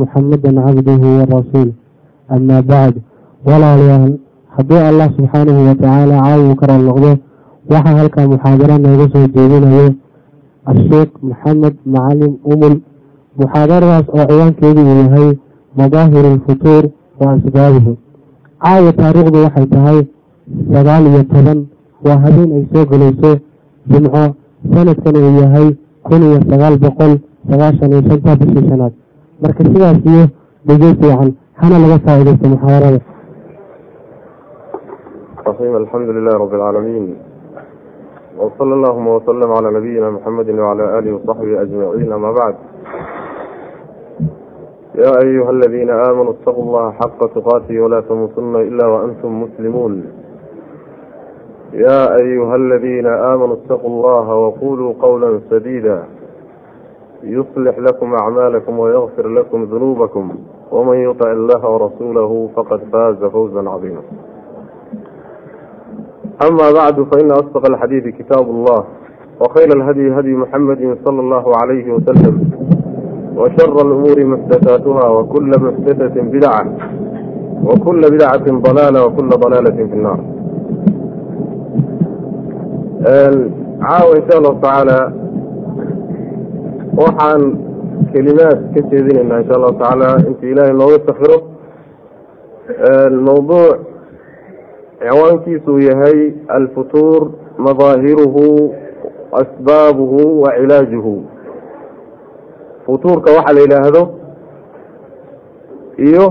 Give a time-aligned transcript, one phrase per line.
[0.00, 1.70] muxamadan cabduhu warasuul
[2.34, 2.94] amaa bacd
[3.48, 4.12] walaalayaal
[4.56, 7.10] haddii allah subxaanahu watacaala caawi kara noqdo
[7.72, 9.88] waxaa halkaa muxaadaro nooga soo jeedinayo
[10.72, 12.76] asheekh maxamed macalin umul
[13.40, 15.28] muxaadaradaas oo ciwaankeedu uu yahay
[15.82, 16.84] madaahiru alfutuur
[17.20, 17.92] wa asbaabuhu
[18.64, 19.98] caawa taariikhdu waxay tahay
[20.72, 21.58] sagaal iyo toban
[22.06, 23.32] waa habeen ay soo gelayso
[23.92, 24.24] jimco
[24.72, 25.68] sanadkan uu yahay
[26.08, 27.12] kun iyo sagaal boqol
[27.50, 28.92] sagaashan iyo shanta bishii shanaad
[29.42, 30.24] marka sidaas iyo
[30.68, 31.30] degey fiican
[31.60, 33.00] hana laga faaidaysto muxaadarada
[35.46, 37.06] raxiim alxamdu lilahi rabbi alcaalamiin
[38.38, 42.58] wsala allahuma wasalam calaa nabiyina muxamedi wacala alihi wasaxbihi ajmaciin ama bacd.
[45.02, 49.94] Yaa ayuha aladiina aamanuu itaquu llaha xaqa tuqaatihi walaa tamuutunna ila waantum muslimuun.
[51.84, 55.96] Ya ayuha aladiina aamanuu itaquu allaha waquluu qowla sadiida
[57.23, 60.29] يصلح لكم أعمالكم ويغفر لكم ذنوبكم
[60.71, 64.01] ومن يطع الله ورسوله فقد فاز فوزا عظيما
[66.49, 68.83] أما بعد فإن أصدق الحديث كتاب الله
[69.41, 72.51] وخير الهدي هدي محمد صلى الله عليه وسلم
[73.37, 76.65] وشر الأمور محدثاتها وكل محدثة بدعة
[77.63, 80.19] وكل بدعة ضلالة وكل ضلالة في النار
[83.81, 85.20] عاو إن شاء الله تعالى
[87.00, 87.42] waxaan
[88.12, 91.38] kelimaad ka jeedinaynaa insha allahu tacaala inta ilaahay nooga safiro
[93.28, 93.78] mawduuc
[95.00, 96.18] ciwaankiisuu yahay
[96.58, 97.22] alfutuur
[97.58, 98.74] madaahiruhu
[99.42, 101.14] asbaabuhu wa cilaajuhu.
[102.86, 104.02] Futuurka waxa la yidhaahdo
[106.08, 106.26] iyo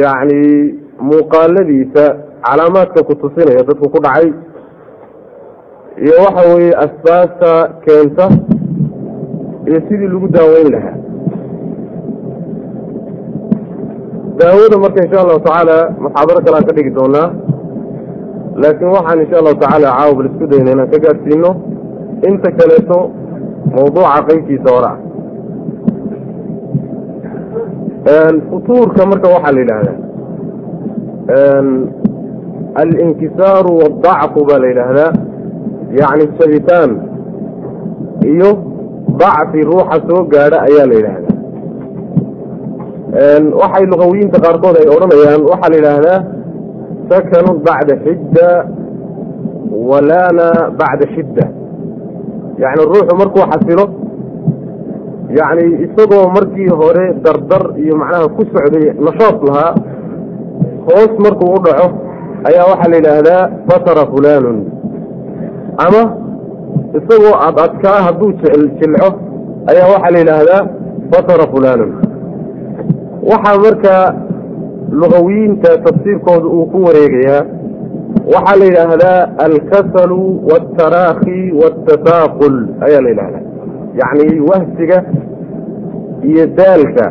[0.00, 0.74] yacni
[1.08, 2.04] muuqaaladiisa
[2.44, 4.28] calaamaadka ku tusinaya dadku ku dhacay
[6.04, 7.52] iyo waxa weeye asbaabta
[7.84, 8.26] keenta
[9.68, 10.96] iyo sidii lagu daaweyn lahaa.
[14.38, 17.28] Daawada marka insha allahu tacaala muxaadaro kale aan ka dhigi doonaa
[18.62, 21.50] laakiin waxaan insha allahu tacaala caawa bal isku dayna inaan ka gaadsiino
[22.28, 22.98] inta kaleeto
[23.74, 24.98] mawduuca qeybtiisa hore ah.
[28.50, 29.96] Futuurka marka waxaa la yidhaahdaa
[32.82, 35.10] alinkisaaru waaldacfu baa la yidhaahdaa
[36.00, 36.90] yacni jabitaan
[38.32, 38.50] iyo
[39.20, 41.32] dacfi ruuxa soo gaadha ayaa la yidhaahdaa.
[43.60, 46.18] Waxay luqawiyiinta qaarkood ay odhanayaan waxaa la yidhaahdaa
[47.10, 48.48] sakanun bacda xidda
[49.88, 50.46] walaana
[50.80, 51.44] bacda shidda.
[52.62, 53.84] Yacni ruuxu markuu xasilo
[55.38, 59.72] yacni isagoo markii hore dardar iyo macnaha ku socday nashaad lahaa
[60.86, 61.86] hoos markuu u dhaco
[62.48, 64.58] ayaa waxaa la yidhaahdaa fatara fulaanun
[65.86, 66.02] ama
[66.98, 68.32] isagoo ad adkaa hadduu
[68.80, 69.08] jilco
[69.70, 70.62] ayaa waxaa la yidhaahdaa
[71.12, 71.90] fatara fulaanun
[73.30, 74.14] waxaa markaa
[75.00, 77.42] luqawiyiinta tafsiirkooda uu ku wareegayaa
[78.34, 80.20] waxaa la yidhaahdaa alkasalu
[80.50, 83.42] waaltaraakhi waatasaaqul ayaa la yidhahdaa
[84.00, 84.98] yacni wahsiga
[86.30, 87.04] iyo daalka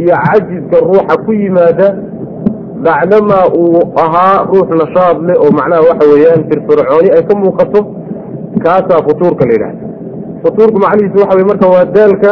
[0.00, 1.88] iyo cajiska ruuxa ku yimaada
[2.84, 7.80] bacdamaa uu ahaa ruux nashaad leh oo macnaha waxa weeyaan firfircooni ay ka muuqato
[8.64, 9.84] kaasaa futuurka la yidhahda.
[10.42, 12.30] Futuurku macnihiisu waxa wey marka waa daalka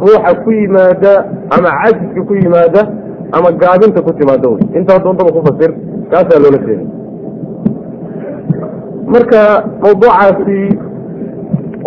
[0.00, 1.12] ruuxa ku yimaada
[1.56, 2.82] ama cajiska ku yimaada
[3.36, 5.70] ama gaabinta ku timaada wey intaa doontaba ku fasir
[6.10, 6.84] kaasaa loola jeeda
[9.14, 9.40] marka
[9.82, 10.60] mawduucaasi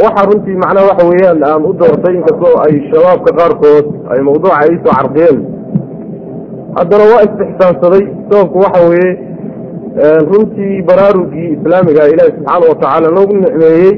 [0.03, 4.93] waxa runtii macnaha waxa weeyaan aan u doortay inkastoo ay shabaabka qaarkood ay mawduuca iisoo
[4.99, 5.37] carqiyeen.
[6.77, 9.11] Haddana waa istixsaansaday sababku waxa weeye
[10.01, 13.91] runtii baraarugii islaamiga ilaahi subxaana watacaala noogu nicmeeyey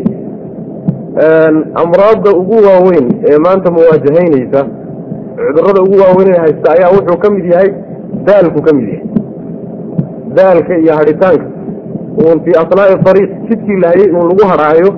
[1.83, 4.65] amraadda ugu waaweyn ee maanta muwaajahaynaysa
[5.47, 7.69] cudurrada ugu waaweyn ee haysta ayaa wuxuu ka mid yahay
[8.25, 9.07] daalku ka mid yahay.
[10.35, 11.45] Daalka iyo hadhitaanka
[12.23, 14.89] uun fii asnaa'i ariiq jidkii lahayay uun lagu hadhaayo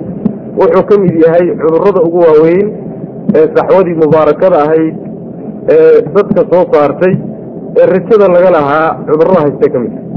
[0.60, 2.66] wuxuu ka mid yahay cudurrada ugu waaweyn
[3.34, 4.94] ee saxwadii mubaarakada ahayd
[5.74, 7.14] ee dadka soo saartay
[7.80, 10.07] ee rajada laga lahaa cudurrada haystay ka mid tahay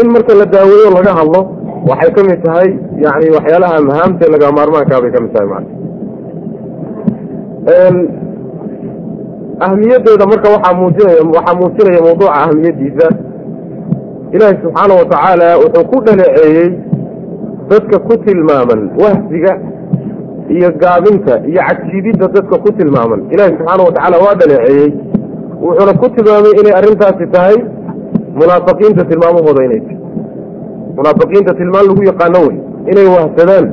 [0.00, 1.40] in marka la daaweeyo laga hadlo
[1.90, 2.68] waxay ka mid tahay
[3.04, 5.68] yani waxyaalaha mahaamtee laga maarmaankaa bay ka mid tahay maana
[9.66, 13.08] ahmiyaddeeda marka waxaa muujinaya waxaa muujinaya mawduuca ahmiyaddiisa.
[14.34, 16.68] Ilaahi subxaana watacaala wuxuu ku dhaleeceeyey
[17.70, 19.52] dadka ku tilmaaman wahsiga
[20.56, 23.20] iyo gaabinta iyo cagsiididda dadka ku tilmaaman.
[23.32, 24.90] Ilaahi subxaana watacaala waa dhaleeceeyey.
[25.62, 27.56] Wuxuuna ku tilmaamay inay arrintaasi tahay
[28.40, 29.98] munaafiqiinta tilmaamahooda inay tahay.
[30.96, 32.56] Munaafiqiinta tilmaan lagu yaqaano wey
[32.92, 33.66] inay wahsadaan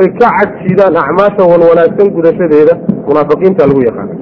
[0.00, 2.74] oy ka cagsiidaan acmaasha wan wanaagsan gudashadeeda
[3.08, 4.12] munaafiqiinta lagu yaqaano.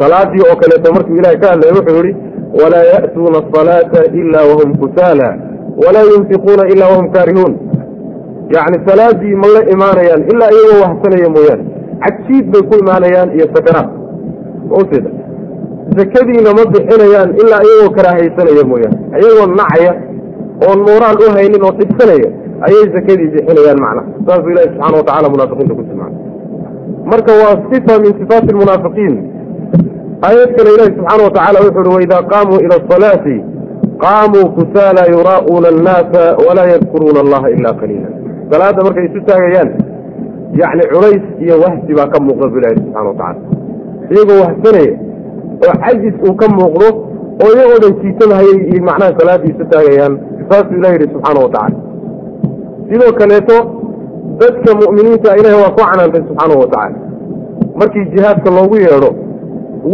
[0.00, 2.16] Salaadii oo kaleeto markuu ilahay ka hadlaya wuxuu yihi
[2.60, 5.28] walaa ya'tuuna asalaata ila wahum kusaala
[5.86, 7.54] walaa yunfiquuna ila wahum kaarihuun.
[8.54, 11.64] Yacni salaadii ma la imaanayaan ilaa iyagoo wahsanaya mooyaane.
[12.04, 13.88] Cajiib bay ku imaanayaan iyo sakaraad
[15.98, 19.92] sakadiina ma bixinayaan ilaa iyagoo karaahaysanaya mooyaane iyagoo nacaya
[20.68, 22.28] oon moraal u haynin oo dhibsanaya
[22.66, 24.06] ayay sakadii bixinayaan macnaha.
[24.26, 26.18] Saasuu ilahi subxana watacala munaafiqiinta ku tilmaamay.
[27.10, 29.14] Marka waa sifa min sifaati almunaafiqiin
[30.26, 33.36] aayad kale ilahi subxaana watacala wuxu uhi waidaa qaamuu ila asalaati
[34.04, 38.08] qaamuu kusaala yuraa'uuna annaasa walaa yadkuruuna allaha ila qaliila
[38.50, 39.70] salaadda markay isu taagayaan
[40.60, 43.40] yacni culays iyo wahsi baa ka muuqda bu ilahi subxana watacala
[44.12, 44.92] iyagoo wahsanaya
[45.68, 46.88] oo cajis uu ka muuqdo
[47.44, 50.14] oo iyagoo dhan jiisanhayay macnaha salaaddii isu taagayaan
[50.50, 51.76] saasuu ilah yidhi subxaana watacala
[52.88, 53.56] sidoo kaleeto
[54.42, 56.96] dadka mu'miniinta ilahi waa ku canaantay subxaanahu watacala
[57.80, 59.10] markii jihaadka loogu yeedho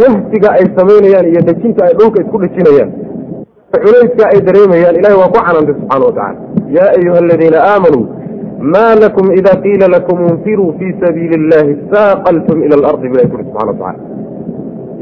[0.01, 2.91] wahsiga ay samaynayaan iyo dhejinta ay dhulka isku dhejinayaan
[3.83, 6.39] culayska ay dareemayaan ilahi waa ku canaantay subxana watacala
[6.77, 8.05] yaa ayuha aladiina aamanuu
[8.73, 13.71] ma lakum ida qiila lakum infiruu fii sabiili illahi saaqaltum ila alardi bilahi kuri subxana
[13.71, 14.10] watacala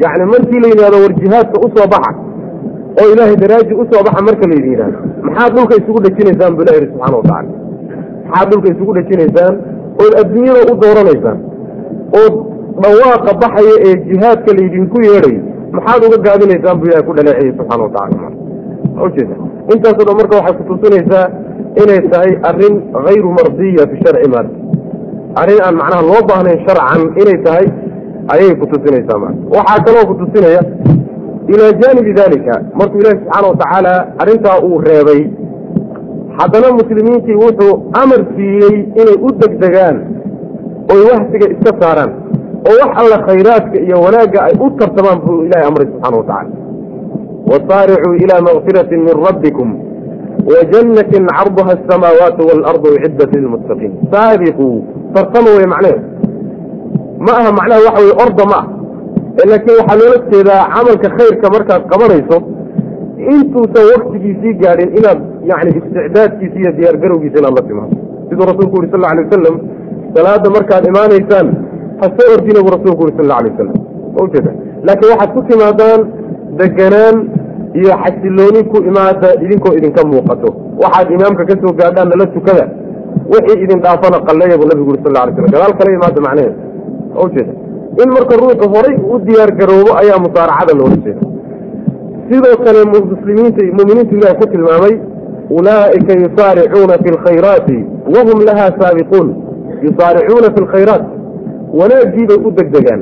[0.03, 2.11] yacni markii la yidhahdo war jihaadka u soo baxa
[3.01, 4.97] oo ilaahay daraaji u soo baxa marka la yidhahdo
[5.27, 7.49] maxaad dhulka isugu dhejinaysaan bu ilah yidhi subxana watacala
[8.29, 9.53] maxaad dhulka isugu dhejinaysaan
[10.03, 11.37] ood adduunyada u dooranaysaan.
[12.21, 12.35] Ood
[12.83, 15.41] dhawaaqa baxaya ee jihaadka laydinku yeedhayo
[15.77, 18.29] maxaad uga gaabinaysaan bu ilahay ku dhaleeciyey subxana watacala
[19.05, 19.35] ujeeda
[19.73, 21.25] intaasoo dhan marka waxay kutusinaysaa
[21.81, 22.75] inay tahay arrin
[23.05, 24.51] hayru mardiya fi sharci maada
[25.41, 27.65] arrin aan macnaha loo baahnayn sharcan inay tahay
[28.33, 30.61] ayay kutusinaysaa maata waxaa kaloo kutusinaya
[31.53, 35.21] ilaa jaanibi dalika markuu ilaahi subxaana watacaala arrintaa uu reebay
[36.37, 37.73] haddana muslimiintii wuxuu
[38.03, 39.97] amar siiyey inay u degdegaan
[40.93, 42.11] oy wahsiga iska saaraan
[42.69, 46.49] oo wax alla khayraadka iyo wanaagga ay u tartamaan buu ilahay amray subxana watacala
[47.51, 49.69] wasaaricuu ilaa makfirati min rabbikum
[50.51, 54.67] wajannatin carduha asamaawaatu waalardu uciddat lilmuttaqiin saabiquu
[55.13, 56.01] tartama wey macneheed
[57.25, 58.59] ma aha macnaha waxa weye orda ma
[59.41, 62.37] ah laakiin waxaa loola jeedaa camalka khayrka markaad qabanayso
[63.33, 65.19] intuusan waktigiisii gaadhin inaad
[65.51, 67.95] yani isticdaadkiisa iyo diyaargarowgiisa inaad la timaado.
[68.29, 69.55] Siduu rasulku yuri sal alay wasalam
[70.15, 71.47] salaada markaad imaanaysaan
[71.99, 73.75] ha soo ordina buu rasulku yuri sal alay wasalam
[74.15, 74.51] ma ujeeda
[74.87, 75.99] laakiin waxaad ku timaadaan
[76.61, 77.15] deganaan
[77.79, 80.49] iyo xasilooni ku imaada idinkoo idinka muuqato.
[80.83, 82.65] Waxaad imaamka ka soo gaadhaan nala tukada.
[83.33, 86.53] Wixii idin dhaafana qalleeya buu nabigu yuri sal la alay slam gadaal kala imaada macnaheed
[86.55, 86.68] ma
[87.25, 87.53] ujeeda.
[88.03, 91.21] In marka ruuxu horay u diyaar garoobo ayaa musaaracada loola jeeda
[92.29, 94.93] sidoo kale muslimiinta muminiintu ilahi ku tilmaamay
[95.57, 97.77] ulaa'ika yusaaricuuna fi lkhayraati
[98.13, 99.27] wahum laha saabiquun.
[99.85, 101.03] Yusaaricuuna fi lkhayraat
[101.79, 103.01] wanaaggii bay u degdegaan.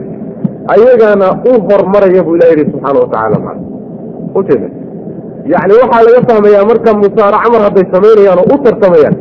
[0.74, 3.52] Ayagaana u hormaraya buu ilah yidhi subxaana watacala ma
[4.40, 4.68] ujeeda.
[5.54, 9.16] Yacni waxaa laga fahmayaa marka musaaraco mar hadday samaynayaan oo u tartamayaan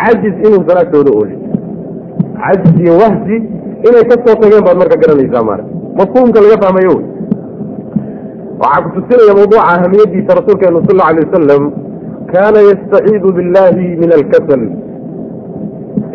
[0.00, 1.38] cajis inuusan agtooda oolin
[2.44, 3.36] cajis iyo wahsi
[3.88, 5.64] inay ka soo tageen baad marka garanaysaa maara
[5.98, 6.96] mafhuumka laga fahmayo
[8.62, 11.62] waxaa kutusinaya mawduuca ahamiyadiisa rasuulkeenu sal alla alay wasalam
[12.32, 14.62] kaana yastaciidu billahi min alkasal.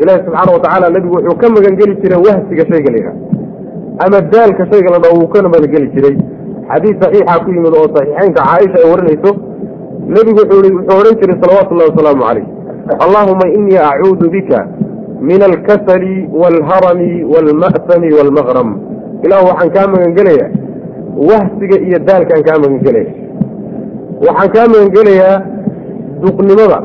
[0.01, 3.15] Ilahi subxaana watacaala nebigu wuxuu ka magangeli jiray wahsiga shayga la yidhaha
[4.05, 6.15] ama daalka shayga la dhaho wuu kana magangeli jiray.
[6.71, 9.31] Xadiis saxiixa ku yimid oo saxiixeynka caaisha ay warinayso
[10.15, 12.45] nebigu wuxuu odhan jiray salawaatu llahi wasalaamu calayh.
[13.05, 14.59] Allahuma inii acuudu bika
[15.29, 18.69] min alkasali waalharami waalma'sami waalmaqram
[19.25, 20.49] ilahu waxaan kaa magangelayaa
[21.29, 23.11] wahsiga iyo daalkaan kaa magangelaya
[24.27, 25.37] waxaan kaa magangelayaa
[26.23, 26.79] duqnimada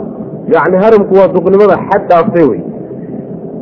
[0.55, 2.61] yacni haramku waa duqnimada xad dhaaftay wey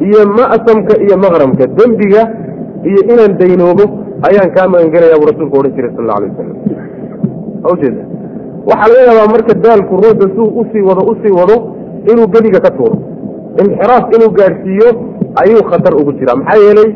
[0.06, 2.22] iyo ma'samka iyo maqramka dembiga
[2.88, 3.84] iyo inaan daynoobo
[4.28, 6.58] ayaan kaa magangelaya buu rasuulku odhan jiray sal alla alay wasalam
[7.72, 8.02] ujeeda
[8.70, 11.56] waxaa laga yaabaa marka daalku ruuxu suu u sii wado u sii wado
[12.10, 12.96] inuu gediga ka tuuro
[13.62, 14.88] inxiraaf inuu gaadhsiiyo
[15.42, 16.90] ayuu khatar ugu jiraa maxaa yeelay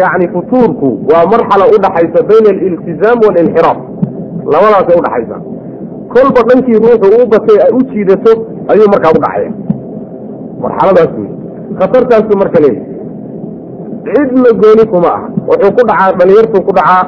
[0.00, 3.78] yacni futuurku waa marxala udhaxaysa bayna aliltizaam waalinxiraaf
[4.52, 5.36] labadaasay udhaxaysa
[6.14, 8.32] kolba dhankii ruuxu uu batay ay u jiidato
[8.72, 9.50] ayuu markaa udhacaya
[10.64, 11.30] marxaladaas wey
[11.80, 12.86] khatartaasu marka leeyahy
[14.14, 17.02] cidna gooni kuma aha wuxuu ku dhacaa dhalinyartuu ku dhacaa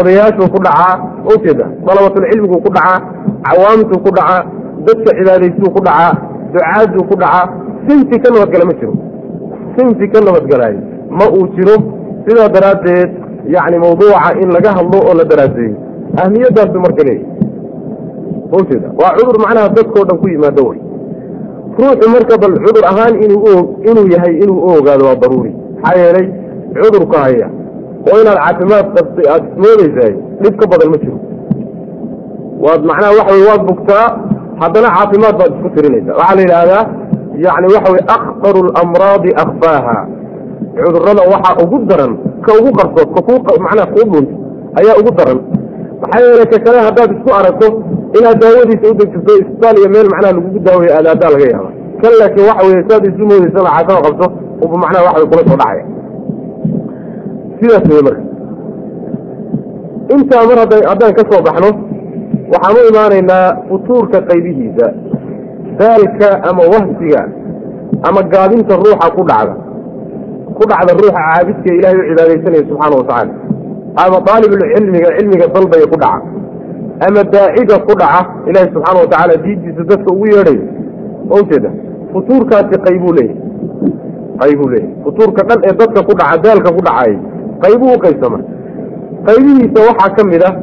[0.00, 0.94] odayaashuu ku dhacaa
[1.34, 2.98] ujeeda dalabatulcilmiguu ku dhacaa
[3.46, 4.40] cawaamtuu ku dhacaa
[4.86, 6.12] dadka cibaadaystuu ku dhacaa
[6.54, 7.46] ducaaduu ku dhacaa
[7.86, 8.94] sinfi ka nabadgala ma jiro.
[9.76, 10.80] Sinfi ka nabadgalaayo
[11.18, 11.74] ma uu jiro
[12.26, 13.10] sidaa daraaddeed
[13.54, 15.74] yacni mawduuca in laga hadlo oo la daraaseeyo
[16.22, 17.26] ahmiyadaasu marka leeyahy
[18.58, 20.78] ujeeda waa cudur macnaha dadkao dhan ku yimaado wey
[21.80, 23.54] ruuxu marka bal cudur ahaan inuu
[23.90, 25.52] inuu yahay inuu u ogaado waa daruuri.
[25.82, 26.26] Maxaa yeelay
[26.82, 27.48] cudurka haya.
[28.10, 31.18] Oo inaad caafimaad qabtay aada ismoodaysahay dhib ka badan ma jiro.
[32.64, 34.06] Waad macnaha waxa wey waad bugtaa
[34.62, 36.14] haddana caafimaad baad isku tirinaysaa.
[36.20, 36.82] Waxaa la yidhaahdaa
[37.44, 39.96] yani waxa wey akhtaru lamraadi akfaaha
[40.76, 42.12] cudurrada waxaa ugu daran
[42.44, 43.32] ka ugu qarsood ka ku
[43.64, 44.34] macnaha kuu dhuunta
[44.80, 45.38] ayaa ugu daran.
[46.02, 47.66] Maxaa yeelay ka kale haddaad isku aragto
[48.18, 51.70] inaad daawadiisa u degsato isbitaal iyo meel macnaha lagugu daawayo aadaadaa laga yaaba
[52.02, 54.26] kan laakiin waxa weye saad isu moodaysana caafima qabto
[54.64, 55.84] uba macnaha waxa way kula soo dhacaya
[57.60, 58.22] sidaas wey marka.
[60.14, 61.70] Intaa mar hadda haddaan ka soo baxno
[62.52, 64.86] waxaan u imaanaynaa futuurka qaybihiisa
[65.80, 67.22] daalka ama wahsiga
[68.08, 69.54] ama gaabinta ruuxa ku dhacda.
[70.58, 73.32] Ku dhacda ruuxa caabidka ilahay u cibaadaysanaya subxaana watacaala
[74.04, 76.26] ama daalibulcilmiga cilmiga dalbaya ku dhaca.
[77.06, 80.64] Ama daaciga ku dhaca ilaahi subxaana watacaala diintiisa dadka ugu yeedhayo
[81.38, 81.70] ujeeda
[82.12, 83.36] futuurkaasi qaybuu leeyahy
[84.40, 87.12] qaybuu leeyahy futuurka dhan ee dadka ku dhaca daalka ku dhacay
[87.64, 88.38] qaybuu u qaybsama
[89.28, 90.54] qaybihiisa waxaa ka mid ah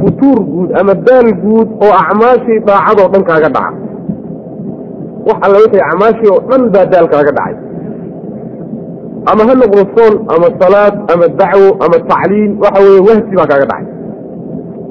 [0.00, 3.72] futuur guud ama daal guud oo acmaashii daacadoo dhan kaaga dhaca
[5.28, 7.54] wax alla wixii acmaashii oo dhan baa daal kaaga dhacay.
[9.30, 13.66] Ama ha noqdo soon ama salaad ama dacwo ama tacliim waxa weeye wahsi baa kaaga
[13.72, 13.86] dhacay.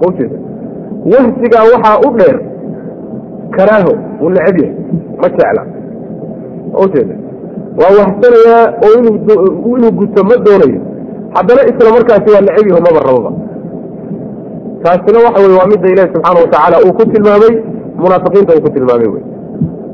[0.07, 0.37] Ujeeda
[1.11, 2.37] wahsigaa waxaa u dheer
[3.55, 4.73] karaaho uu neceb yahay
[5.21, 5.63] ma jecla.
[6.83, 7.15] Ujeeda
[7.79, 8.93] waa wahsanayaa oo
[9.77, 10.81] inuu guto ma doonayo.
[11.35, 13.31] Haddana isla markaasi waa neceb yaho maba rababa.
[14.83, 17.53] Taasina waxa weye waa midda ilaahi subxaana watacaala uu ku tilmaamay
[18.03, 19.23] munaafiqiinta uu ku tilmaamay wey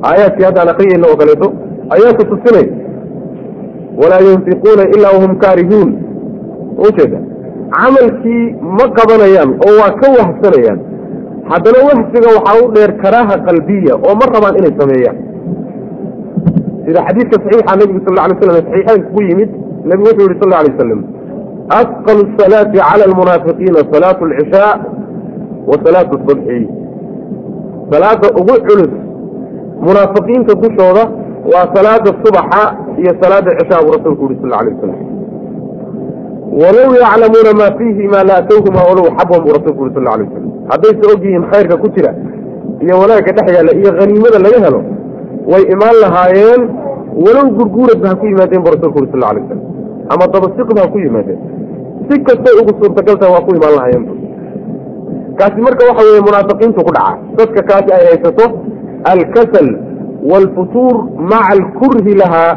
[0.09, 1.47] aayaadkii haddaan akriyeyna oo kaleeto
[1.95, 2.67] ayaa ku tusinay.
[4.01, 5.89] Walaa yunfiquuna ilaa wahum kaarihuun.
[6.87, 7.19] Ujeeda
[7.77, 8.45] camalkii
[8.77, 10.79] ma qabanayaan oo waa ka wahsanayaan.
[11.51, 15.17] Haddana wahsiga waxaa u dheer karaaha qalbiya oo ma rabaan inay sameeyaan.
[16.85, 19.51] Sida xadiidka saxiixa nebigu sal alay slam saxiixaynka ku yimid
[19.89, 21.01] nebigu wuxuu yihi sal alay wasalam
[21.79, 24.73] asqalu asalaati cala almunaafiqiina salaatu alcishaa
[25.69, 26.59] wa salaatu subxi
[27.91, 28.93] salaada ugu culus
[29.85, 31.03] munaafiqiinta dushooda
[31.53, 32.63] waa salaada subaxa
[33.01, 34.99] iyo salaada cishaa buu rasuulku yihi sal alay wasalam
[36.61, 41.23] walow yaclamuuna maa fiihima laatowhuma walow xabwan buu rasulku yuri sal alay wasalam haddayse og
[41.25, 42.11] yihiin khayrka ku jira
[42.85, 44.79] iyo wanaagga dhex yaalla iyo haniimada laga helo
[45.51, 46.61] way imaan lahaayeen
[47.25, 49.63] walow gurguuradba ha ku yimaadeen buu rasulku yuri sal alay wasalam
[50.13, 51.39] ama dabasiqba ha ku yimaadeen.
[52.09, 54.05] Si kastay ugu suurtagaltaha waa ku imaan lahaayeen
[55.39, 58.45] kaasi marka waxa weeye munaafiqiintu ku dhaca dadka kaasi ay haysato
[59.11, 59.67] alkasal
[60.31, 60.95] waalfutuur
[61.31, 62.51] maca alkurhi lahaa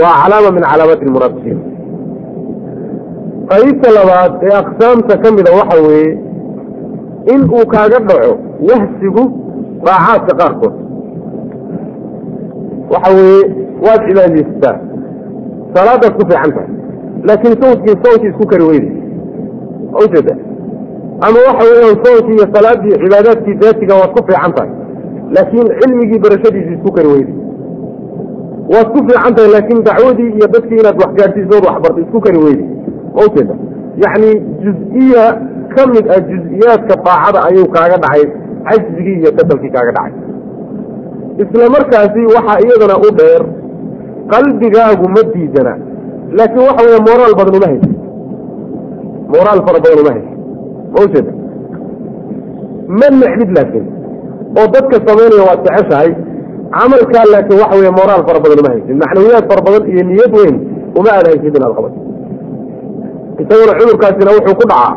[0.00, 1.58] waa calaama min calaamaati almunaafiqiin
[3.52, 6.10] qaybta labaad ee aqsaamta ka mida waxa weeye
[7.34, 8.32] in uu kaaga dhaco
[8.70, 9.24] wahsigu
[9.86, 10.74] daacaadka qaarkood
[12.92, 13.42] waxa weeye
[13.86, 14.76] waad cibaadaysataa
[15.74, 16.70] salaadaad ku fiican tahay
[17.28, 18.92] laakiin sawdkii sawnkii isku kari weyday
[20.04, 20.34] ujeeda
[25.36, 27.36] laakiin cilmigii barashadiisi isku kari weyday
[28.72, 32.68] waad ku fiican tahay laakiin dacwadii iyo dadkii inaad waxgaadhsiisood waxbartay isku kari weyday
[33.24, 33.54] ujeeda
[34.04, 34.30] yacni
[34.64, 35.24] juz-iya
[35.74, 38.24] ka mid ah juz-iyaadka daacada ayuu kaaga dhacay
[38.68, 40.12] cajzigii iyo kasalkii kaaga dhacay.
[41.42, 43.42] Isla markaasi waxaa iyadana u dheer
[44.32, 45.74] qalbigaagu ma diidana.
[46.38, 47.90] Laakiin waxa weeye moraal badan uma haysa
[49.34, 50.32] moraal fara badan uma haysa
[50.92, 51.32] ma ujeeda
[52.98, 53.86] ma necdid laakiin
[54.58, 56.10] oo dadka samaynaya waad jeceshahay.
[56.76, 58.94] Camalkaa laakiin waxa weeye moraal fara badan uma haysid.
[59.02, 60.56] Macnawiyaad fara badan iyo niyad weyn
[60.98, 61.98] uma aad haysid inaad qabato
[63.42, 64.92] isaguna cudurkaasina wuxuu ku dhacaa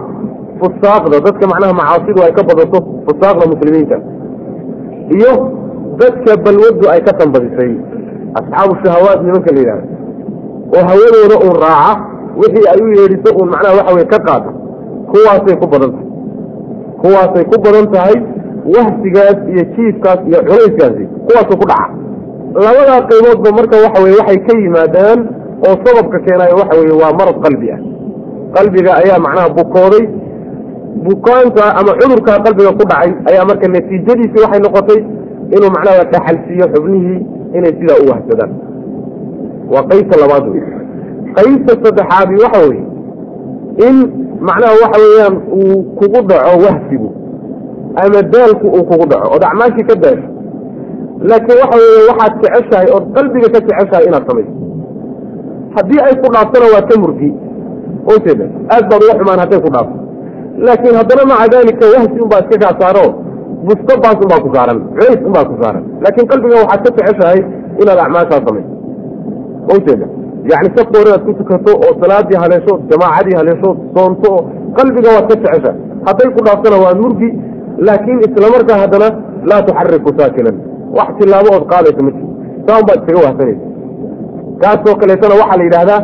[0.59, 2.77] fusaaqda dadka macnaha macaasidu ay ka badato
[3.07, 3.97] fusaaqda muslimiinta.
[5.17, 5.31] Iyo
[6.01, 7.71] dadka balwadu ay ka tambadisay
[8.39, 9.85] asxaabu shahawaat nimanka la yidhahda
[10.75, 11.93] oo hawadooda uun raaca
[12.41, 14.49] wixii ay u yeedhiso uun macnaha waxa weye ka qaata
[15.11, 16.07] kuwaasay ku badan tahay.
[17.01, 18.15] Kuwaasay ku badan tahay
[18.75, 21.87] wahsigaas iyo jiifkaas iyo culayskaasi kuwaasuu ku dhaca.
[22.63, 25.19] Labadaa qayboodba marka waxa weye waxay ka yimaadaan
[25.67, 27.79] oo sababka keenayo waxa weye waa marad qalbi ah.
[28.55, 30.05] Qalbiga ayaa macnaha bukooday
[31.07, 34.99] bukaanka ama cudurkaa qalbiga ku dhacay ayaa marka natiijadiisii waxay noqotay
[35.55, 37.19] inuu macnaha dhaxalsiiyo xubnihii
[37.57, 38.51] inay sidaa u wahsadaan.
[39.73, 40.63] Waa qaybta labaad wey
[41.37, 42.83] qaybta saddexaadi waxa weye
[43.87, 43.95] in
[44.47, 47.09] macnaha waxa weeyaan uu kugu dhaco wahsigu
[48.03, 50.27] ama daalku uu kugu dhaco ood acmaashii ka daasho
[51.29, 54.53] laakiin waxa weeye waxaad jeceshahay ood qalbiga ka jeceshahay inaad samayso.
[55.75, 57.29] Haddii ay ku dhaaftona waa ka murgi
[58.13, 58.45] ujeeda
[58.75, 59.97] aad baad uga xumaan hadday ku dhaafto.
[60.67, 63.05] Laakiin haddana maca daalika wahsi unbaa iska kaa saaro
[63.67, 65.83] busto baas unbaa ku saaran culays unbaa ku saaran.
[66.03, 67.39] Laakiin qalbiga waxaad ka jeceshahay
[67.81, 68.71] inaad acmaashaa samayso.
[69.75, 70.07] Ujeeda
[70.51, 74.41] yacni safka hore inaad ku tukato oo salaadii haleesho jamaacadii haleesho soonto oo
[74.77, 75.71] qalbiga waad ka jecesha
[76.07, 77.29] hadday ku dhaaftana waa murgi
[77.87, 79.07] laakiin islamarkaa haddana
[79.49, 80.55] laa tuxariku saakinan.
[80.97, 82.27] Wax tilaabo ood qaadaysa ma jiro.
[82.67, 83.65] Saan baad iskaga wahsanaysa
[84.61, 86.01] kaasoo kaleetana waxaa la yidhaahdaa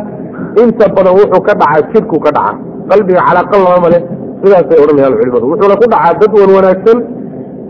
[0.62, 2.52] inta badan wuxuu ka dhacaa jidhku ka dhaca
[2.90, 4.02] qalbiga calaaqa lamama leh
[4.42, 6.98] sidaasay odhanayaan culimadu wuxuuna ku dhacaa dad wan wanaagsan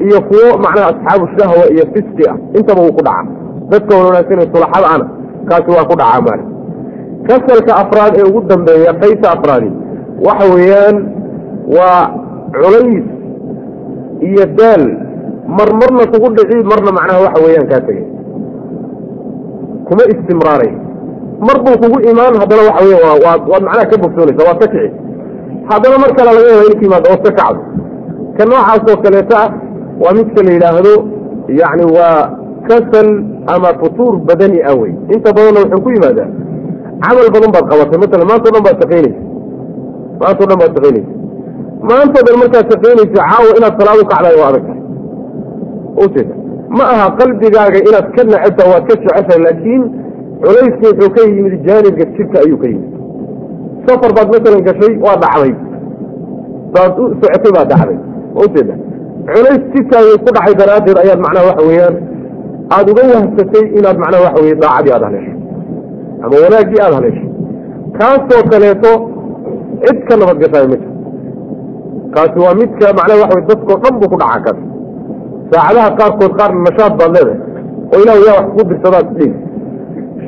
[0.05, 2.37] iyo kuwo macnaha asxaabu shahwa iyo fiski ah.
[2.59, 3.27] Intaba wuu ku dhacaa.
[3.73, 5.07] Dadka wan wanaagsan ee sulaxada ana
[5.49, 6.45] kaasi waa ku dhacaa maali.
[7.29, 9.69] Kasalka afraad ee ugu dambeeya qaysa afraadi?
[10.27, 10.97] Waxa weeyaan
[11.77, 12.03] waa
[12.61, 13.05] culays
[14.29, 14.85] iyo daal.
[15.49, 18.05] Mar marna kugu dhici marna macnaha waxa weeyaan kaa tegay
[19.89, 20.73] kuma istimraaray
[21.47, 24.91] mar buu kugu imaan haddana waxa weya waa waad macnaha ka bogsoonaysa waad ka kici.
[25.71, 27.61] Haddana mar kale laga yaaba in ka yimaado ood ka kacdo.
[28.37, 29.49] Ka noocaas oo kaleeta ah
[30.03, 30.93] waa midka la yidhaahdo
[31.61, 32.21] yacni waa
[32.69, 33.09] kasal
[33.55, 36.29] ama futuur badani ah wey inta badanna wuxuu ku yimaadaa
[37.05, 37.99] camal badan baad qabatay.
[38.05, 39.21] Masalan maanta o dhan baad shaqaynaysa.
[40.21, 41.11] Maanta o dhan baad shaqaynaysa
[41.91, 44.67] maanta dhan markaad shaqaynaysa caawa inaad salaad u kacdaay waa adag.
[46.05, 46.35] Ujeeda
[46.79, 49.83] ma aha qalbigaaga inaad ka necebta waad ka jeceshahay laakiin
[50.43, 52.93] culayska wuxuu ka yimid jaanibka jidhka ayuu ka yimid.
[53.87, 55.53] Safar baad masalan gashay waa dhacday.
[56.75, 57.99] Saad u socotay baa dhacday.
[58.45, 58.75] Ujeeda
[59.33, 61.97] culays jidkaaga ku dhacay daraaddeed ayaad macnaha waxa weeyaan.
[62.75, 65.35] Aada uga wahsatay inaad macnaha waxa weye daacadii aada haleesho
[66.25, 67.27] ama wanaaggii aada haleesho
[67.99, 68.93] kaasoo kaleeto
[69.85, 70.88] cid ka nabadgashaay ma jir
[72.15, 74.59] kaasi waa midka macnaha waxa wey dadkao dhan buu ku dhacaa kaas.
[75.53, 77.39] Saacadaha qaarkood qaarna nashaad baad leedahay.
[77.93, 79.35] Oo ilahu yaa wax kugu dirsadaad isdhiig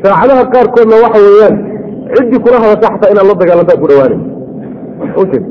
[0.03, 1.57] saacadaha qaarkoodna waxa weeyaan
[2.15, 4.21] ciddii kula hadasha xataa inaad la dagaalantaa ku dhawaanay
[5.23, 5.45] ujeed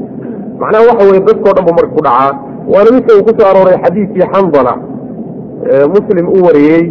[0.61, 2.31] macnaha waxa weye dadkao dhan buu marka ku dhacaa.
[2.73, 4.73] Waana midka uu ku soo arooray xadiidkii xandala
[5.95, 6.83] muslim uu wariyey.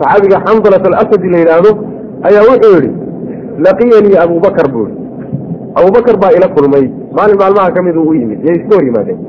[0.00, 1.70] Saxaabiga xandalat alasadi la yidhaahdo
[2.28, 2.90] ayaa wuxuu yidhi
[3.66, 4.98] laqiyanii abubakar buu yihi
[5.78, 6.84] abubakar baa ila kulmay
[7.16, 9.20] maalin maalmaha ka uu u yimid yay iska hor yimaadeen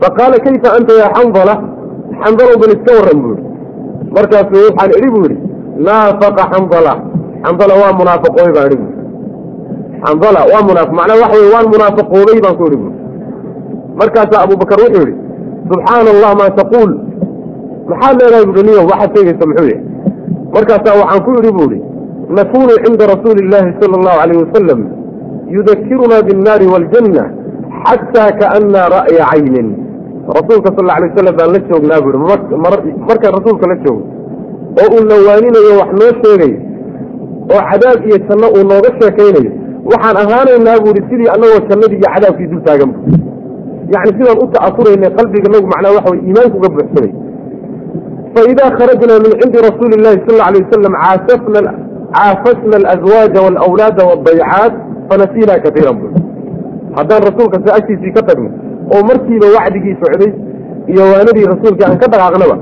[0.00, 1.54] faqaala kayfa anta yaa xandala
[2.22, 3.48] xandalow bal iska warran buu yihi
[4.16, 5.38] markaasuu waxaan idhi buu yidhi
[5.86, 6.92] naafaqa xandala
[7.44, 8.88] xandala waa munaafaqooy baan idhi bu
[10.04, 12.90] xandala waa munaafiq macnaa waxa weye waan munaafaqoobay baan ku idhi bu
[14.00, 15.14] markaasaa abubakar wuxuu yidhi
[15.70, 16.90] subxaana allah maa taquul
[17.90, 18.44] maxaad leedahay?
[18.46, 19.82] buui niyo waxaad sheegaysa muxuu yahay
[20.54, 21.80] markaasaa waxaan ku idhi bu ihi
[22.38, 24.80] nakunu cinda rasuuli illaahi sala allahu alayh wasalam
[25.56, 27.24] yudakirunaa binnaari waaljanna
[27.84, 29.68] xataa kaanaa ra'ya caynin
[30.38, 32.18] rasuulka sal alay waslam baan la joognaa buu
[33.08, 34.02] markaan rasuulka la joogo
[34.82, 36.58] oo uu lawaaninayo wax noo sheegayo
[37.54, 39.50] oo cadaab iyo janno uu nooga sheekaynayo
[39.90, 43.00] waxaan ahaanaynaa buu ihi sidii annagoo jannadii iyo cadaabkii dul taagan bu
[43.94, 47.12] yacni sidaan u ta'afuraynay qalbiganagu macnaa waxa way iimaankuga buxsanay
[48.34, 51.60] fa idaa kharajnaa min cindi rasuuli illahi sal alla alay wasalam caasafna
[52.19, 54.73] عافسنا الأزواج والأولاد والضيعات
[55.09, 55.93] فنسينا كثيرا
[56.99, 58.49] هذا رسولك سأشي في كتبنا
[58.93, 60.33] ومركي بوعدك سعودي
[60.87, 62.57] يواندي رسولك أن كتب أغنبا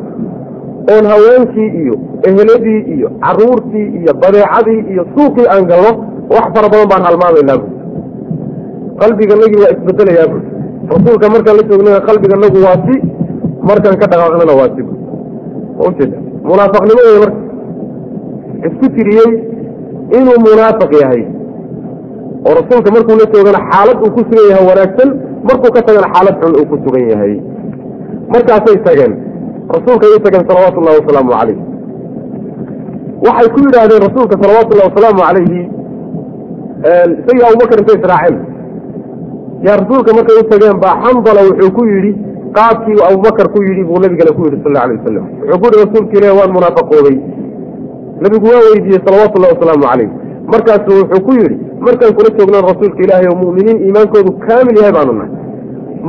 [0.93, 1.96] oon haweenkii iyo
[2.28, 5.91] eheladii iyo caruurtii iyo badeecadii iyo suuqii aan galno
[6.36, 7.67] wax fara badan baan halmaamaynaa bu
[9.02, 10.38] qalbiganagii waa isbedelayaa bu
[10.93, 12.96] rasuulka markaan la joognana qalbiganagu waa si
[13.69, 14.82] markaan ka dhaqaaqnana waa si
[15.88, 16.17] ujeeda
[16.50, 17.39] munaafaqnimo wey marka
[18.66, 19.31] isku tiriyey
[20.18, 21.23] inuu munaafiq yahay.
[22.47, 25.09] oo rasuulka markuu la joogana xaalad uu ku sugan yahay wanaagsan
[25.49, 27.35] markuu ka tagana xaalad xun uu ku sugan yahay.
[28.33, 29.12] Markaasay tageen.
[29.77, 31.59] Rasuulkay u tageen salawaatu ullahi wasalaamu calayh
[33.27, 35.61] waxay ku yidhaahdeen rasuulka salawaatu ullahi wasalaamu calayhi
[37.21, 38.37] isagii abubakar intay israaceen
[39.66, 42.11] yaa rasuulka markay u tageen baa xandala wuxuu ku yidhi
[42.59, 45.85] qaabkii abubakar ku yidhi buu nabigana ku yidhi sal alla alay wasalam wuxuu ku yihi
[45.85, 47.16] rasuulka ilahi waan munaafaqoobay
[48.22, 50.11] nabigu waa weydiiyey salawaatu ullahi wasalaamu calayh.
[50.52, 55.12] Markaasu wuxuu ku yidhi markaan kula joognoon rasuulka ilaahay oo mu'miniin iimaankoodu kaamil yahay baanu
[55.18, 55.33] nahay.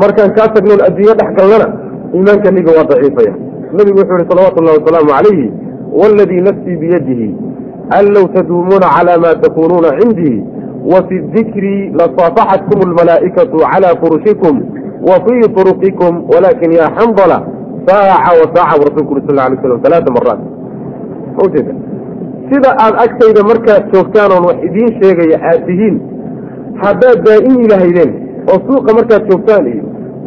[0.02, 1.68] Markaan kaa tagnoon adduunyo dhex galnana
[2.16, 3.34] iimaanka niga waa daciifaya.
[3.78, 5.48] Nabigu wuxuu yihi salawaatu ullahi wasalaamu calayhi
[6.00, 7.28] waaladii nafsii biyadihi
[7.98, 10.44] an low taduumuuna calaa maa takuunuuna cindii
[10.92, 14.56] wa fi dikri lasaafaxatkum almalaa'ikatu calaa furushikum
[15.10, 17.38] wa fii turuqikum walaakin yaa xandala
[17.88, 20.40] saaca wa saaca bu rasulku uri sal alay slam alaaa maraat
[21.38, 21.89] ma
[22.50, 25.96] sida aad agtayda markaad joogtaan oon wax idiin sheegaya aad tihiin
[26.84, 28.12] haddaad daa'imi lahaydeen
[28.52, 29.84] oo suuqa markaad joogtaan iyo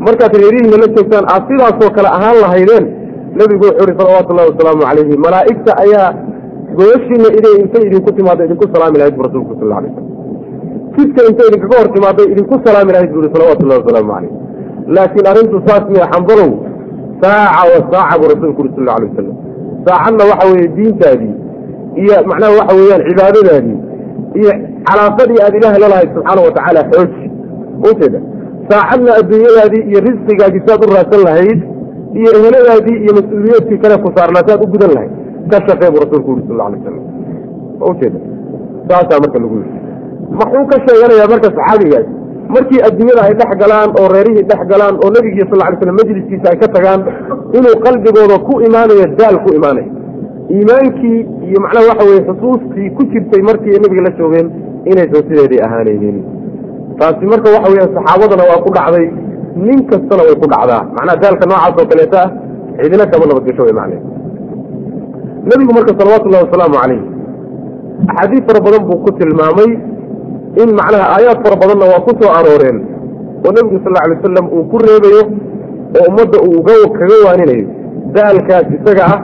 [0.07, 2.85] markaad reerihiina la joogtaan aad sidaasoo kale ahaan lahaydeen
[3.41, 5.15] nebigu wuxuu ihi salawaatu ullahi wasalaamu calayhi.
[5.27, 6.09] Malaa'igta ayaa
[6.79, 10.07] gooshiina iday intay idinku timaado idinku salaami lahayd bu rasulku sal alay slam
[10.97, 14.33] jidka intay idinkaga hor timaaday idinku salaami lahayd bu ihi salawatu ullahi wasalaamu calayh
[14.97, 16.51] laakiin arrintu saas miya xambalow
[17.23, 19.37] saaca wa saaca buu rasulku uri sal la alay wasalam
[19.87, 21.35] saacadna waxa weeye diintaadii
[22.03, 23.77] iyo macnaha waxa weeyaan cibaadadaadii
[24.41, 24.53] iyo
[24.89, 27.25] calaaqadii aada ilaahay lalahayd subxaana watacaala xooji
[27.91, 28.19] ujeeda
[28.71, 31.61] saacadna adduunyadaadii iyo risqigaagii saad u raadsan lahayd
[32.21, 35.13] iyo eheladaadii iyo mas'uuliyaedkii kale ku saarnaa saad u gudan lahayd.
[35.51, 36.97] Ka shaqee buu rasulku yuri sal alay slam
[37.91, 38.19] ujeeda
[38.89, 39.71] saasaa marka lagu yiri.
[40.41, 42.07] Maxuu ka sheeganayaa marka saxaabigaas
[42.55, 46.47] markii adduunyada ay dhex galaan oo reerihii dhex galaan oo nebigii sal lay slam majliskiisa
[46.53, 47.01] ay ka tagaan
[47.59, 49.89] inuu qalbigooda ku imaanayo daal ku imaanayo
[50.51, 54.49] iimaankii iyo macnaha waxa weye xusuustii ku jirtay markii nebiga la joogeen
[54.91, 56.19] inaysan sideedii ahaanaynin
[56.99, 59.07] taasi marka waxa weya saxaabadana waa ku dhacday
[59.67, 60.83] nin kastana way ku dhacdaa.
[60.97, 62.31] Macnaha daalka noocaas oo kaleeta ah
[62.83, 63.97] cidina kama nabadgesho way macne
[65.49, 67.01] nebigu marka salawatullahi wasalaamu calayh
[68.11, 69.71] axaadiis fara badan buu ku tilmaamay
[70.63, 72.79] in macnaha aayaad fara badanna waa ku soo arooreen
[73.47, 75.23] oo nebigu sal lla alay wasalam uu ku reebayo
[75.99, 76.63] oo ummadda uu
[76.99, 77.67] kaga waaninayo
[78.17, 79.21] daalkaas isaga ah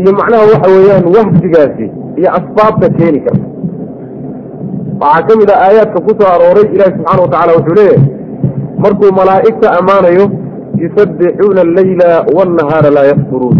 [0.00, 1.86] iyo macnaha waxa weeyaan wahsigaasi
[2.18, 3.46] iyo asbaabta keeni karta.
[5.00, 8.00] Waxaa ka mid ah aayaadka ku soo arooray ilaahi subxaana wa tacala wuxuu leeyahay
[8.84, 10.24] markuu malaa'igta ammaanayo
[10.82, 13.58] yusabbixuuna alleyla waannahaara laa yakfuruun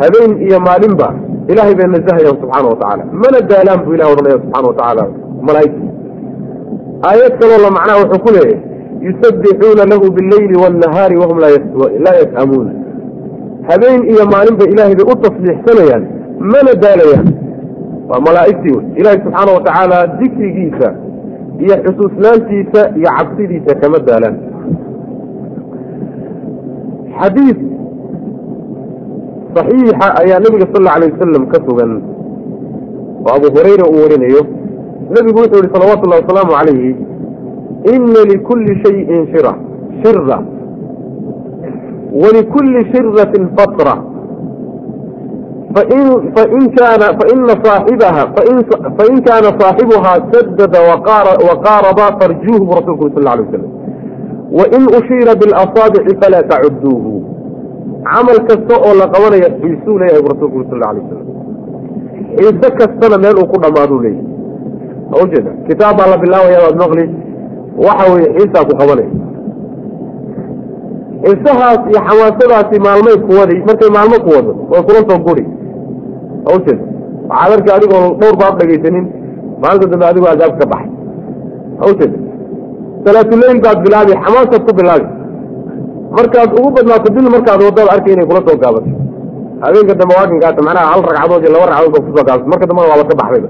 [0.00, 1.08] habeen iyo maalinba
[1.52, 3.04] ilahay bay nasahayaan subxaana wa tacaala.
[3.22, 5.04] Mana daalaan buu ilah odhanaya subxana wa tacaala
[5.48, 5.84] malaa'igta.
[7.08, 8.58] Aayad kaloo la macnaha wuxuu ku leeyahay
[9.06, 11.36] yusabbixuuna lahu bileyli waannahaari wahum
[12.06, 12.66] laa yas'amuun
[13.70, 16.04] habeen iyo maalinba ilaahay bay u tasbiixsanayaan
[16.52, 17.28] mana daalayaan.
[18.10, 18.84] Waa malaa'igtii wey.
[19.00, 20.88] Ilaahay subxaana wa tacaala dikrigiisa
[21.64, 24.36] iyo xusuusnaantiisa iyo cabsidiisa kama daalaan.
[27.20, 27.58] Xadiid
[29.54, 31.92] saxiixa ayaa nebiga sal alla alay wasalam ka sugan
[33.26, 34.42] oo abu hurayra uu warinayo.
[35.14, 36.90] Nebigu wuxuu yihi salawaatu ullahi wasalaamu calayhi
[37.94, 39.52] ina likulli shayin shira.
[40.02, 40.38] Shira
[42.22, 43.94] walikulli shiratin fatra.
[45.74, 48.22] Fain fain kaana faina saaxibaha
[48.98, 50.80] fain kaana saaxibuhaa sadada
[51.48, 53.70] waqaaraba farjuuhu bu rasulku uri sal la alay wasalam
[54.58, 57.12] wain ushiira bilasaabici falaa tacuduuhu
[58.08, 61.26] camal kasta oo la qabanaya xiisuu leeyahay bu rasulku uri sal la alay wasalam
[62.36, 64.26] xiise kastana meel uu ku dhammaaduu leeyahy
[65.10, 67.04] ma ujeeda kitaab baa la bilaabaya baad maqli
[67.86, 69.10] waxa weye xiisaa ku qabanaya
[71.24, 75.44] xiisahaas iyo xamaasadaasi maalmay kuwadi markay maalmo ku wado way kula soo guri
[76.54, 76.84] ujeeda
[77.30, 79.04] waxaad arki adigoo dhowr baab dhegaysanin
[79.62, 80.90] maalinta dambe adigoo adaab ka baxay.
[81.78, 82.16] Ma ujeeda
[83.04, 85.06] salaatuleyl baad bilaabi xamaasaad ku bilaabi.
[86.16, 88.90] Markaad ugu badnaato bil markaad waddaad arkay inay kula soo gaabato.
[89.62, 92.46] Habeenka dambe waakankaata macnaha hal ragcadood iyo laba ragcadood ba ku soo gaabato.
[92.52, 93.48] Marka dambena waaba ka baxdayba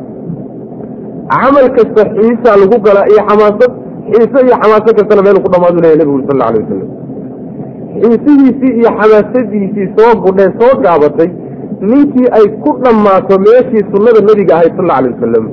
[1.33, 3.71] camal kasta xiisaa lagu galaa iyo xamaasad
[4.13, 6.89] xiise iyo xamaaso kastana meel ku dhamaadu leya nebigu sal alla alay wasalam
[8.03, 11.31] xiisihiisii iyo xamaasadiisii soo budheen soo gaabatay
[11.91, 15.47] ninkii ay ku dhammaato meeshii sunnada nebiga ahayd sal alay wasalam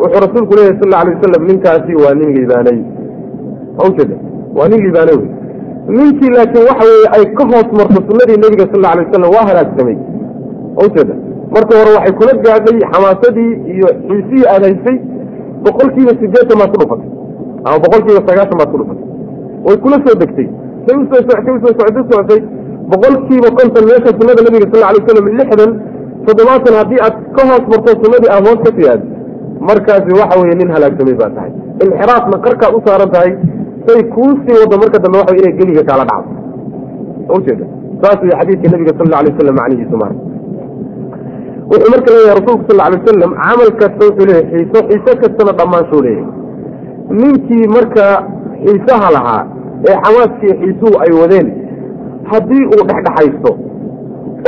[0.00, 2.78] wuxuu rasuulku leeyahy sal alay wasalam ninkaasi waa nin liibaanay
[3.76, 4.16] ma ujeeda
[4.56, 5.30] waa nin liibaanay wey.
[5.96, 9.96] Ninkii laakiin waxa weeye ay ka hoos marto sunnadii nebiga sal alay wasalam waa halaagsamay.
[10.76, 11.14] Ma ujeeda
[11.54, 14.96] marka hore waxay kula gaadhay xamaasadii iyo xiisihii aad haysay
[15.64, 17.08] boqolkiiba sideetan baad ku dhufatay
[17.66, 19.06] ama boqolkiiba sagaashan baad ku dhufatay
[19.66, 20.48] way kula soo degtay
[20.86, 22.40] say u soo soctay u soo soctay soctay
[22.92, 25.70] boqolkiiba konton meesha sunnada nabiga sal alay waslam lixdan
[26.26, 29.00] toddobaatan haddii aad ka hoos marto sunnadii aad hoos ka tiyaad
[29.68, 31.50] markaasi waxa weeye nin halaagsamay baa tahay.
[31.84, 33.30] Inxiraafna qarkaad u saaran tahay
[33.86, 36.30] say kuusii waddo marka dambe waxa inay geliga kaala dhacdo.
[37.36, 37.64] Ujeeda
[38.02, 40.14] saas wey xadiidka nabiga sal alla alay wasalam macnihiisu mara
[41.70, 46.00] wuxuu marka leeyahay rasulku sal alay wasalam camal kasta wuxuu leeyahay xiiso xiise kastana dhammaansuu
[46.06, 46.28] leeyahay
[47.20, 48.04] ninkii marka
[48.64, 49.42] xiisaha lahaa
[49.88, 51.46] ee xamaaskii xiisuhu ay wadeen
[52.32, 53.50] haddii uu dhexdhexaysto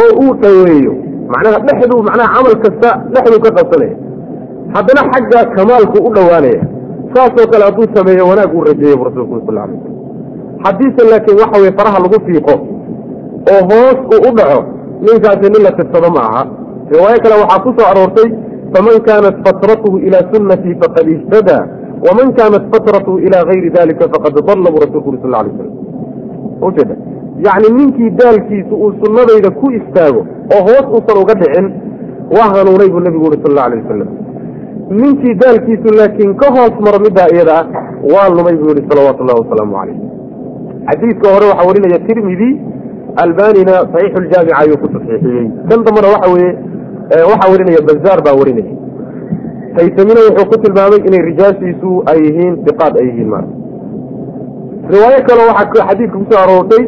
[0.03, 0.93] oo uu dhaweeyo
[1.33, 3.97] macnaha dhexduu macnaha camal kasta dhexduu ka qabsanaya
[4.75, 6.63] haddana xagga kamaalku u dhowaanaya
[7.15, 9.95] saasoo kale hadduu sameeyo wanaag uu rajeeyo bu rasulku sal alay wasalam
[10.65, 12.55] haddiise laakiin waxa weye faraha lagu fiiqo
[13.53, 14.59] oo hoos uu u dhaco
[15.07, 16.43] ninkaasi nin la tirsado ma aha.
[16.93, 18.29] Riwaayo kale waxaa ku soo aroortay
[18.75, 21.63] faman kaanat fatratuhu ilaa sunnatii faqad ihtadaa
[22.05, 25.73] waman kaanat fatratuhu ilaa gayri dalika faqad dalla buu rasulku uri sal alay slam
[26.69, 26.95] ujeeda
[27.47, 30.21] yacni ninkii daalkiisu uu sunnadayda ku istaago
[30.57, 31.67] oo hoos uusan uga dhicin
[32.37, 34.09] waa hanuunay buu nebigu uri sal alla alay wasalam
[35.01, 37.67] ninkii daalkiisu laakiin ka hoos maro middaa iyada ah
[38.15, 39.99] waa lumay buu yihi salawaatu ullahi wasalaamu calayh
[40.89, 42.51] xadiidka hore waxaa warinaya tirmidi
[43.25, 43.75] albanina
[49.77, 53.41] haysamina wuxuu ku tilmaamay inay rijaashiisu ay yihiin diqaad ay yihiin ma
[54.93, 56.83] riwaayo kale waxaa xadiidka ku soo aroortay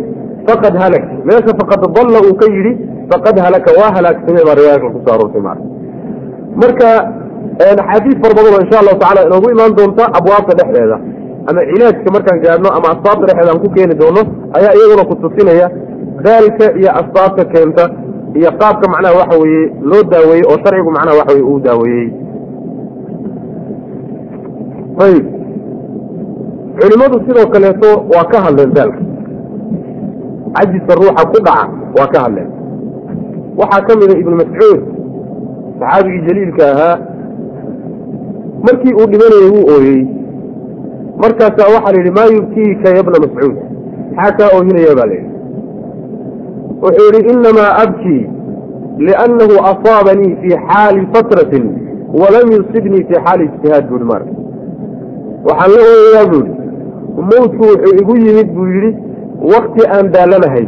[0.49, 1.05] faqad halak.
[1.29, 2.73] Meesha faqad dalla uu ka yidhi
[3.13, 5.53] faqad halaka waa halaagsamay baa riwaaya kale ku soo aroortay ma
[6.61, 6.89] marka
[7.83, 10.97] axaadiis fara badan oo insha allahu tacala inoogu imaan doonta abwaabta dhexdeeda
[11.49, 14.23] ama cilaajka markaan gaadhno ama asbaabta dhexdeeda aan ku keeni doono
[14.59, 15.67] ayaa iyaguna ku tusinaya
[16.27, 17.85] daalka iyo asbaabta keenta
[18.39, 22.09] iyo qaabka macnaha waxa weeye loo daaweeyey oo sharcigu macnaha waxa weye uu daaweeyey
[25.05, 25.27] ayib
[26.81, 29.01] culimadu sidoo kaleeto waa ka hadleen daalka
[30.57, 32.51] cajiska ruuxa ku dhaca waa ka hadleen.
[33.59, 34.81] Waxaa ka mida ibnu mascuud
[35.81, 36.97] saxaabigii jaliilka ahaa.
[38.67, 40.03] Markii uu dhimanayey wuu ooyey.
[41.23, 43.57] Markaasaa waxaa la yidhi maa yubkiika ya mascuud?
[44.17, 45.31] Maxaa kaa oohinaya baa layidhi
[46.83, 48.27] wuxuu yidhi inamaa abkii
[49.07, 51.65] liannahu asaabanii fii xaali fatratin
[52.21, 54.31] walam yusibnii fii xaali ijtihaad buuhi marka
[55.47, 56.57] waxaan la ooyayaa buu yidhi
[57.31, 58.91] mawdku wuxuu igu yimid buu yidhi
[59.53, 60.67] wakti aan daalanahay.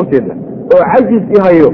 [0.00, 0.34] Ujeeda
[0.74, 1.70] oo cajis i hayo.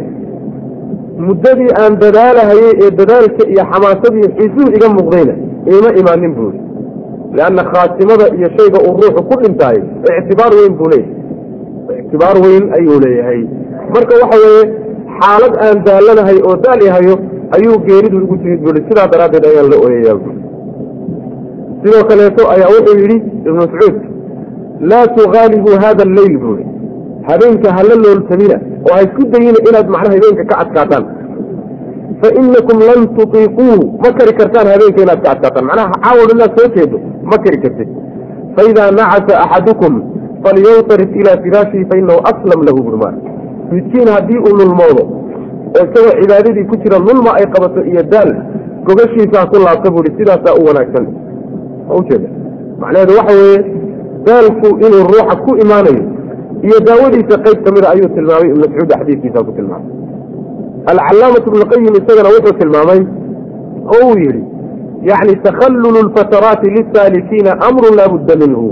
[1.27, 5.35] Muddadii aan dadaalahayey ee dadaalka iyo xamaasadii xisuhu iga muuqdayna
[5.73, 6.61] iima imaanin buu yidhi.
[7.37, 9.79] Lianna khaatimada iyo shayga uu ruuxu ku dhintaay
[10.21, 12.01] ictibaar weyn buu leeyahay.
[12.03, 13.41] Ictibaar weyn ayuu leeyahay.
[13.95, 14.65] Marka waxa weeye
[15.21, 17.15] xaalad aan daalanahay oo daal i hayo
[17.57, 20.33] ayuu geeridu igu timid buu sidaa daraaddeed ayaan la ooyayaa buu
[21.83, 23.97] sidoo kaleeto ayaa wuxuu yidhi ibnu mascuud
[24.91, 26.65] laa tugaalibuu hada alleyl buui
[27.29, 28.57] habeenka hala looltamina
[28.89, 31.05] oo ha isku dayina inaad macnaha habeenka ka adkaataan.
[32.21, 33.67] Fa inakum lan tutiiquu
[34.03, 35.65] ma kari kartaan habeenka inaad ka adkaataan.
[35.71, 36.97] Macnaha caawad inaad soo jeedo
[37.31, 37.89] ma kari kartid.
[38.57, 39.93] Faidaa nacasa axadukum
[40.45, 43.17] falyawtarif ilaa firaashihi fainahu aslam lahu burmaan
[43.73, 45.03] midkiin haddii uu lulmoodo
[45.77, 48.31] oo isagoo cibaadadii ku jira lulma ay qabato iyo daal
[48.87, 51.07] gogashiisaa ku laabta buuhi sidaasaa u wanaagsan
[52.01, 52.29] ujeeda
[52.81, 53.59] macnaheedu waxa weeye
[54.29, 56.03] daalku inuu ruuxa ku imaanayo
[56.67, 58.49] iyo daawadiisa qayb ka mida ayuu tilmaamay.
[58.51, 59.89] Ibnu mascuud xadiiskiisa ku tilmaamay.
[60.93, 63.01] Alcalaamatu ibnuqayim isagana wuxuu tilmaamay
[63.95, 64.43] oo uu yidhi
[65.11, 68.67] yacni takhallulu lfataraati lisaalikiina amrun laa budda minhu.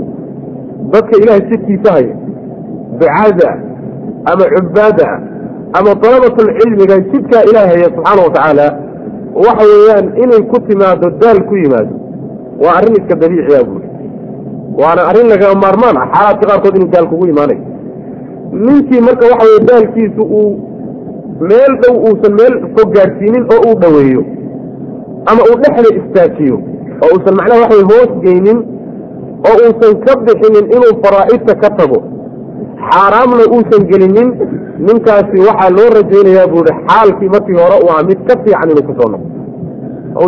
[0.93, 2.13] Dadka ilaahay sidkiisa haya
[2.99, 3.49] ducaada
[4.31, 5.07] ama cubaada
[5.79, 8.67] ama dalabatulcilmiga sidkaa ilahay haya subxaana wa tacaala
[9.45, 11.93] waxa weeyaan inay ku timaado daal ku yimaado
[12.63, 13.87] waa arrin iska dabiiciya buuri
[14.81, 16.07] waana arrin lagaa maarmaan ah.
[16.13, 17.61] Xaalaadka qaarkood inuu daal kugu imaanayo
[18.65, 20.51] ninkii marka waxa weye daalkiisu uu
[21.49, 24.23] meel dhow uusan meel fog gaadhsiinin oo uu dhoweeyo
[25.29, 26.57] ama uu dhexda istaajiyo
[27.03, 28.59] oo uusan macnaha waxa weye hoos geynin
[29.49, 31.99] oo uusan ka bixinin inuu faraa'idta ka tago
[32.89, 34.29] xaaraamna uusan gelinin
[34.87, 38.93] ninkaasi waxaa loo rajaynayaa buuhi xaalkii markii hore u aha mid ka fiican inuu ku
[38.99, 39.27] soo noqo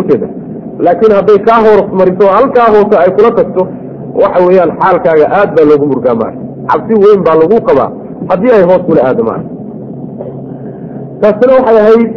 [0.00, 0.28] ujeeda
[0.86, 3.62] laakiin hadday kaa hoos mariso oo halkaa hoose ay kula tagto
[4.22, 6.36] waxa weeyaan xaalkaaga aad baa loogu murgaa maara
[6.70, 7.90] cabsi weyn baa lagu qabaa
[8.30, 9.44] haddii ay hoos kula aado maara
[11.22, 12.10] taasina waxay ahayd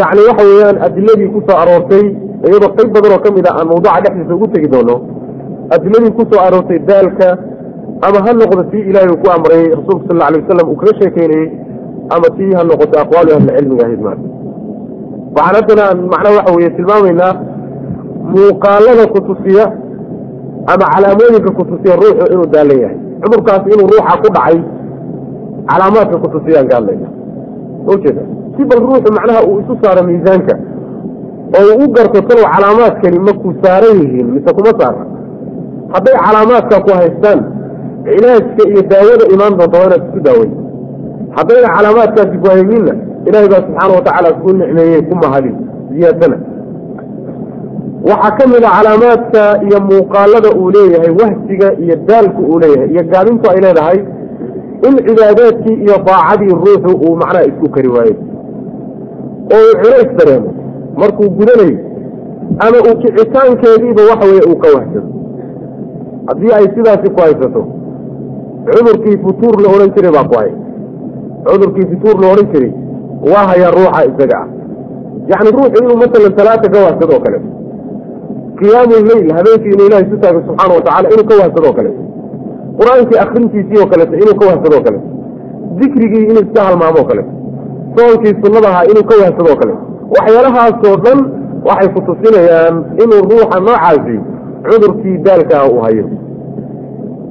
[0.00, 2.04] yacni waxa weeyaan adiladii ku soo aroortay
[2.48, 4.96] iyadoo qayb badan oo ka mid a aan mawduuca dhexdiisa ugu tegi doono
[5.74, 7.28] adiladii ku soo aroortay daalka
[8.06, 11.46] ama ha noqdo tii ilaahay uu ku amray rasuulka sal alay wasalam uu kaga sheekeynayey
[12.14, 14.20] ama tii ha noqoto aqwaalu ahlicilmiga ahayd maara
[15.36, 17.32] waxaan haddana macnaha waxa weeye tilmaamaynaa
[18.32, 19.64] muuqaalada kutusiya
[20.72, 22.98] ama calaamooyinka kutusiya ruuxu inuu daalan yahay.
[23.22, 24.58] Cudurkaasi inuu ruuxa ku dhacay
[25.70, 27.08] calaamaadka kutusiyaan ka hadlayna
[27.92, 28.22] ujeeda
[28.56, 30.54] si bal ruuxu macnaha uu isu saaro miisaanka
[31.58, 35.02] oo uu u garto talow calaamaadkani maku saaran yihiin mise kuma saara.
[35.94, 37.40] Hadday calaamaadka ku haystaan
[38.06, 40.52] cilaajka iyo daawada imaan doonta waa inaad isku daaweyn.
[41.36, 42.92] Haddayna calaamaadkaasi ku hayninna
[43.26, 45.56] ilaahay baa subxaana watacaala ku nicmeeyey ku mahadin
[45.92, 46.36] ziyaadana
[48.10, 53.02] waxaa ka mid a calaamaadka iyo muuqaalada uu leeyahay wahsiga iyo daalku uu leeyahay iyo
[53.12, 53.98] gaabintu ay leedahay
[54.88, 58.16] in cibaadaadkii iyo daacadii ruuxu uu macnaha isku kari waayo.
[59.54, 60.50] Oo uu culays dareemo
[61.00, 61.78] markuu gudanayo
[62.64, 65.08] ama uu kicitaankeediiba waxa weye uu ka wahsado
[66.28, 67.62] haddii ay sidaasi ku haysato
[68.72, 70.50] cudurkii futuur la odhan jiray baa ku hay.
[71.48, 72.72] Cudurkii futuur la odhan jiray
[73.32, 74.46] waa hayaa ruuxa isaga ah.
[75.30, 77.38] Yacni ruuxu inuu masalan talaata ka wahsado oo kale
[78.58, 82.02] qiyaamu leyl habeenkii inuu ilahay isu taago subxaana watacala inuu ka wahsadoo kaleeto
[82.78, 85.08] qur'aankii akrintiisii oo kaleeto inuu ka wahsadoo kaleeto
[85.80, 87.32] dikrigii inuu iska halmaamo o kaleeto
[87.96, 89.82] soonkii sunnadahaa inuu ka wahsadoo kaleeto
[90.16, 91.18] waxyaalahaasoo dhan
[91.68, 94.16] waxay ku tusinayaan inuu ruuxa noocaasi
[94.68, 96.04] cudurkii daalkaah uu hayo.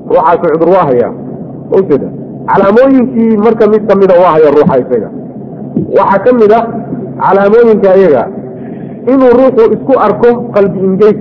[0.10, 1.12] Ruuxaasi cudur waa hayaa.
[1.78, 2.08] Ujeeda
[2.50, 5.10] calaamooyinkii marka mid kamida waa haya ruuxa isaga.
[5.98, 6.60] Waxaa ka mid a
[7.24, 8.24] calaamooyinka iyaga
[9.14, 11.18] inuu ruuxu isku arko qalbi ingeyg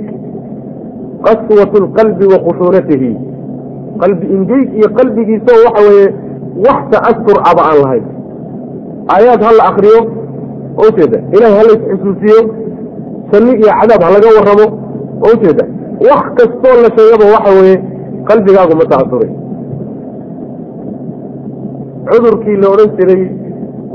[1.26, 3.10] qaswatu lqalbi wa khushuunatihi
[4.02, 6.06] qalbi ingeyg iyo qalbigiisao waxa weeye
[6.66, 8.04] wax ta'asur aba aan lahayn.
[9.14, 9.98] Aayaad ha la akriyo
[10.86, 12.38] ujeeda ilahay ha la isxusuusiyo
[13.32, 14.66] janni iyo cadaab ha laga warramo
[15.24, 15.64] oo ujeeda.
[16.08, 17.76] Wax kastoo la sheegaba waxa weeye
[18.28, 19.30] qalbigaagu ma ta'asuray
[22.10, 23.22] cudurkii la odhan jiray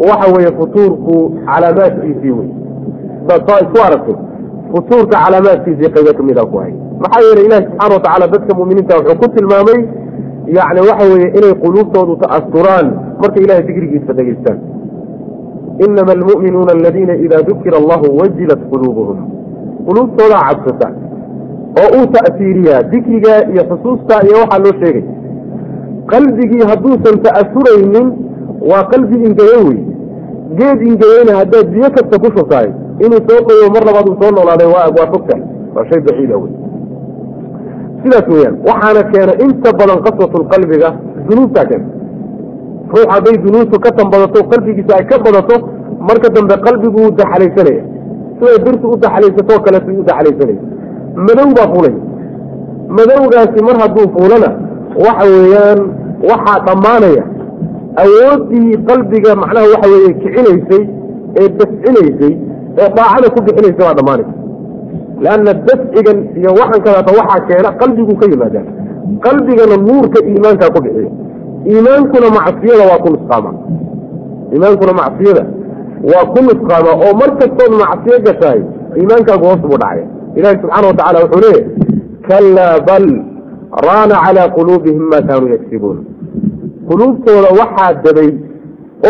[0.10, 1.16] waxa weeye futuurku
[1.48, 2.50] calaamaadkiisii wey
[3.28, 4.16] saa isku aragtay
[4.72, 9.18] futuurka calaamaadkiisii qaybo ka mida ku hay maxaa yeelay ilahi subxana watacaala dadka mu'miniinta wuxuu
[9.22, 9.80] ku tilmaamay
[10.58, 12.88] yacni waxa weeye inay quluubtoodu ta'asuraan
[13.22, 14.60] markay ilahay digrigiisa dhegaystaan
[15.86, 19.18] inama almu'minuuna aladiina idaa dukira allahu wajilat quluubuhum
[19.88, 20.88] quluubtoodaa cabsata
[21.82, 25.04] oo uu ta'siiriyaa dikriga iyo xusuusta iyo waxaa loo sheegay
[26.14, 28.08] qalbigii hadduusan ta'asuraynin
[28.72, 29.80] waa qalbi ingeyo wey
[30.60, 32.70] geed ingeyeyna haddaad biyo kasta ku shubtahay
[33.06, 35.44] inuu soo qoyo mar labaad uu soo noolaaday waa fogtahay
[35.76, 36.52] waa shay baciida wey
[38.04, 40.90] sidaas weeyaan waxaana keena inta badan qaswatulqalbiga
[41.30, 41.86] dunuubtaa keena.
[42.94, 45.56] Ruux hadday dunuubtu ka tanbadato qalbigiisa ay ka badato
[46.08, 47.84] marka dambe qalbigu wuu daxalaysanaya.
[48.40, 50.62] Siday birtu u daxalaysatoo kaleetu u daxalaysanaya.
[51.26, 51.96] Madow baa fulay
[52.98, 54.50] madowgaasi mar hadduu fuulana
[55.06, 55.80] waxa weeyaan
[56.30, 57.24] waxaa dhammaanaya
[58.04, 60.84] awooddii qalbiga macnaha waxa weeye kicinaysay
[61.42, 62.34] ee dafcinaysay
[62.80, 64.34] ee daacada ku bixinaysa baa dhammaanaysa
[65.26, 68.66] leanna dafcigan iyo waxan kadaata waxaa keena qalbiguu ka yimaadaa
[69.26, 71.12] qalbigana nuurka iimaankaa ku bixiya
[71.72, 73.52] iimaankuna macsiyada waa ku nusqaama.
[74.54, 75.44] Iimaankuna macsiyada
[76.12, 78.62] waa ku nusqaama oo mar kastood macsiyo gashaay
[79.00, 80.06] iimaankaagu hoos buu dhacaya
[80.38, 81.66] ilahi subxaana wa tacala wuxuu leeyahy
[82.30, 83.06] kallaa bal
[83.88, 85.98] raana calaa quluubihim ma kaanuu yagsibuun
[86.90, 88.30] quluubtooda waxaa dabay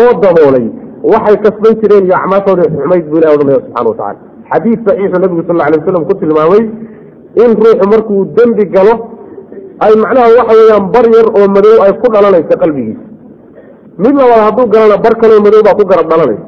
[0.00, 0.66] oo daboolay
[1.12, 4.18] waxay kasban jireen iyo acmaashooda xumayd buu ilahi odhanaya subxana wa tacala
[4.52, 6.62] xadiid saxiixu nabigu sal alay waslam ku tilmaamay
[7.44, 8.94] in ruuxu markuu dembi galo
[9.86, 13.04] ay macnaha waxa weeyaan bar yar oo madow ay ku dhalanaysa qalbigiisa
[14.04, 16.46] mid labaad hadduu galana bar kaloo madow baa ku garab dhalanaysa.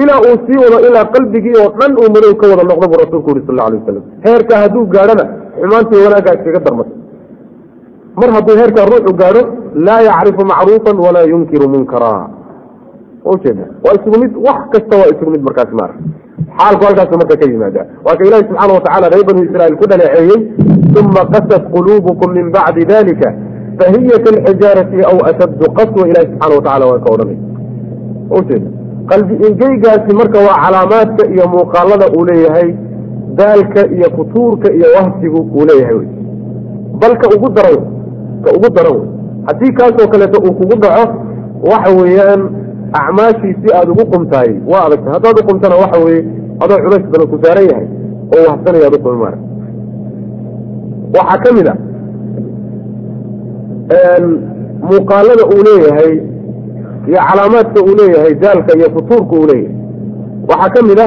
[0.00, 3.28] Ilaa uu sii wado ilaa qalbigii oo dhan uu madow ka wada noqdo buu rasuulku
[3.32, 5.24] yuri sal alay wasalam heerkaa hadduu gaadhona
[5.60, 6.92] xumaantii wanaaggaa iskaga darmata
[8.20, 9.42] mar hadduu heerkaa ruuxu gaadho
[9.86, 12.10] laa yacrifu macruufan walaa yunkiru munkara
[13.34, 15.94] ujeeda waa isugu mid wax kasta waa isugu mid markaasi maara
[16.58, 20.40] xaalku halkaasu marka ka yimaada waa ka ilaahi subxaana watacala reer banu israiil ku dhaleeceeyey
[21.00, 23.28] uma qasat quluubukum min bacdi dalika
[23.80, 27.38] fahiya kalxijaarati aw ashaddu qaswa ilahi subxana watacala waa ka odhanay.
[28.38, 28.68] Ujeeda
[29.10, 32.68] qalbi ingeygaasi marka waa calaamaadka iyo muuqaalada uu leeyahay
[33.40, 35.96] daalka iyo futuurka iyo wahsigu uu leeyahay.
[36.00, 36.06] Wy
[37.00, 37.80] bal ka ugu daran
[38.44, 39.08] ka ugu daran wey
[39.48, 41.04] haddii kaasoo kaleeto uu kugu dhaco
[41.70, 42.42] waxa weeyaan
[42.92, 46.20] acmaashiisi aada ugu qumtahay waa adagta haddaad uqumtana waxa weye
[46.64, 47.86] adoo culays badan ku saaran yahay
[48.36, 49.38] oo wahsanaya ad uqumi mara
[51.16, 51.74] waxaa ka mid a
[54.90, 56.12] muuqaalada uu leeyahay
[57.08, 59.74] iyo calaamaadka uu leeyahay daalka iyo futuurka uu leeyahay
[60.50, 61.06] waxaa ka mid a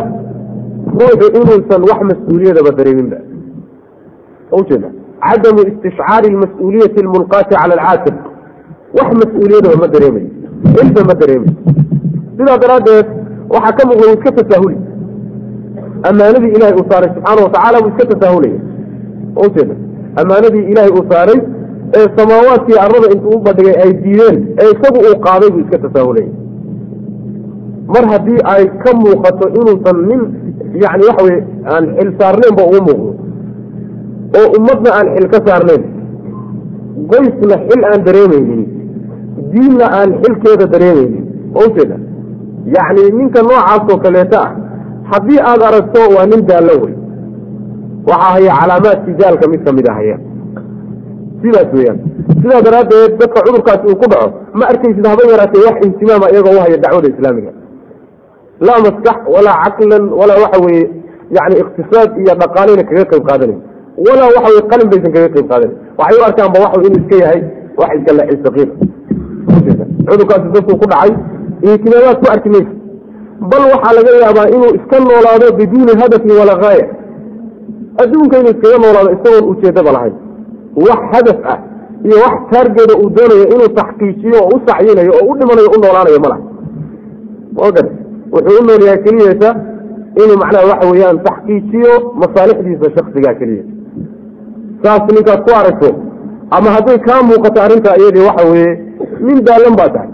[0.99, 3.17] ruuxu inuusan wax mas'uuliyadaba dareeminba
[4.59, 4.89] ujeeda
[5.25, 8.15] cadamu istishcaari almas-uuliyati almulqaati cala alcaatib
[8.97, 10.29] wax mas'uuliyadaba ma dareemayo
[10.83, 11.53] ilba ma dareemayo
[12.37, 13.07] sidaa daraaddeed
[13.53, 14.77] waxaa ka muuqda uu iska tasaahuli
[16.09, 18.59] ammaanadii ilahay uu saaray subxaana watacala buu iska tasaahulaya
[19.45, 19.75] ujeeda
[20.21, 21.39] ammaanadii ilaahay uu saaray
[21.99, 26.29] ee samaawaadkii arrada intuu u badhigay ay diideen ee isagu uu qaaday buu iska tasaahulaya
[27.93, 30.21] mar haddii ay ka muuqato inuusan nin
[30.83, 31.39] yani waxa weye
[31.73, 33.09] aan xil saarnaynba ugu muuqdo.
[34.39, 35.83] Oo ummadna aan xil ka saarnayn
[37.11, 38.61] qoysna xil aan dareemaynin
[39.53, 41.25] diinna aan xilkeeda dareemaynin
[41.63, 41.97] ujeeda
[42.75, 44.51] yacni ninka noocaasoo kaleeto ah
[45.11, 46.95] haddii aada aragto waa nin daallo wey
[48.09, 50.17] waxaa haya calaamaadkii daalka mid ka mid a haya
[51.41, 51.99] sidaas weeyaan.
[52.41, 54.27] Sidaa daraaddeed dadka cudurkaasi uu ku dhaco
[54.59, 57.51] ma arkaysid haba yaraatee wax ihtimaama iyagoo u haya dacwada islaamiga.
[58.67, 60.85] Laa maskax walaa caqlan walaa waxa weeye
[61.37, 63.59] yani iqtisaad iyo dhaqaaleyna kaga qayb qaadanayn
[64.07, 67.41] walaa waxa weye qalin baysan kaga qayb qaadanayn waxay u arkaanba waxa inuu iska yahay
[67.81, 67.89] wax
[68.35, 68.49] iska
[69.59, 71.11] laxisaqiir cudurkaasi dadkuu ku dhacay.
[71.69, 72.71] Ihtimaamaad ku arki maysa
[73.51, 76.85] bal waxaa laga yaabaa inuu iska noolaado biduuni hadafin walaa haaya
[78.01, 80.15] adduunka inuu iskaga noolaado isagoon ujeedaba lahayn.
[80.87, 81.59] Wax hadaf ah
[82.07, 86.19] iyo wax taargeeda uu doonayo inuu taxqiijiyo oo u sacyinayo oo u dhimanayo u noolaanayo
[86.25, 86.41] malaha
[87.55, 87.87] maogad
[88.33, 89.49] wuxuu u nool yahay keliyata
[90.23, 93.63] inuu macnaha waxa weeyaan taxqiijiyo masaalixdiisa shaksigaa keliya.
[94.83, 95.89] Saas ninkaad ku aragto
[96.55, 98.71] ama hadday kaa muuqato arrintaa iyadii waxa weeye
[99.25, 100.09] nin daalan baa tahay.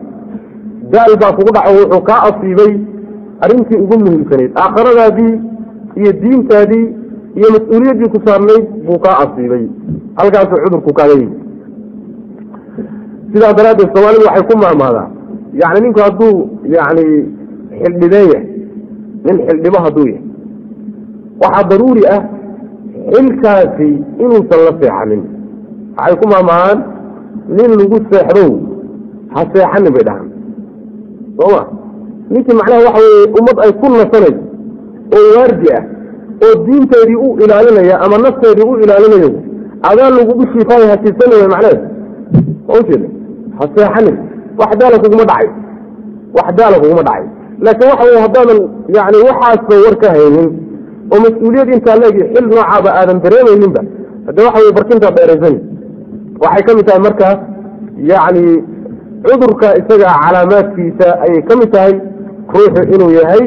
[0.94, 2.74] Daal baa kugu dhaco wuxuu kaa asiibay
[3.44, 4.52] arrintii ugu muhiimsanayd.
[4.64, 5.34] Aakhiradaadii
[6.02, 6.86] iyo diintaadii
[7.38, 9.64] iyo mas'uuliyaddii ku saarnayd buu kaa asiibay.
[10.20, 11.38] Halkaasuu cudurku kaaga yimi
[13.34, 15.08] sidaa daraaddeed soomaalidu waxay ku maamaadaa
[15.62, 16.36] yani ninku hadduu
[16.78, 17.06] yani
[17.82, 18.48] xildhibeen yahay
[19.26, 20.24] nin xildhibo hadduu yahay.
[21.42, 22.22] Waxaa daruuri ah
[23.14, 23.90] xilkaasi
[24.24, 25.22] inuusan la seexanin
[25.98, 26.78] waxay ku maamahaan
[27.58, 28.50] nin lagu seexdow
[29.34, 30.28] ha seexanin bay dhahaan.
[31.40, 31.62] Sooma
[32.32, 34.42] ninkii macnaha waxa weye ummad ay ku nasanayso
[35.18, 35.84] oo waardi ah
[36.46, 39.30] oo diinteedii u ilaalinaya ama nafteedii u ilaalinayo
[39.90, 41.80] adaa lagugu shiifaayo ha siisanaya macneed
[42.78, 43.08] ujeeda
[43.58, 44.16] ha seexanin
[44.60, 45.48] wax daala kuguma dhacay.
[46.38, 47.26] Wax daala kuguma dhacay.
[47.66, 48.60] Laakiin waxa weye haddaadan
[48.98, 50.48] yani waxaasba war ka haynin
[51.14, 53.82] oo mas'uuliyad intaa leegi xil noocaaba aadan dareemayninba
[54.28, 55.60] hadde waxa weye barkintaa dheeraysani
[56.44, 57.40] waxay ka mid tahay markaas
[58.12, 58.46] yacni
[59.26, 61.94] cudurka isaga calaamaadkiisa ayay ka mid tahay
[62.54, 63.44] ruuxu inuu yahay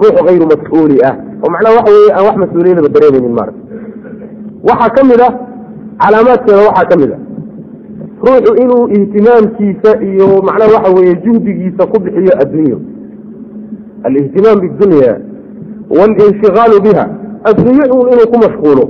[0.00, 1.14] ruux hayru mas'uuli ah.
[1.42, 3.60] Oo macnaha waxa weye aan wax mas'uuliyadaba dareemaynin maarata
[4.68, 5.32] waxaa ka mid ah
[6.02, 7.18] calaamaadkeeda waxaa ka mid a
[8.26, 12.78] ruuxu inuu ihtimaamkiisa iyo macnaha waxa weeye juhdigiisa ku bixiyo adduunyo.
[14.06, 15.12] Alihtimaam bidunya
[15.96, 17.04] waalinshiqaalu biha.
[17.50, 18.84] Adduunyo un inuu ku mashquulo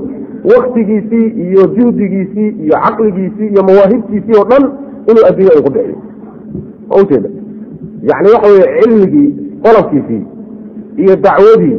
[0.57, 4.65] waktigiisii iyo juhdigiisii iyo caqligiisii iyo mawaahibtiisii oo dhan
[5.09, 5.97] inuu adduunya un ku bixiyo
[7.03, 7.29] ujeeda
[8.09, 9.35] yani waxa weye cilmigii
[9.65, 10.23] qolobkiisii
[10.97, 11.79] iyo dacwadii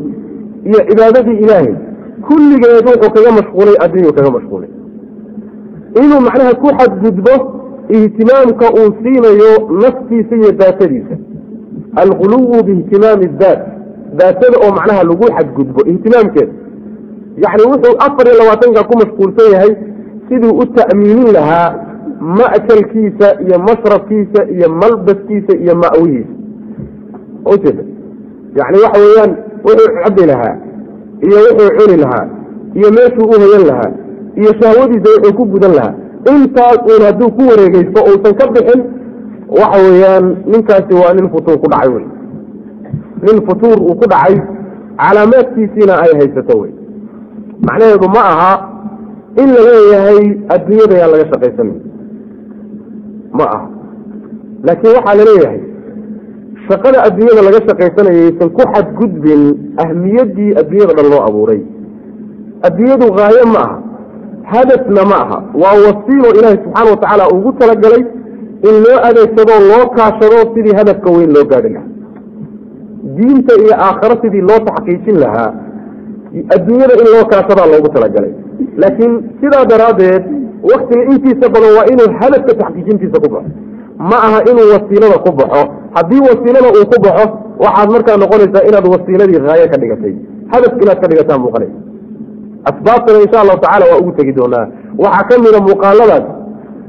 [0.66, 1.74] iyo cibaadadii ilaahay
[2.28, 4.70] kulligeed wuxuu kaga mashquulay adduunyau kaga mashquulay.
[6.04, 7.34] Inuu macnaha ku xadgudbo
[7.90, 9.52] ihtimaamka uu siinayo
[9.82, 11.16] naftiisa iyo daatadiisa.
[11.96, 13.60] Alguluwu biihtimaami daat
[14.18, 16.54] daatada oo macnaha lagu xadgudbo ihtimaamkeeda
[17.44, 19.74] yacni wuxuu afar iyo labaatanka ku mashquulsan yahay
[20.30, 21.70] siduu u ta'miinin lahaa
[22.40, 26.34] ma'kalkiisa iyo mashrabkiisa iyo malbaskiisa iyo ma'wihiisa
[27.54, 27.84] ujeeda
[28.60, 29.32] yani waxa weeyaan
[29.66, 30.56] wuxuu cabi lahaa
[31.26, 32.26] iyo wuxuu cuni lahaa
[32.76, 33.92] iyo meeshuu u hoyan lahaa
[34.36, 35.94] iyo shahwadiisa wuxuu ku gudan lahaa.
[36.32, 38.82] Intaas uun hadduu ku wareegeysto uusan ka bixin
[39.60, 42.06] waxa weeyaan ninkaasi waa nin futuur ku dhacay wey
[43.26, 44.36] nin futuur uu ku dhacay
[44.98, 46.72] calaamaadkiisiina ay haysato wey
[47.68, 48.52] macnaheedu ma aha
[49.42, 50.20] in la leeyahay
[50.56, 51.78] adduunyada yaan laga shaqaysanin
[53.40, 53.68] ma aha.
[54.68, 55.62] Laakiin waxaa la leeyahay
[56.68, 59.42] shaqada adduunyada laga shaqaysanayaysan ku xadgudbin
[59.86, 61.62] ahmiyaddii adduunyada dhan loo abuuray.
[62.68, 63.78] Adduunyadu haayo ma aha.
[64.54, 65.38] Hadafna ma aha.
[65.62, 68.04] Waa wasiilo ilaahi subxaana wa tacaala ugu talagalay
[68.70, 71.90] in loo adeegsado loo kaashado sidii hadafka weyn loo gaadhi lahaa.
[73.18, 75.52] Diinta iyo aakharo sidii loo taxqiijin lahaa
[76.56, 78.34] adduunyada in loo kaashadaa loogu talagalay.
[78.82, 80.24] Laakiin sidaa daraaddeed
[80.72, 83.52] waktiga intiisa badan waa inuu hadafka taxqiijintiisa ku baxo.
[84.10, 85.62] Ma aha inuu wasiilada ku baxo.
[85.96, 87.26] Haddii wasiilada uu ku baxo
[87.64, 90.14] waxaad markaa noqonaysaa inaad wasiiladii haayo ka dhigatay.
[90.52, 91.78] Hadaf inaad ka dhigataa muuqanaysa
[92.70, 94.66] asbaabtana insha allahu tacala waa ugu tegi doonaa.
[95.04, 96.26] Waxaa ka mida muuqaaladaas.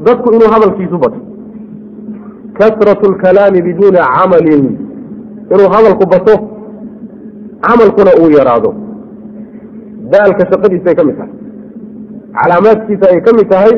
[0.07, 1.21] Dadku inuu hadalkiisu bato.
[2.59, 4.65] Kasratu lkalaami biduuni camalin.
[5.53, 6.35] Inuu hadalku bato
[7.67, 8.75] camalkuna uu yaraado
[10.15, 11.33] daalka shaqadiisa ay ka mid tahay.
[12.39, 13.73] Calaamaadkiisa ay ka mid tahay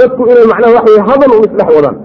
[0.00, 1.96] dadku inay macnaha waxa wey hadal un isdhex wadaan.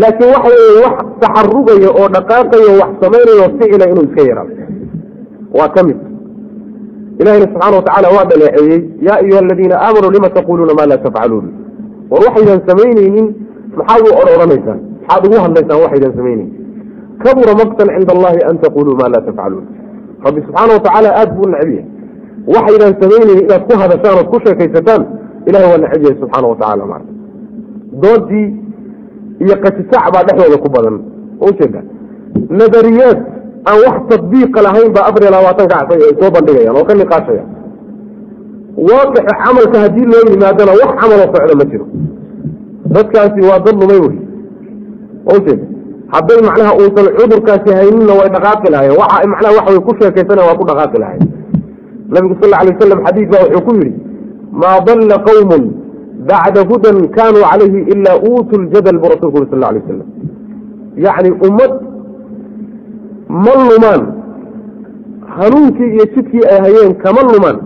[0.00, 4.52] Laakiin waxa weye wax taxarugaya oo dhaqaaqayo wax samaynayo ficila inuu iska yaraado
[5.58, 5.98] waa ka mid.
[7.20, 11.46] Ilahina subxana watacala waa dhaleeceeyey yaa ayuha aladiina aamanuu lima taquluuna maa laa tafcaluun?
[12.10, 13.26] War waxaydan samaynaynin
[13.78, 16.50] maxaad u odhanaysaan maxaad ugu hadlaysaan waxaydan samaynaynin.
[17.24, 19.64] Kabura maktan cinda allahi an taquluu maa laa tafcaluun
[20.26, 21.86] rabbi subxaana watacaala aada buu neceb yahay.
[22.54, 25.02] Waxaydan samaynaynin inaad ku hadashaan ood ku sheekaysataan
[25.48, 27.10] ilahay waa neceb yahay subxaana watacala maarka
[28.02, 28.46] doodii
[29.44, 30.96] iyo qatisac baa dhexdooda ku badan
[31.48, 31.80] ujeeda
[32.60, 33.18] nadariyaad
[33.70, 37.44] aan wax tadbiiqa lahayn baa afar iyo labaatan kacsa ay soo bandhigayaan oo ka niqaashaya.
[38.88, 41.86] Waaqixa camalka haddii loo yimaadana wax camaloo socda ma jiro.
[42.94, 44.16] Dadkaasi waa dad lumay wey.
[45.34, 45.64] Ujeeda
[46.14, 48.94] hadday macnaha uusan cudurkaasi hayninna way dhaqaaqi lahayen.
[49.00, 51.24] Waxa macnaha waxa way ku sheekaysana waa ku dhaqaaqi lahayen.
[52.14, 53.92] Nabigu sal lla alay wasalam xadiid baa wuxuu ku yidhi
[54.62, 55.62] maa dalla qawmun
[56.28, 60.08] bacda hudan kaanuu calayhi ilaa uutu ljadal buu rasulku uri sal la alay wasalam
[61.06, 61.72] yacni ummad
[63.44, 64.02] ma lumaan.
[65.36, 67.58] Hanuunkii iyo jidkii ay hayeen kama lumaan.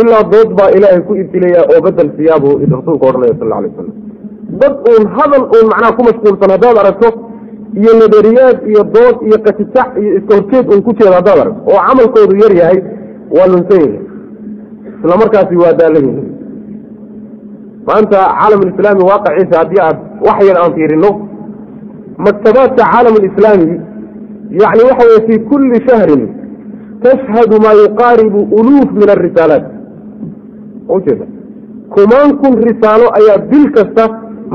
[0.00, 3.94] Ilaa dood baa ilaahay ku ibtileeya oo bedel siyaabu rasuulku odhanaya sal alay wasalam
[4.60, 7.08] dad uun hadal uun macnaha ku mashquulsan haddaad aragto
[7.80, 11.80] iyo nadariyaad iyo dood iyo qatisac iyo iska horjeed uun ku jeeda haddaad aragto oo
[11.88, 12.78] camalkoodu yar yahay
[13.36, 14.00] waa lunsan yahay.
[15.00, 16.26] Isla markaasi waa daalan yahay.
[17.88, 21.10] Maanta caalamulislaami waaqiciisa haddii aad wax yar aan fiirino
[22.26, 23.68] maktabaadka caalamulislaami
[24.60, 26.22] yani waxa weye fi kuli shahrin
[27.04, 29.64] tashhadu maa yuqaaribu uluuf min arisaalaat
[30.96, 31.26] ujeeda
[31.94, 34.04] kumaan kun risaalo ayaa bil kasta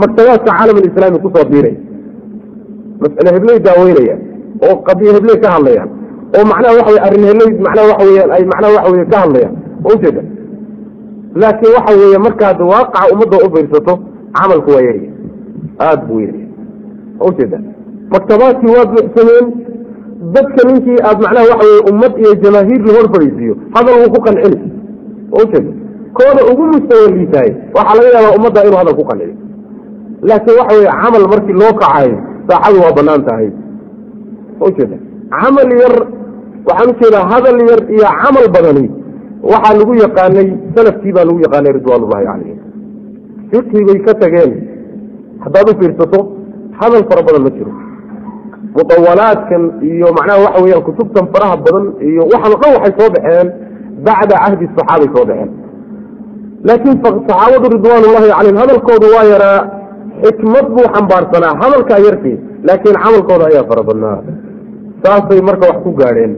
[0.02, 1.78] maktabaadka caalamulislaami ku soo biiraya
[3.04, 4.16] mas'ale hebley daaweynaya
[4.68, 5.90] oo qadiyo hebley ka hadlayaan
[6.38, 9.54] oo macnaha waxa weye arrin heleyd macnaha waxa weyaan ay macnaha waxa weye ka hadlayaan
[9.94, 10.22] ujeeda
[11.42, 13.94] laakiin waxa weeye markaad waaqaca ummadda u fiirsato
[14.38, 15.10] camalku waa yarya
[15.86, 16.46] aada buu yarya
[17.28, 17.58] ujeeda
[18.14, 19.46] maktabaadkii waa buuxsameen
[20.36, 24.20] dadka ninkii aad macnaha waxa weye ummad iyo jamaahiir la hor fadhiisiiyo hadal wuu ku
[24.28, 24.60] qancini
[25.42, 25.72] ujeeda
[26.18, 29.36] kooda ugu mustawa liitahay waxaa laga yaabaa ummadda inuu hadal ku qanciyo
[30.30, 32.18] laakiin waxa weye camal markii loo kacayo
[32.50, 33.50] saaxadu waa bannaan tahay.
[34.68, 34.98] Ujeeda
[35.42, 35.96] camal yar
[36.68, 38.86] waxaan u jeedaa hadal yar iyo camal badani.
[39.52, 42.60] Waxaa lagu yaqaanay salafkii baa lagu yaqaanay ridwaanullahi calayhim
[43.52, 44.52] fiqhigay ka tageen
[45.44, 46.20] haddaad u fiirsato
[46.80, 47.72] hadal fara badan ma jiro.
[48.78, 53.48] Mutawalaadkan iyo macnaha waxa weyaan kutubtan faraha badan iyo waxaan o dhan waxay soo baxeen
[54.06, 55.50] bacda cahdi saxaabay soo baxeen.
[56.68, 59.60] Laakiin saxaabadu ridwaanullahi calayhim hadalkoodu waa yaraa
[60.22, 62.38] xikmad buu xambaarsanaa hadalkaa yarkii
[62.68, 64.18] laakiin camalkooda ayaa fara badnaa.
[65.04, 66.34] Saasay marka wax ku gaadheen.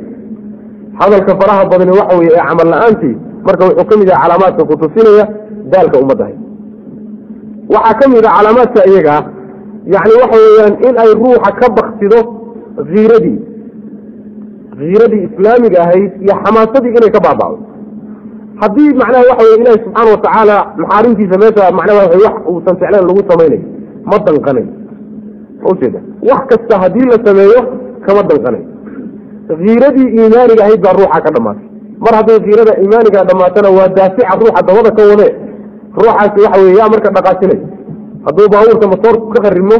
[0.99, 3.15] Hadalka faraha badani waxa weye ee camal la'aantii
[3.47, 5.25] marka wuxuu ka mid calaamaadka kutusinaya
[5.73, 6.35] daalka ummaddahay
[7.75, 9.23] waxaa ka mid a calaamaadka iyaga ah
[9.93, 12.19] yacni waxa weeyaan in ay ruuxa ka baksido
[12.93, 13.37] hiiradii
[14.79, 17.57] hiiradii islaamiga ahayd iyo xamaasadii inay ka baaba'do
[18.61, 23.21] haddii macnaha waxa weye ilaahi subxaana watacaala maxaarimtiisa meesha macnaha wa wax uusan jeclayn lagu
[23.31, 23.61] samaynayo
[24.11, 24.67] ma danqanayo
[25.71, 25.99] ujeeda
[26.29, 27.59] wax kasta haddii la sameeyo
[28.05, 28.65] kama danqanayo
[29.65, 31.65] hiiradii iimaaniga ahayd baa ruuxa ka dhamaatay.
[32.05, 35.27] Mar hadday hiirada iimaaniga dhamaatana waa daafica ruuxa dabada ka wade
[35.97, 37.59] ruuxaasi waxa weye yaa marka dhaqaajinay
[38.25, 39.77] hadduu baabuurka motoorku ka qarimo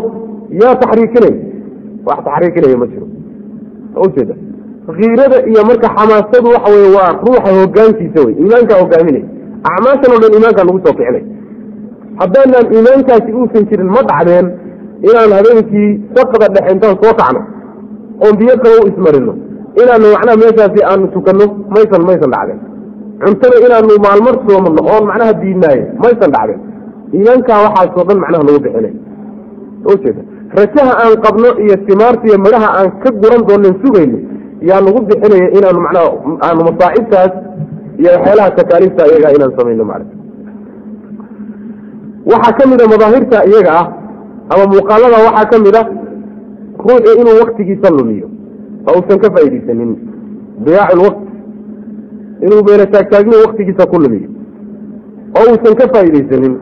[0.61, 1.33] yaa taxriikinay
[2.07, 3.07] wax taxriikinaya ma jiro.
[4.05, 4.35] Ujeeda
[4.99, 9.23] hiirada iyo marka xamaasadu waxa weye waa ruuxa hogaankiisa wey iimaankaa hogaaminay.
[9.69, 11.23] Acmaashan o dhan iimaankaa lagu soo kicinay
[12.19, 14.47] haddaynaan iimaankaasi uusan jirin ma dhacdeen
[15.09, 17.41] inaan habeenkii saqda dhexe intaan soo kacno
[18.23, 19.33] oon biyo u ismarino
[19.81, 22.59] inaanu macnaha meeshaasi aanu tukanno maysan maysan dhacdeen.
[23.23, 26.59] Cuntada inaanu maalmar soomano oon macnaha diidnaaye maysan dhacdeen.
[27.15, 28.93] Iimaankaa waxaasoo dhan macnaha lagu bixinay.
[29.91, 30.21] Ujeeda
[30.57, 34.17] rajaha aan qabno iyo simaarta iyo midhaha aan ka guran doonen sugayno
[34.69, 36.09] yaa nagu bixinaya inaanu macnaha
[36.47, 37.33] aanu masaacibtaas
[37.99, 40.13] iyo waxyaalaha takaaliifta iyaga inaan samayno macna
[42.31, 43.87] waxaa ka mid a madaahirta iyaga ah
[44.53, 45.83] ama muuqaalada waxaa ka mid a
[46.85, 48.27] ruuxu inuu waktigiisa lumiyo
[48.89, 49.91] oo uusan ka faaidaysanin
[50.65, 51.25] diyaacu lwaqti
[52.45, 54.29] inuu beena taagtaagni waktigiisa ku lumiyo
[55.39, 56.53] oo uusan ka faaidaysanin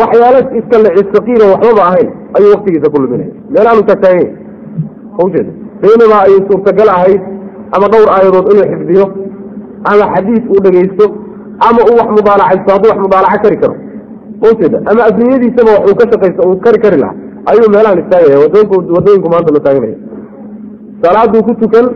[0.00, 4.32] waxyaala iska lecisaqiina waxbaba ahayn ayuu waktigiisa ku luminaya meelaanu taagtaaganya
[5.84, 7.22] baynamaa ay suurtagal ahayd
[7.76, 9.06] ama dhowr aayadood inuu xifdiyo
[9.90, 11.06] ama xadiis uu dhegaysto
[11.68, 13.74] ama uu wax mudaalacaysto hadduu wax mudaalaco kari karo.
[14.48, 17.16] Ujeeda ama afniyadiisaba wax uu ka shaqaysto uu kari kari lahaa.
[17.50, 18.36] Ayuu meelahan istaagaya
[18.94, 19.96] wadooyinku maanta la taaganaya
[21.02, 21.86] salaaduu ku tukan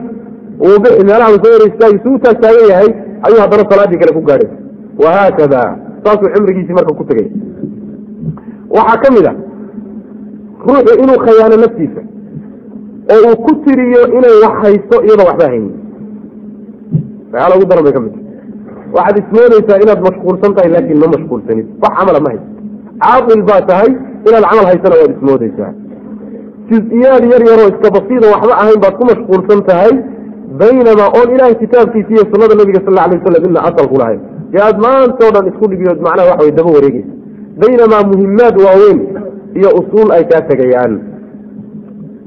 [0.67, 2.91] uu bixi meelaha yar istaagi suu taag taagan yahay
[3.27, 4.51] ayuu haddana salaaddii kale ku gaadhay.
[5.03, 5.61] Wahaakada
[6.05, 7.29] saasuu cimrigiisii marka ku tegay.
[8.77, 9.33] Waxaa ka mid a
[10.67, 12.03] ruuxu inuu khayaano naftiisa
[13.15, 15.75] oo uu ku tiriyo inay wax haysto iyadoo waxba haynin
[17.33, 18.15] waxyaala ugu daran bay ka mid?
[18.97, 21.67] Waxaad ismoodaysaa inaad mashquulsan tahay laakiin ma mashquulsanid.
[21.83, 22.47] Wax camala ma hayst
[23.05, 23.91] caaqil baa tahay
[24.29, 25.71] inaad camal haysana waad ismoodaysaa
[26.71, 29.93] juz-iyaad yar yaroo iska basiida waxba ahayn baad ku mashquulsan tahay
[30.63, 34.21] baynamaa oon ilaahay kitaabkiisa iyo sunnada nabiga sal alay wasalam ina asal lahayn
[34.53, 37.13] dee aad maanta o dhan isku dhigiyood macnaha waxa way daba wareegeysa
[37.63, 38.99] baynamaa muhimaad waaweyn
[39.59, 40.93] iyo usuul ay kaa tegayaan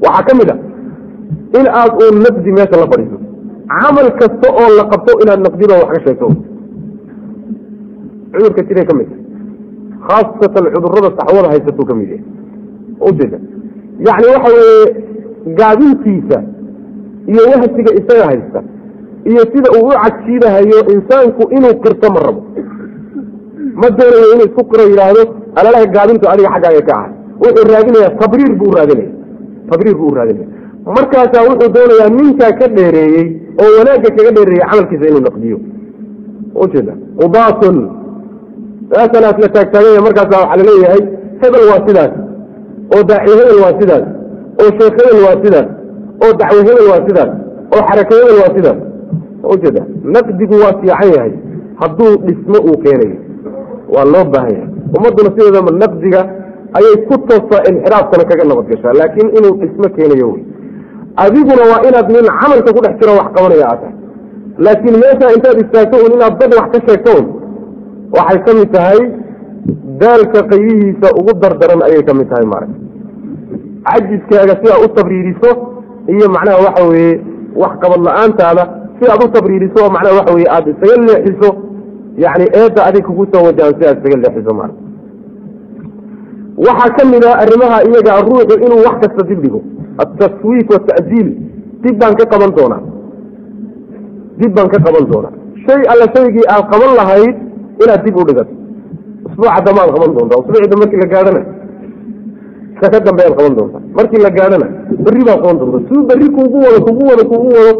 [0.05, 0.55] waxaa ka mid a
[1.59, 3.17] in aad uun naqdi meesha la fadhiiso.
[3.71, 6.27] Camal kasta oo la qabto inaad naqdiba wax ka sheegto.
[8.33, 9.19] Cudurka jiray ka mid tahay
[10.07, 12.23] khaasatan cudurrada saxwada haysatuu ka mid yahay
[13.07, 13.37] ujeeda
[14.07, 14.85] yacni waxa weeye
[15.59, 16.37] gaabintiisa
[17.31, 18.59] iyo wahsiga isaga haysta
[19.29, 22.41] iyo sida uu u cajiidahayo insaanku inuu qirto ma rabo.
[23.81, 25.23] Ma doonayo inuu isku qiro yidhaahdo
[25.59, 27.11] alalaha gaabintu adiga xaggaaga ka ahay.
[27.41, 29.11] Wuxuu raadinayaa tabriir buu raadinaya
[29.69, 30.47] tabriir buu raadinaya
[30.97, 33.27] markaasaa wuxuu doonayaa ninkaa ka dheereeyey
[33.63, 35.57] oo wanaagga kaga dheereeyey camalkiisa inuu naqdiyo
[36.63, 36.93] ujeeda
[37.25, 37.77] udaatun
[38.91, 41.01] meeshanaas la taagtaaganya markaasa waxaa la leeyahay
[41.41, 42.13] hebel waa sidaas
[42.95, 44.05] oo daaci hebel waa sidaas
[44.61, 45.67] oo sheekh hebel waa sidaas
[46.23, 47.31] oo dacwo hebel waa sidaas
[47.75, 48.79] oo xarako hebel waa sidaas.
[49.53, 49.81] Ujeeda
[50.15, 51.31] naqdigu waa fiican yahay
[51.81, 53.17] hadduu dhismo uu keenayo
[53.93, 54.67] waa loo baahan yahay.
[54.97, 56.21] Ummadduna sideedama naqdiga
[56.77, 60.43] ayay ku toosaa inxiraafkana kaga nabad gashaa laakiin inuu dhismo keenayo wey
[61.25, 63.95] adiguna waa inaad nin camalka ku dhex jiro wax qabanaya aad tahay
[64.65, 67.25] laakiin meesha intaad istaagto un inaad dad wax ka sheegto un
[68.17, 68.99] waxay ka mid tahay
[70.01, 72.77] daalka qaybihiisa ugu dardaran ayay ka mid tahay maaragta
[73.89, 75.49] cajiskaaga sidaa u tabriiriso
[76.13, 77.13] iyo macnaha waxa weeye
[77.61, 78.63] wax qabad la'aantaada
[78.99, 81.49] si aad u tabriiriso oo macnaha waxa weye aada isaga leexiso
[82.23, 84.79] yani eedda adig kugu soo wajahan si aad isaga leexiso maarata
[86.67, 89.45] waxaa ka mid a arrimaha iyaga ruuxu inuu wax kasta dib
[90.05, 91.29] dhigo altaswiif wata'diil
[91.83, 92.81] dib baan ka qaban doonaa
[94.39, 95.33] dib baan ka qaban doonaa
[95.65, 97.35] shay alla shaygii aad qaban lahayd
[97.83, 98.53] inaad dib u dhigato
[99.25, 101.41] usbuuca dambe aad qaban doontaa usbuucida markii la gaadhana
[102.81, 104.67] ka dambe aad qaban doontaa markii la gaadhana
[105.05, 107.73] berri baad qaban doontaa suu berri kuugu wado kugu wado kugu wado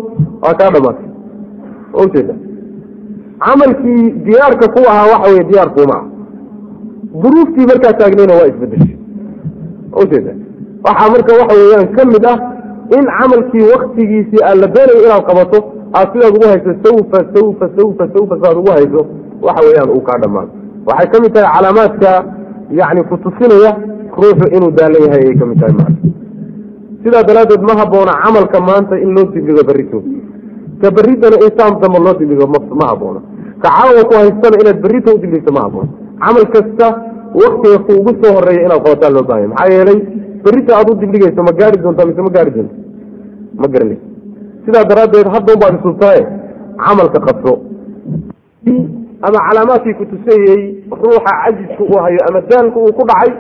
[0.44, 1.08] waa kaa dhamaatay
[2.04, 2.36] ujeeda
[3.46, 6.06] camalkii diyaarka ku ahaa waxa weye diyaar kuuma ah
[7.24, 8.98] duruuftii markaa taagnayna waa isbedeshay
[10.04, 10.34] ujeeda
[10.86, 12.38] waxaa marka waxa weeyaan ka mid ah
[12.98, 15.60] in camalkii waktigiisii aad la doonayo inaad qabato
[15.98, 19.02] aad sidaad ugu hayso sawfa sawfa sawfa sawfa sidaad ugu hayso
[19.46, 20.52] waxa weeyaan uu kaa dhamaado
[20.88, 22.12] waxay ka mid tahay calaamaadka
[22.80, 23.72] yani kutusinaya
[24.18, 26.02] ruuxu inuu daalan yahay ayay ka tahay maanta.
[27.04, 30.00] Sidaa daraaddeed ma haboona camalka maanta in loo dibdhigo berrito.
[30.82, 33.22] Ka berridana in saam dambe loo dibdhigo ma haboona.
[33.64, 33.70] Ka
[34.10, 35.90] ku haystana inaad berrito u ma haboona.
[36.22, 36.88] Camal kasta
[37.40, 40.00] waktiga ku ugu soo horreeya inaad qabataa loo baahanya maxaa yeelay
[40.44, 42.76] berrita aad u dibdhigayso ma gaari doontaa mise ma gaari doonta
[43.62, 44.06] ma garanayso
[44.66, 46.24] sidaa daraaddeed hadda unbaad isubtaaye
[46.86, 47.54] camalka qabso
[49.28, 50.62] ama calaamaadkii kutusayey
[51.02, 53.32] ruuxa cajisku uu hayo ama daalku uu ku dhacay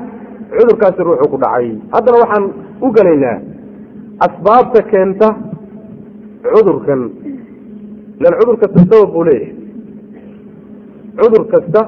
[0.55, 1.67] cudurkaasi ruuxu ku dhacay.
[1.93, 2.43] Haddana waxaan
[2.85, 3.37] u gelaynaa
[4.25, 5.27] asbaabta keenta
[6.53, 7.01] cudurkan.
[8.19, 9.53] Ilan cudur kasta sabab buu leeyahay.
[11.19, 11.81] Cudur kasta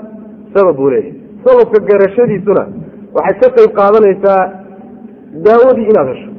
[0.53, 1.13] sabab buu leeyahay
[1.45, 2.63] sababka garashadiisuna
[3.17, 4.41] waxay ka qayb qaadanaysaa
[5.45, 6.29] daawadii inaad hesho.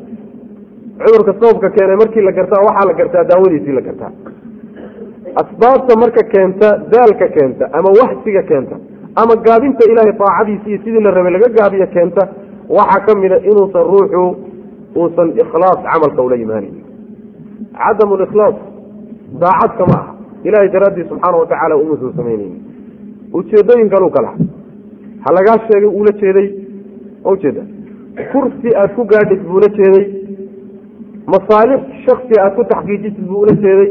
[1.03, 4.13] Cudurka sababka keenay markii la gartaa waxaa la gartaa daawadiisii la gartaa.
[5.43, 8.77] Asbaabta marka keenta daalka keenta ama waxsiga keenta
[9.23, 12.23] ama gaabinta ilaahay daacadiisi iyo sidii la rabay laga gaabiyo keenta
[12.69, 14.23] waxaa ka mida inuusan ruuxu
[14.97, 16.75] uusan ikhlaas camalka ula imaanin
[17.81, 18.55] cadamu likhlaas
[19.43, 20.15] daacadka ma aha.
[20.45, 22.59] Ilahay daraaddii subxaana watacaala umuusan samaynayni
[23.33, 24.37] ujeedooyin kaluu ka laha
[25.25, 26.49] ha lagaa sheegay uula jeeday?
[27.33, 27.62] Ujeeda
[28.33, 30.05] kursi aad ku gaadhid buu ula jeeday.
[31.33, 33.91] Masaalix shaksi aad ku taxqiijisid buu ula jeeday.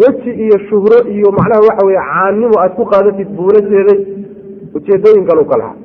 [0.00, 3.98] Weji iyo shuhro iyo macnaha waxa weye caannimo aad ku qaadatid buu ula jeeday.
[4.76, 5.76] Ujeedooyin kaluu ka lahaa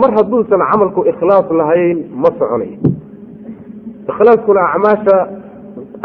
[0.00, 2.78] mar hadduusan camalku ikhlaas lahayn ma soconayo
[4.10, 5.16] ikhlaaskuna acmaasha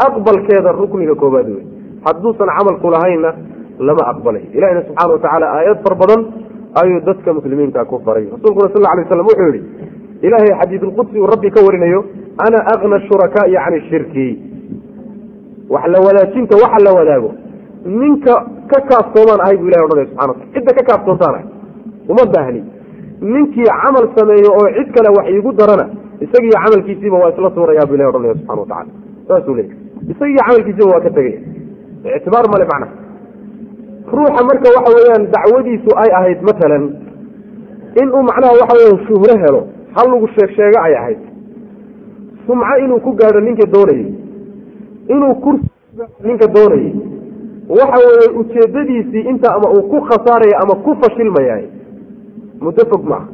[0.06, 1.64] aqbalkeeda rukniga koobaad wey
[2.06, 3.30] hadduusan camalku lahaynna
[3.88, 6.20] lama aqbalayo ilahina subxana watacaala aayad far badan
[6.80, 8.24] ayuu dadka muslimiinta ku faray.
[8.34, 9.64] Rasuulkuna sal lay slam wuxuu yihi
[10.26, 12.00] ilaahay xadiidulqudsi uu rabbi ka warinayo
[12.46, 14.26] ana akna shurakaai cani shirki.
[15.74, 17.30] Wax la wadaajinta waxa la wadaago.
[18.00, 18.34] Ninka
[18.70, 21.46] ka kaaftoomaan ahay bu ilahi odhanaya subxana wataala cidda ka kaaftoontaan ahay
[22.12, 22.60] uma baahni.
[23.20, 25.86] Ninkii camal sameeyo oo cid kale wax iigu darana
[26.24, 28.90] isagiiyo camalkiisiiba waa isla tuurayaa bu ilahi odhanaya subxana watacala
[29.28, 29.76] saasuu leeyay
[30.12, 31.38] isagiiyo camalkiisiiba waa ka tegaya.
[32.18, 32.86] Ictibaar male macna
[34.12, 36.84] ruuxa marka waxa weeyaan dacwadiisu ay ahayd matalan
[38.02, 39.62] inuu macnaha waxa weya shuhro helo
[39.96, 41.18] hal lagu sheeg sheego ay ahayd.
[42.46, 44.06] Sumco inuu ku gaadho ninka doonayey
[45.08, 45.68] inuu kursi
[46.24, 46.92] ninka doonayey
[47.68, 51.64] waxa weeye ujeedadiisii inta ama uu ku khasaaraya ama ku fashilmayaay
[52.60, 53.26] muddo fog maaha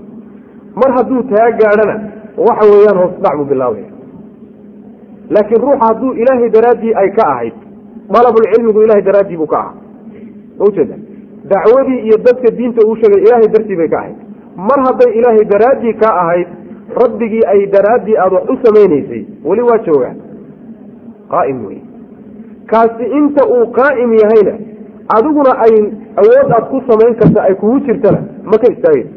[0.80, 1.96] mar hadduu taa gaadhana
[2.36, 3.88] waxa weeyaan hoosdhac buu bilaabaya
[5.30, 7.54] laakiin ruuxa hadduu ilaahay daraaddii ay ka ahayd
[8.14, 9.74] dalabulcilmigu ilahay daraaddii buu ka ahaa
[10.60, 10.96] ujeeda
[11.52, 14.16] dacwadii iyo dadka diinta uu sheegay ilaahay dartii bay ka ahayd.
[14.56, 16.48] Mar hadday ilaahay daraaddii ka ahayd
[17.02, 20.14] rabbigii ay daraaddii aada wax u samaynaysay weli waa joogaa
[21.32, 21.78] qaa'im wey
[22.72, 24.54] kaasi inta uu qaa'im yahayna
[25.16, 25.74] adiguna ay
[26.22, 29.10] awood aad ku samayn karta ay kugu jirtana ma ka istaagaysa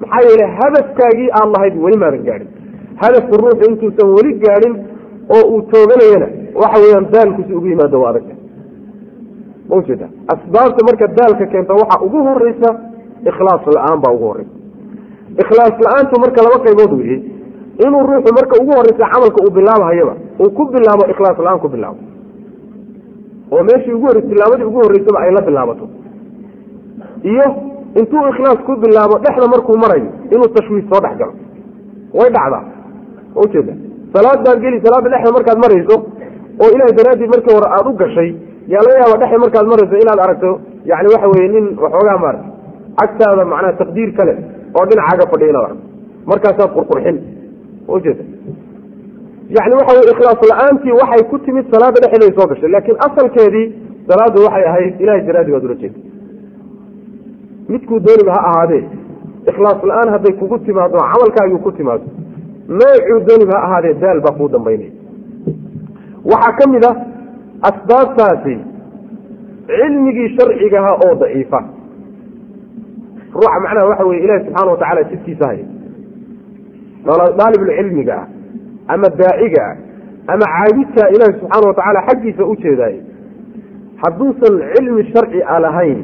[0.00, 2.48] maxaa yeele hadafkaagii aad lahayd weli maadan gaadhin.
[3.02, 4.74] Hadafku ruuxu intuusan weli gaadhin
[5.36, 6.28] oo uu tooganayana
[6.62, 8.34] waxa weeyaan daalkusi ugu yimaado waa adagta
[9.68, 12.70] ma ujeeda asbaabta marka daalka keenta waxaa ugu horeysa
[13.30, 14.54] ikhlaas la'aan baa ugu horeysa
[15.42, 17.16] ikhlaas la'aantu marka laba qaybood weye
[17.86, 22.00] inuu ruuxu marka ugu horeysa camalka uu bilaabhayaba uu ku bilaabo ikhlaas la'aan ku bilaabo.
[23.52, 25.86] Oo meeshii ugu horrey tilaamadii ugu horreysaba ay la bilaabato.
[27.30, 27.46] Iyo
[28.00, 31.34] intuu ikhlaas ku bilaabo dhexda markuu marayo inuu tashwiis soo dhex galo.
[32.18, 32.62] Way dhacdaa.
[33.42, 33.74] Ujeeda
[34.14, 35.96] salaad baad geli salaadda dhexda markaad marayso
[36.62, 38.30] oo ilahay daraaddii markii hore aada u gashay
[38.72, 40.50] yaa laga yaaba dhexda markaad marayso inaad aragto
[40.90, 42.46] yani waxa weye nin waxoogaa maarata
[43.04, 44.34] agtaada macnaha taqdiir kale
[44.78, 45.84] oo dhinacaaga fadhiya inaad aragto.
[46.30, 47.16] Markaasaad qurqurxin.
[47.94, 48.24] Ujeeda
[49.56, 53.66] yani waxa weye ikhlaas la'aantii waxay ku timid salaada dhexeeday soo gashay laakiin asalkeedii
[54.08, 55.98] salaaddu waxay ahayd ilahay daraaddii baad ula jeeda
[57.72, 58.82] midkuu dooniba ha ahaadee
[59.50, 62.04] ikhlaas la'aan hadday kugu timaado camalkaagii ku timaado
[62.78, 64.90] noocuu dooniba ha ahaadee daal baa kuu dambaynaya.
[66.32, 66.90] Waxaa ka mid a
[67.70, 68.56] asbaabtaasi
[69.66, 71.60] cilmigii sharcigaha oo daciifa.
[73.34, 75.66] Ruuxa macnaha waxa weye ilahi subxaana watacaala jidkiisa haya
[77.38, 78.26] daalibulcilmiga ah
[78.94, 79.76] ama daaciga ah
[80.32, 82.56] ama caabidkaa ilaahi subxaana watacaala xaggiisa u
[84.02, 85.98] hadduusan cilmi sharci a lahayn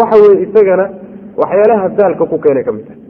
[0.00, 0.84] waxa weye isagana
[1.40, 3.00] waxyaalaha daalka ku keenay ka mid tahay.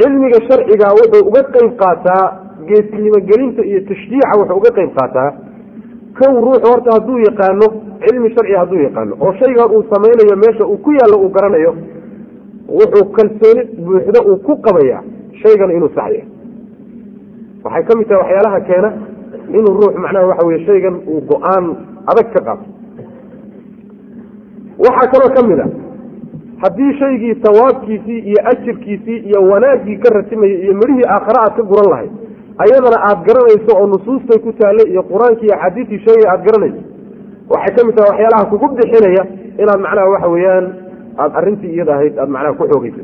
[0.00, 2.24] Cilmiga sharciga wuxuu uga qeyb qaataa
[2.68, 5.30] geesnimo gelinta iyo tashjiica wuxuu uga qeyb qaataa
[6.18, 7.66] kow ruuxu horta hadduu yaqaano
[8.04, 11.72] cilmi sharciga hadduu yaqaano oo shaygan uu samaynayo meesha uu ku yaallo uu garanayo
[12.68, 15.02] wuxuu kalsooni buuxdo uu ku qabaya
[15.42, 16.24] shaygan inuu sax yahay
[17.64, 18.90] waxay ka mid tahay waxyaalaha keena
[19.58, 21.64] inuu ruux macnaha waxa weye shaygan uu go'aan
[22.10, 22.64] adag ka qaato.
[24.84, 25.66] Waxaa kaloo ka mid a
[26.62, 31.88] haddii shaygii sawaabkiisii iyo ajirkiisii iyo wanaaggii ka ratimayay iyo midhihii aakhare aad ka guran
[31.90, 32.10] lahayd
[32.62, 36.80] ayadana aad garanayso oo nusuustay ku taallay iyo qur'aankii iyo axaadiistii sheegay aad garanayso.
[37.52, 39.22] Waxay ka mid tahay waxyaalaha kugu bixinaya
[39.62, 40.66] inaad macnaha waxa weeyaan
[41.18, 43.02] aada arrintii iyada ahayd aada macnaha ku xoogeysa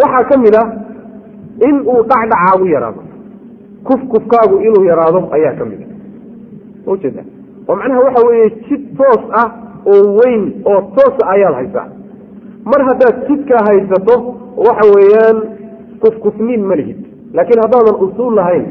[0.00, 0.66] waxaa ka mid ah
[1.68, 3.02] in uu dhacdhacaagu yaraado.
[3.86, 7.22] Kufkufkaagu inuu yaraado ayaa ka mid a ujeeda
[7.68, 9.48] oo macnaha waxa weeye jid toos ah
[9.86, 11.88] oo weyn oo toosa ayaad haysaa.
[12.70, 14.14] Mar haddaad jidkaa haysato
[14.66, 15.36] waxa weeyaan
[16.02, 16.98] kufkufniin ma lihid
[17.36, 18.66] laakiin haddaadan usuul lahayn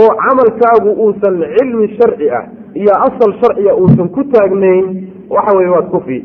[0.00, 2.44] oo camalkaagu uusan cilmi sharci ah
[2.80, 4.86] iyo asal sharciga uusan ku taagnayn
[5.34, 6.18] waxa weye waad kufi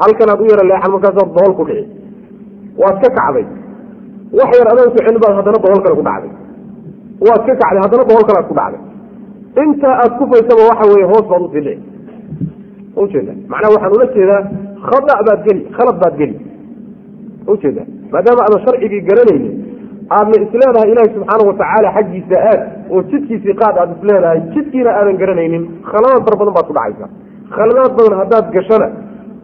[0.00, 1.88] halkanaad u yara leexan markaasaad bohol ku dhici.
[2.80, 3.44] Waad ka kacday.
[4.38, 6.32] Wax yar adoon ku celin baad haddana bohol kale ku dhacday.
[7.26, 8.82] Waad ka kacday haddana bohol kalead ku dhacday.
[9.64, 11.82] Intaa aad kufaysaba waxa weye hoos baad u sii dhici
[13.02, 14.42] ujeeda macnaha waxaan ula jeedaa
[14.88, 16.36] khada baad geli khalad baad geli.
[17.52, 17.82] Ujeeda
[18.12, 19.52] maadaama aadan sharcigii garanaynin
[20.18, 22.60] aadna isleedahay ilaahi subxaana watacaala xaggiisa aad
[22.94, 27.06] oo jidkiisii qaad aad isleedahay jidkiina aadan garanaynin khaladaad fara badan baad ku dhacaysa.
[27.56, 28.88] Khaladaad badan haddaad gashana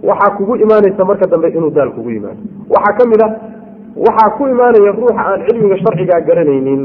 [0.08, 2.40] waxaa kugu imaanaysa marka dambe inuu daal kugu yimaado.
[2.74, 3.28] Waxaa ka mid a
[4.06, 6.82] waxaa ku imaanaya ruuxa aan cilmiga sharcigaa garanaynin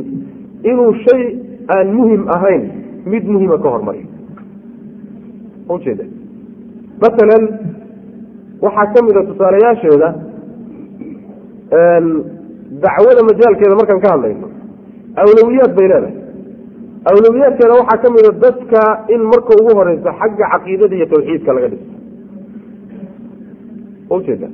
[0.72, 1.22] inuu shay
[1.76, 2.64] aan muhiim ahayn
[3.14, 4.08] mid muhima ka hormariyo.
[5.76, 6.06] Ujeeda
[7.04, 7.44] masalan
[8.66, 10.10] waxaa ka mid a tusaalayaasheeda
[12.86, 14.48] dacwada majaalkeeda markaan ka hadlayno
[15.24, 16.16] awlowiyaad bay leedahay.
[17.12, 18.82] Awlowiyaadkeeda waxaa ka mid a dadka
[19.16, 21.88] in marka ugu horeysa xagga caqiidada iyo tawxiidka laga dhiso.
[24.16, 24.48] Ujeeda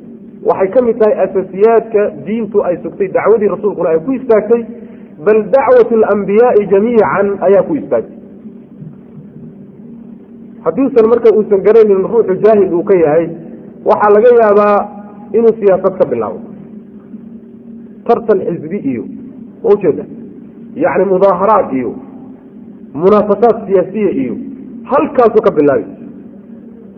[0.49, 4.61] waxay ka mid tahay asasiyaadka diintu ay sugtay dacwadii rasuulkuna ay ku istaagtay
[5.25, 8.15] bal dacwat alambiyaai jamiican ayaa ku istaagtay.
[10.65, 13.25] Haddiisan marka uusan garaynin ruuxu jaahil uu ka yahay
[13.89, 14.77] waxaa laga yaabaa
[15.37, 16.39] inuu siyaasad ka bilaabo
[18.07, 19.03] tartan xisbi iyo
[19.73, 20.03] ujeeda
[20.83, 21.91] yacni mudaaharaad iyo
[23.01, 24.35] munaafasaad siyaasiya iyo
[24.91, 25.85] halkaasuu ka bilaabi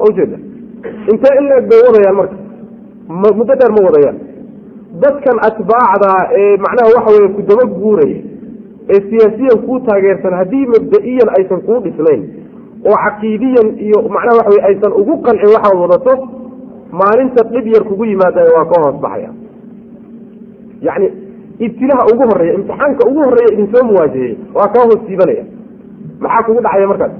[0.10, 0.38] ujeeda
[1.12, 2.36] intee in leeg bay wadayaan marka?
[3.10, 4.18] Muddo dheer ma wadayaan.
[5.04, 8.20] Dadkan atbaacda ee macnaha waxa weye ku daba guuraya
[8.94, 12.22] ee siyaasiyan kuu taageersan haddii mabda-iyan aysan kuu dhisnayn
[12.90, 16.14] oo caqiidiyan iyo macnaha waxa weye aysan ugu qancin waxaad wadato
[17.02, 19.30] maalinta dhib yar kugu yimaada waa ka hoos baxaya
[20.88, 21.08] yacni
[21.66, 25.44] ibtilaha ugu horreeya imtixaanka ugu horreeya idin soo muwaajahey waa kaa hoos siibanaya
[26.24, 27.14] maxaa kugu dhacaya markaas?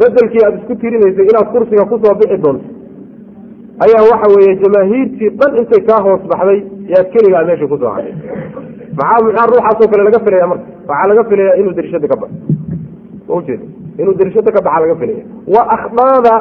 [0.00, 2.66] Bedelkii aada isku tirinaysay inaad kursiga ku soo bixi doonto
[3.84, 6.58] ayaa waxa weeye jamaahiirtii dhan intay kaa hoos baxday
[6.92, 8.14] yaad keligaa meesha ku soo haday
[8.98, 10.66] maxaa maxaa ruuxaasoo kale laga filaya marka?
[10.90, 12.36] Waxaa laga filaya inuu darishada ka baxo.
[13.38, 13.64] Ujeeda
[14.02, 15.22] inuu darishada ka baxa laga filaya
[15.54, 16.34] waa akhdaada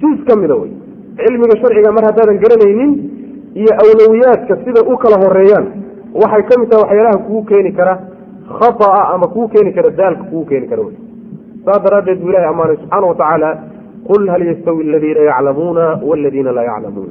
[0.00, 0.72] juz ka mida wey
[1.20, 2.90] cilmiga sharciga mar haddaadan garanaynin
[3.54, 5.66] iyo awlowiyaadka siday u kala horeeyaan
[6.22, 7.94] waxay ka mid tahay waxyaalaha kugu keeni kara
[8.58, 10.82] khaaa ama kugu keeni kara daalka kugu keeni kara
[11.64, 13.50] saas daraaddeed buu ilahi amaanay subxaana watacaala
[14.08, 17.10] qul hal yastawi aladiina yaclamuuna waladiina laa yaclamuun.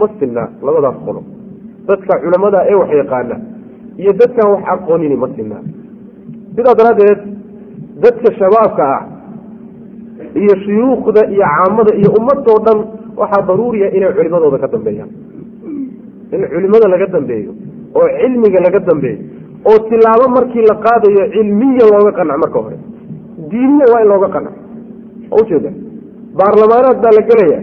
[0.00, 1.20] Ma sinna labadaas qolo.
[1.88, 3.36] Dadka culamada ee wax yaqaana
[4.02, 5.56] iyo dadkaan wax aqoonini ma sinna.
[6.56, 7.20] Sidaa daraaddeed
[8.04, 9.02] dadka shabaabka ah
[10.42, 12.78] iyo shuyuukhda iyo caamada iyo ummadoo dhan
[13.20, 15.10] waxaa daruuriya inay culimadooda ka dambeeyaan
[16.34, 17.52] in culimada laga dambeeyo
[17.98, 19.18] oo cilmiga laga dambeeyo
[19.70, 22.76] oo tilaabo markii la qaadayo cilmiya looga qanac marka hore.
[23.50, 24.54] Diiniya waa in looga qanac
[25.30, 25.70] ma ujeeda
[26.38, 27.60] baarlamaanaad baa la gelaya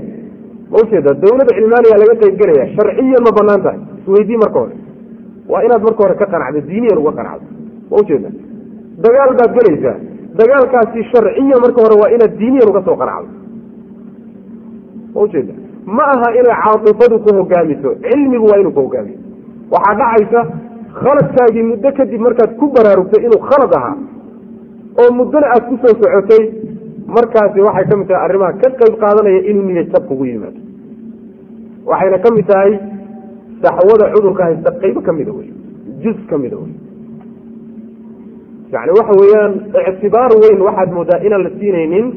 [0.71, 3.79] ma ujeeda dawlad cilmaaniya laga qeyb gelaya sharciyan ma bannaan tahay.
[4.01, 4.75] Isweydii marka hore.
[5.51, 7.47] Waa inaad marka hore ka qanacdo diiniyan uga qanacdo.
[7.89, 8.29] Ma ujeeda
[9.05, 9.95] dagaal baad gelaysaa.
[10.39, 13.29] Dagaalkaasi sharciyan marka hore waa inaad diiniyan uga soo qanacdo.
[15.13, 15.53] Ma ujeeda
[15.95, 19.19] ma aha inay caatifadu ku hogaamiso cilmigu waa inuu ku hogaamiyo
[19.73, 20.41] waxaa dhacaysa
[21.01, 23.95] khaladkaagii muddo kadib markaad ku baraarugtay inuu khalad ahaa
[25.01, 26.43] oo muddona aad ku soo socotay
[27.17, 30.59] markaasi waxay ka mid tahay arrimaha ka qayb qaadanaya inuu niya jab kugu yimaado.
[31.89, 32.71] Waxayna ka mid tahay
[33.63, 35.49] saxwada cudurka haysta qaybo ka mida wey
[36.03, 36.73] juz ka mida wey
[38.73, 39.53] yani waxa weeyaan
[39.91, 42.07] ictibaar weyn waxaad moodaa inaan la siinaynin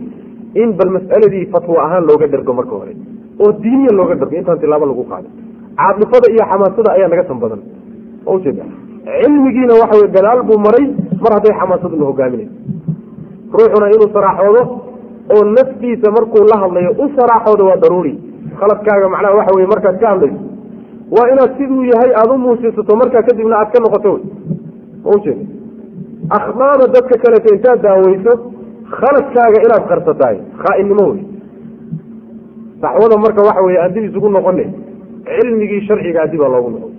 [0.62, 2.94] in bal mas'aladii fatwo ahaan looga dhergo marka hore
[3.44, 5.28] oo diiniya looga dhergo intaan tilaabo lagu qaado
[5.80, 7.60] caadifada iyo xamaasada ayaa naga tan badan
[8.34, 8.64] ujeeda
[9.20, 10.86] cilmigiina waxa wey gadaal buu maray
[11.24, 12.54] mar hadday xamaasadu la hogaaminayso
[13.58, 14.62] ruuxuna inuu saraaxoodo
[15.34, 18.12] oo naftiisa markuu la hadlayo u saraaxoodo waa daruuri.
[18.60, 20.40] Khaladkaaga macnaha waxa weye markaad ka hadlayso
[21.16, 24.22] waa inaad siduu yahay aada u muujisato markaa kadibna aad ka noqoto wey.
[25.04, 25.44] Ma ujeeda
[26.38, 28.32] akhdaada dadka kaleeto intaad daaweyso
[28.98, 31.20] khaladkaaga inaad qarsatahay khaa'innimo wey
[32.82, 34.64] saxwada marka waxa weye aan dib isugu noqona
[35.26, 36.92] cilmigii sharcigaa dibaa loogu noqon.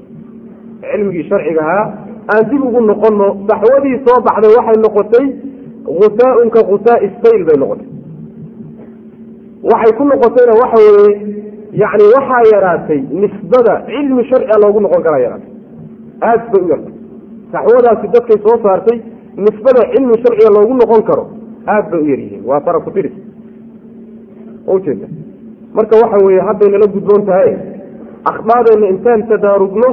[0.91, 1.83] Cilmigii sharcigahaa
[2.33, 5.25] aan dib ugu noqono saxwadii soo baxday waxay noqotay
[5.85, 7.87] khusaaun ka khusaai sayl bay noqotay.
[9.71, 11.11] Waxay ku noqotayna waxa weye
[11.81, 15.51] yani waxaa yaraatay nisbada cilmi sharciga loogu noqon karaa yaraatay.
[16.29, 16.93] Aad bay u yartay.
[17.51, 18.97] Saxwadaasi dadkay soo saartay
[19.45, 21.23] nisbada cilmi sharciga loogu noqon karo
[21.67, 22.43] aad bay u yaryihiin.
[22.45, 23.15] Waa fara ku tiris.
[24.67, 25.07] Ujeeda
[25.73, 27.51] marka waxa weye hadday nala gudboon tahay
[28.31, 29.89] akhdaadeenna intaan tadaarugno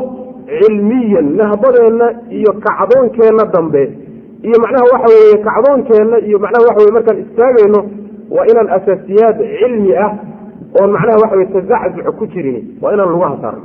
[0.59, 2.07] cilmiyan nahbadeenna
[2.39, 3.83] iyo kacdoonkeenna dambe.
[4.47, 7.81] Iyo macnaha waxa weye kacdoonkeenna iyo macnaha waxa weye markaan istaagayno
[8.37, 10.11] waa inaan asaasiyaad cilmi ah
[10.81, 12.59] oon macnaha waxa weye tazaczuc ku jirin.
[12.83, 13.64] Waa inaan lagu hasaarno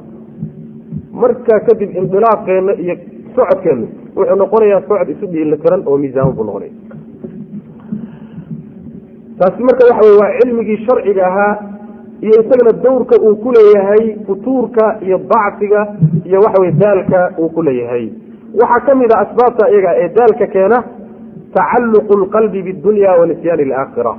[1.21, 2.95] markaa kadib indilaaqeenna iyo
[3.35, 6.71] socodkeenna wuxuu noqonayaa socod isu dhiilatiran oo miisaamo buu noqonaya.
[9.39, 11.53] Taasi marka waxa weye waa cilmigii sharciga ahaa
[12.25, 15.81] iyo isagana dowrka uu ku leeyahay futuurka iyo dacfiga
[16.27, 18.05] iyo waxaweye daalka uu ku leeyahay.
[18.61, 20.77] Waxaa ka mid a asbaabta iyaga ee daalka keena
[21.55, 24.13] tacalluqu lqalbi bidunya wa nisyaani alaakhira.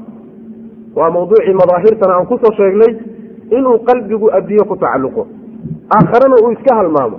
[0.96, 2.92] Waa mawduucii madaahirtana aan ku soo sheegnay
[3.56, 5.22] inuu qalbigu adduunye ku tacalluqo.
[5.96, 7.18] Aakharana uu iska halmaamo.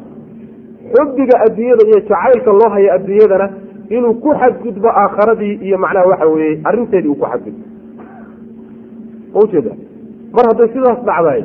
[0.95, 3.47] Xubbiga adduunyada iyo jacaylka loo hayo adduunyadana
[3.89, 7.63] inuu ku xadgudbo aakharadii iyo macnaha waxa weeye arrinteedii uu ku xadgudbo.
[9.33, 9.71] Maujeeda
[10.35, 11.41] mar hadday sidaas dhacday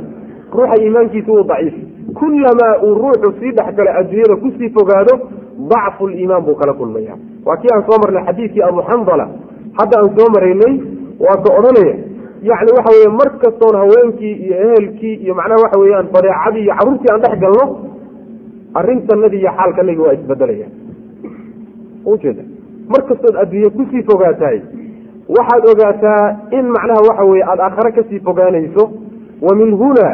[0.57, 1.74] ruuxa iimaankiisa uu daciif.
[2.18, 5.14] Kullamaa uu ruuxu sii dhexgalo adduunyada ku sii fogaado
[5.72, 7.14] dacfu liimaan buu kala kulmaya.
[7.47, 9.26] Waa kii aan soo marnay xadiidkii abu xandala
[9.78, 10.74] hadda aan soo maraynay
[11.24, 11.95] waa ka odhanaya
[12.51, 17.11] yacni waxa weye mar kastoon haweenkii iyo ehelkii iyo macnaha waxa weeyaan badeecadii iyo carruurtii
[17.14, 17.64] aan dhex galno
[18.80, 20.66] arrintanadii iyo xaalkanagi waa isbedelaya
[22.12, 22.43] ujeeda
[22.93, 24.61] mar kastood adduunye ku sii fogaatahay
[25.37, 26.24] waxaad ogaataa
[26.59, 28.85] in macnaha waxa weye aada aakhare ka sii fogaanayso
[29.47, 30.07] wa min huna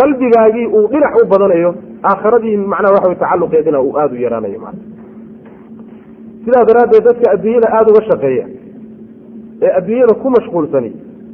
[0.00, 1.74] qalbigaagii uu dhinac u badanayo
[2.10, 4.74] aakharadii macnaha waxa tacaluqeedina uu aada u yaraanayo maa
[6.44, 8.44] sidaa daraaddeed dadka adduunyada aada uga shaqeeya
[9.66, 10.90] ee adduunyada ku mashquulsani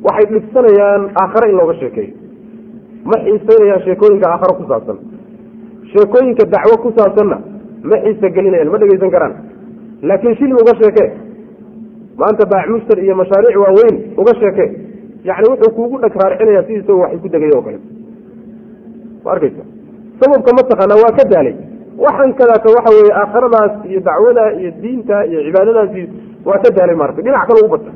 [0.07, 2.13] waxay dhibsanayaan aakhare in looga sheekeeyo.
[3.11, 4.99] Ma xiisaynayaan sheekooyinka aakhare ku saabsan.
[5.93, 7.37] Sheekooyinka dacwo ku saabsanna
[7.91, 9.35] ma xiisa gelinayaan ma dhegeysan karaan.
[10.09, 11.07] Laakiin shilmi uga sheekee
[12.21, 14.69] maanta baac mushtar iyo mashaariic waaweyn uga sheekee
[15.29, 17.79] yani wuxuu kuugu dhag raaricinaya sidii isagoo waxay ku degaya oo kale.
[19.25, 19.63] Ma arkaysa?
[20.21, 21.55] Sababka mataqaana waa ka daalay.
[22.05, 26.03] Waxaan kadaata waxa weye aakhiradaas iyo dacwada iyo diinta iyo cibaadadaasi
[26.45, 27.95] waa ka daalay maarata dhinac kale u batay.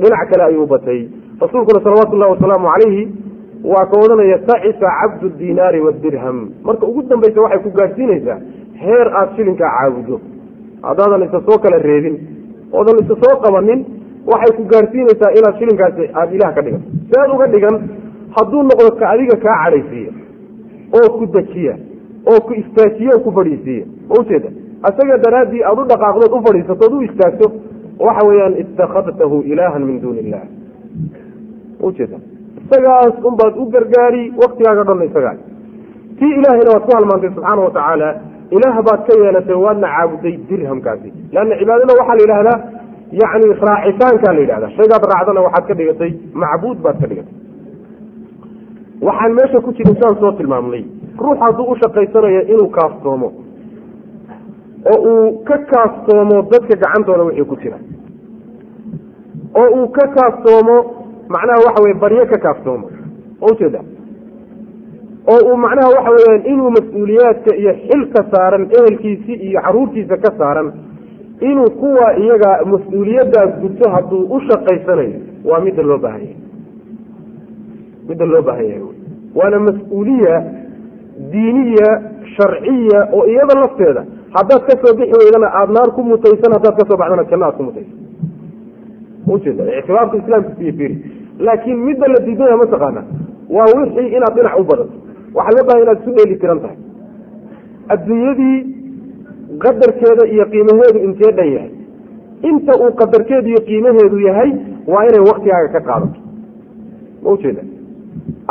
[0.00, 1.00] Dhinac kale ayuu batay.
[1.40, 3.02] Rasuulkuna salawaatu llahi wasalaamu calayhi
[3.64, 8.38] waa ka odhanaya tacisa cabdu dinaari wadirham marka ugu dambaysa waxay ku gaadhsiinaysaa
[8.82, 10.20] heer aada shilinkaa caabudo.
[10.82, 12.16] Haddaadan isa soo kala reebin
[12.78, 13.80] oodan isa soo qabanin
[14.32, 16.82] waxay ku gaadhsiinaysaa inaad shilinkaasi aada ilaah ka dhigan.
[17.10, 17.76] Sead uga dhigan
[18.36, 20.12] hadduu noqdo ka adiga kaa cadhaysiiya
[20.98, 21.74] oo ku dejiya
[22.30, 23.84] oo ku istaajiye oo ku fadhiisiiya.
[24.08, 24.48] Ma ujeeda
[24.90, 27.46] isaga daraaddii aada u dhaqaaqdood u fadhiisato od u istaagto
[28.06, 30.42] waxa weeyaan ittakhadtahu ilaahan min duuni illah
[31.88, 32.16] ujeeda
[32.64, 35.36] isagaas unbaad u gargaari waktigaaga dhanna isagaa.
[36.18, 38.08] Tii ilaahayna waad ku halmaantay subxaana wa tacaala
[38.56, 41.08] ilaah baad ka yeelatay waadna caabuday dirhamkaasi.
[41.32, 42.58] Leanna cibaadada waxaa la yidhahdaa
[43.22, 46.10] yacni raacitaankaa la yidhahda shaygaad raacdana waxaad ka dhigatay
[46.42, 47.34] macbuud baad ka dhigatay.
[49.06, 50.84] Waxaan meesha ku jirin saan soo tilmaamnay.
[51.22, 53.28] Ruux hadduu u shaqaysanayo inuu kaaftoomo
[54.92, 57.78] oo uu ka kaaftoomo dadka gacantooda wixii ku jira.
[59.60, 60.76] Oo uu ka kaaftoomo
[61.28, 62.86] macnaha waxa weye baryo ka kaaftoomo.
[63.50, 63.80] Ujeeda
[65.26, 70.72] oo uu macnaha waxa weyaan inuu mas'uuliyaadka iyo xilka saaran ehelkiisii iyo caruurtiisa ka saaran
[71.40, 76.36] inuu kuwa iyaga mas'uuliyadaas guto hadduu u shaqaysanayo waa midda loo baahan yahay.
[78.08, 78.82] Midda loo baahan yahay
[79.38, 80.34] waana mas'uuliya
[81.32, 81.90] diiniya
[82.36, 84.02] sharciya oo iyada lafteeda
[84.36, 87.56] haddaad ka soo bixi weydana aada naar ku mutaysan haddaad ka soo baxdana janno aad
[87.56, 87.96] ku mutaysan.
[89.34, 90.96] Ujeeda ictibaarka islaamka siyo firi
[91.46, 93.02] laakiin midda la diidaya mataqaana
[93.56, 94.94] waa wixii inaad dhinac u badato
[95.36, 96.78] waxaa loo bahay inaad isu dheeli tiran tahay.
[97.94, 98.56] Adduunyadii
[99.64, 101.70] qadarkeeda iyo qiimaheedu intee dhan yahay?
[102.50, 104.50] Inta uu qadarkeedu iyo qiimaheedu yahay
[104.92, 106.18] waa inay waktigaaga ka qaadato.
[107.22, 107.62] Ma ujeeda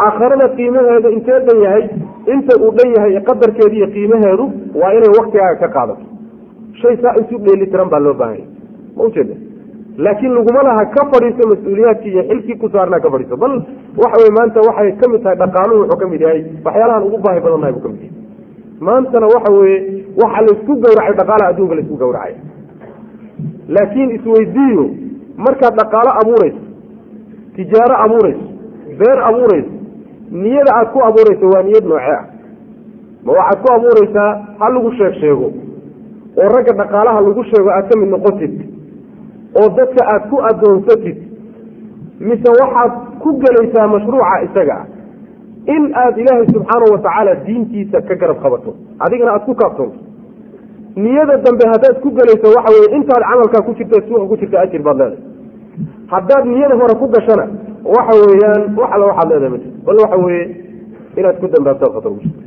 [0.05, 1.83] aakharada qiimaheedu intee dhan yahay
[2.33, 4.45] inta uu dhan yahay qadarkeedu iyo qiimaheedu
[4.81, 6.05] waa inay waktigaaga ka qaadato.
[6.81, 8.45] Shay saa isu dheeli tiran baa loo baahanya
[8.95, 9.35] ma ujeeda
[10.05, 13.53] laakiin laguma laha ka fadhiiso mas'uuliyaadkii iyo xilkii ku saarnaa ka fadhiiso bal
[14.01, 17.39] waxa wey maanta waxay ka mid tahay dhaqaaluhu wuxuu ka mid yahay waxyaalahaan ugu baahi
[17.45, 18.13] badannahay buu ka mid yahay.
[18.87, 19.79] Maantana waxa weeye
[20.21, 22.33] waxa laysku gawracay dhaqaalaha adduunka laysku gawracay
[23.75, 24.85] laakiin isweydiiyo
[25.45, 26.61] markaad dhaqaalo abuurayso
[27.55, 28.45] tijaaro abuurayso
[28.99, 29.71] beer abuurayso
[30.31, 32.23] niyada aad ku abuurayso waa niyad noocee ah.
[33.25, 35.47] Ma waxaad ku abuuraysaa ha lagu sheeg sheego
[36.39, 38.53] oo ragga dhaqaalaha lagu sheego aad ka mid noqotid
[39.57, 41.17] oo dadka aad ku adoonsatid
[42.29, 42.91] mise waxaad
[43.23, 44.77] ku gelaysaa mashruuca isaga
[45.75, 48.71] in aad ilaahay subxaanahu watacaala diintiisa ka garab qabato
[49.05, 49.99] adigana aad ku kaabtoonto
[50.95, 54.81] niyada dambe haddaad ku gelayso waxa weye intaad camalkaa ku jirta suuqa ku jirta ajir
[54.87, 55.23] baad leedahay.
[56.13, 57.45] Haddaad niyada hore ku gashana
[57.95, 59.77] waxa weeyaan wax alla waxaad leedahay ma jirto.
[59.85, 60.45] Bal waxa weeye
[61.19, 62.41] inaad ku dambaabtaad khatar ugu jirta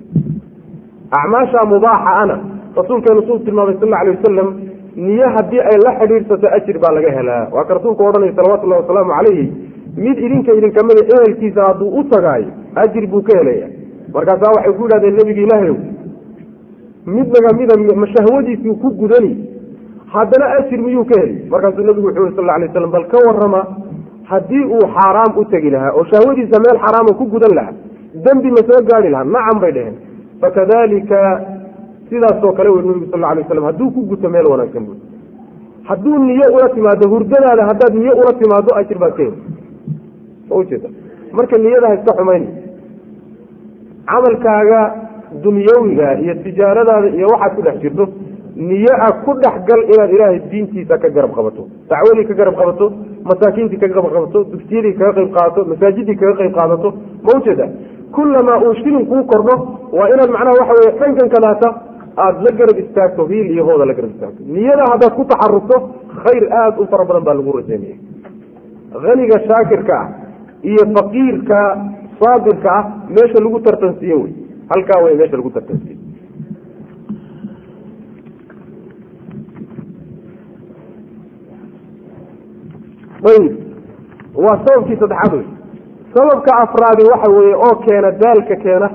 [1.18, 2.36] acmaasha mubaaxa ana
[2.76, 4.48] rasuulkeenu suu tilmaamay sal alla alay wasalam
[4.96, 7.48] niyo haddii ay la xidhiidhsato ajir baa laga helaa.
[7.52, 9.46] Waa ka rasuulku odhanaya salawatullahi wasalaamu calayhi
[9.96, 12.46] mid idinka idinkamida ehelkiisa hadduu u tagaayo
[12.82, 13.66] ajir buu ka helaya
[14.14, 15.76] markaasaa waxay ku yidhahdeen nebiga ilaahayow
[17.06, 19.32] mid nagamida ma shahwadiisuu ku gudani
[20.14, 21.46] haddana ajir miyuu ka heli?
[21.50, 23.60] Markaasuu nebigu wuxuu yiri sal alla alay waslam bal ka warrama
[24.30, 27.72] haddii uu xaaraam u tegi lahaa oo shahwadiisa meel xaaraama ku gudan lahaa
[28.26, 29.96] dembi ma soo gaari lahaa nacam bay dheheen
[30.40, 31.18] fakadalika
[32.12, 34.92] sidaasoo kale wey nebigu sal alay waslam hadduu ku guto meel wanaagsan bu
[35.90, 39.38] hadduu niyo ula timaado hurdadaada haddaad niyo ula timaado ajir baad ka heli.
[40.60, 40.88] Ujeeda
[41.38, 42.44] marka niyada ha iska xumayn
[44.10, 44.80] camalkaaga
[45.44, 48.04] dunyawiga iyo tijaaradaada iyo waxaad ku dhex jirto
[48.56, 52.86] niyo a ku dhex gal inaad ilaahay diintiisa ka garab qabato dacwadii ka garab qabato
[53.30, 56.88] masaakiintii ka garab qabato dugsiyadii kaga qayb qaadato masaajidii kaga qayb qaadato.
[57.24, 57.66] Ma ujeeda
[58.16, 59.54] kulamaa uu shilin kuu kordho
[59.98, 61.68] waa inaad macnaha waxa weye dhankan kadaata
[62.16, 65.76] aada la garab istaagto hiil iyo hooda la garab istaagto niyada haddaad ku taxarugto
[66.24, 67.96] khayr aada u fara badan baa lagu rajaynaya.
[69.06, 70.08] Haniga shaakirka ah
[70.70, 71.58] iyo faqiirka
[72.20, 72.84] saabirka ah
[73.14, 74.32] meesha lagu tartansiiye wey.
[74.72, 75.96] Halkaa wey meesha lagu tartansiiye
[83.30, 83.52] ayib
[84.44, 85.46] waa sababkii saddexaad wey.
[86.14, 88.90] Sababka afraadi waxa weeye oo keena daalka keena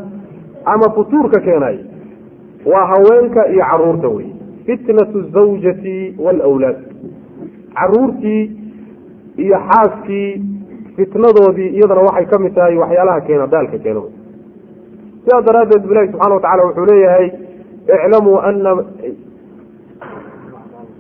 [0.66, 1.78] ama futuurka keenay
[2.72, 4.28] waa haweenka iyo carruurta wey
[4.66, 6.78] fitnatu zawjati waalawlaad
[7.78, 8.44] caruurtii
[9.38, 10.42] iyo xaaskii
[10.96, 14.12] fitnadoodii iyadana waxay ka mid tahay waxyaalaha keena daalka keena wey
[15.24, 17.28] sidaas daraaddeed ilahi subxana wa tacala wuxuu leeyahay
[17.96, 18.84] iclamuu ana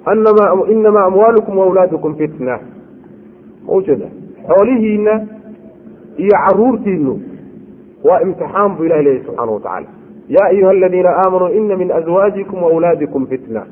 [0.05, 2.59] anama inamaa amwaalukum waawlaadukum fitna.
[3.67, 4.05] Ma ujeeda
[4.47, 5.13] xoolihiina
[6.17, 7.21] iyo caruurtiinu
[8.03, 9.87] waa imtixaan buu ilahi leeyahy subxaana wa tacala
[10.29, 13.65] ya ayuha aladiina aamanuu ina min azwaajikum waawlaadikum fitna.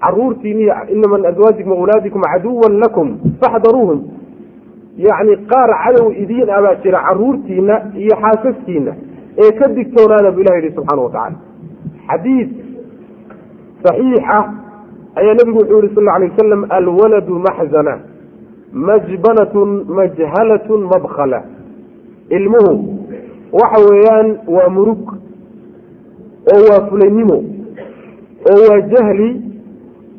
[0.00, 0.62] Caruurtiini
[0.94, 4.00] ina min azwaajikum waawlaadikum caduwan lakum faxdaruuhum.
[4.96, 8.92] Yacni qaar cadow idiin abaa jira caruurtiina iyo xaasaskiina
[9.38, 11.36] ee ka digtoonaana buu ilah yihi subxaana wa tacala
[12.08, 12.48] xadiid
[13.84, 14.44] saxiix ah
[15.20, 17.94] ayaa nebigu wuxuu yihi sal alay wasalam alwaladu maxzana
[18.72, 21.42] majbanatun majhalatun mabkhala
[22.30, 22.72] ilmuhu
[23.52, 25.14] waxa weeyaan waa murug
[26.54, 27.36] oo waa fulaynimo
[28.52, 29.28] oo waa jahli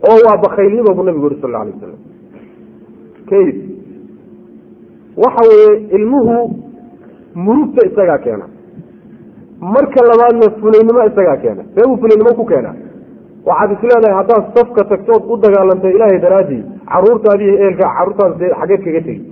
[0.09, 1.99] oo waa bakaylnimo buu nabigu yuri sal alay wasalam
[3.30, 3.55] kayf
[5.24, 6.36] waxa weeye ilmuhu
[7.36, 8.45] murugta isagaa keena.
[9.74, 11.63] Marka labaadna fulaynimo isagaa keena.
[11.76, 12.72] See buu fulaynimo ku keena.
[13.45, 18.82] Waxaad is leedahay haddaad safka tagtood u dagaalantay ilaahay daraadii caruurtaadi iyo caruurtaas dee xageed
[18.86, 19.24] kaga tegi?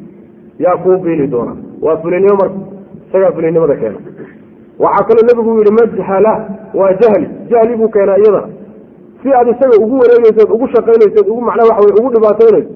[0.60, 2.60] Yaa kuu biili doona waa fulaynimo marka
[3.10, 4.00] isagaa fulaynimada keena
[4.84, 6.34] waxaa kaloo nebigu yihi majhala
[6.80, 8.48] waa jahli jahli buu keenaa iyadana
[9.22, 12.72] si aad isaga ugu wareegeysood ugu shaqaynaysood ugu macnaa waxa wey ugu dhibaataynayso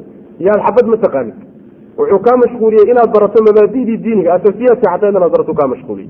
[0.45, 1.35] yaad xabad ma taqaanid.
[1.97, 6.09] Wuxuu kaa mashquuliyey inaad barato mabaadidii diiniga asasiyaadka xataa inaad barato kaa mashquuliyey.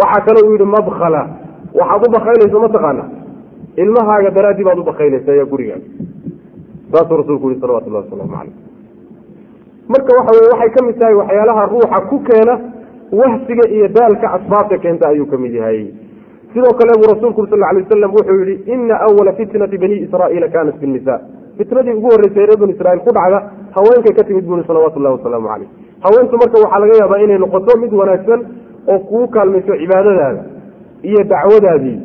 [0.00, 1.22] Waxaa kaloo uu yihi mabkhala
[1.78, 3.04] waxaad u bakaynayso ma taqaana.
[3.82, 5.86] Ilmahaaga daraaddii baad u bakaynaysa ayaa gurigaaga
[6.92, 8.54] saasuu rasuulku yihi salawatullahi wasalaamu caleyh
[9.92, 12.54] marka waxa weye waxay ka mid tahay waxyaalaha ruuxa ku keena
[13.12, 15.86] wahsiga iyo daalka asbaabta keenta ayuu ka mid yahay.
[16.52, 20.78] Sidoo kale buu rasuulku sal alay wasalam wuxuu yihi ina awala fitnati bani israa'iila kanat
[20.80, 21.20] fi nisa
[21.58, 23.38] fitnadii ugu horreysay reer bani israiil ku dhacda
[23.76, 25.68] haweenkay ka timid buni salawatu llahi wasalaamu caleyh
[26.04, 28.40] haweentu marka waxaa laga yaabaa inay noqoto mid wanaagsan
[28.92, 30.42] oo kuu kaalmayso cibaadadaada
[31.02, 31.98] iyo dacwadaadii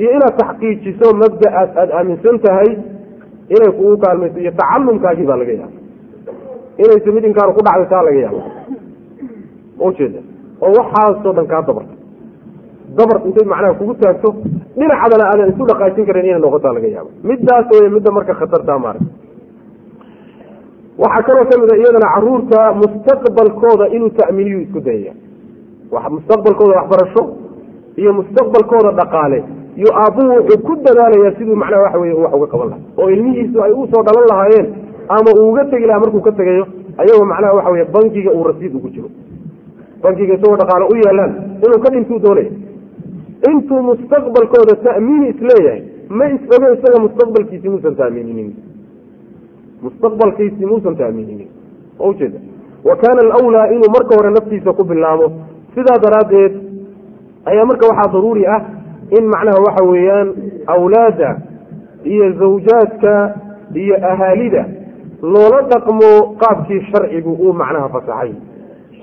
[0.00, 2.70] iyo inaad taxqiijiso mabda'aas aada aaminsan tahay
[3.56, 5.76] inay kugu kaalmayso iyo tacalumkaagii baa laga yaaba
[6.84, 8.42] inaysa mid inkaaru ku dhacday taa laga yaaba
[9.88, 10.20] ujeeda
[10.68, 11.94] oo waxaasoo dhan kaa dabarta
[12.98, 14.28] dabar intay macnaha kugu taagto
[14.78, 19.04] dhinacadana aadan isu dhaqaajin karin inay noqotaa laga yaaba midaas wey midda marka khatartaa maarag
[21.02, 25.12] waxaa kaloo ka mid a iyadana carruurta mustaqbalkooda inuu ta'miniyu isku dayaya
[26.16, 27.22] mustaqbalkooda waxbarasho
[28.00, 29.38] iyo mustaqbalkooda dhaqaale
[29.80, 33.56] iyo aabbuhu wuxuu ku dadaalayaa siduu macnaha waxa weye wax uga qaban laha oo ilmihiisu
[33.66, 34.66] ay u soo dhalan lahaayeen
[35.16, 36.64] ama uu uga tegi lahaa markuu ka tegayo
[37.02, 39.08] ayagoo macnaha waxa weye bankiga uu rasiid ugu jiro
[40.04, 41.32] bankiga isagoo dhaqaale u yeelaan
[41.64, 42.50] inuu ka dhintuu doonaya
[43.50, 45.82] intuu mustaqbalkooda ta'miini is leeyahay
[46.18, 48.50] ma is ogo isaga mustaqbalkiisi muusan ta'miininin.
[49.82, 51.48] Mustaqbalkiisi muusan ta'miininin.
[51.98, 52.38] Ma ujeeda
[52.84, 55.32] wa kaana alawlaa inuu marka hore naftiisa ku bilaabo.
[55.74, 56.52] Sidaa daraaddeed
[57.50, 58.60] ayaa marka waxaa daruuri ah
[59.18, 60.28] in macnaha waxa weeyaan
[60.66, 61.30] awlaadda
[62.04, 63.12] iyo zawjaadka
[63.74, 64.64] iyo ahaalida
[65.22, 66.10] loola dhaqmo
[66.42, 68.32] qaabkii sharcigu uu macnaha fasaxay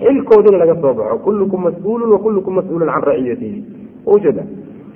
[0.04, 1.18] xilkoodina laga soo baxo.
[1.24, 3.64] Kullukum mas'uulun wa kullukum mas'uulun can raciyatihi
[4.06, 4.43] ujeeda.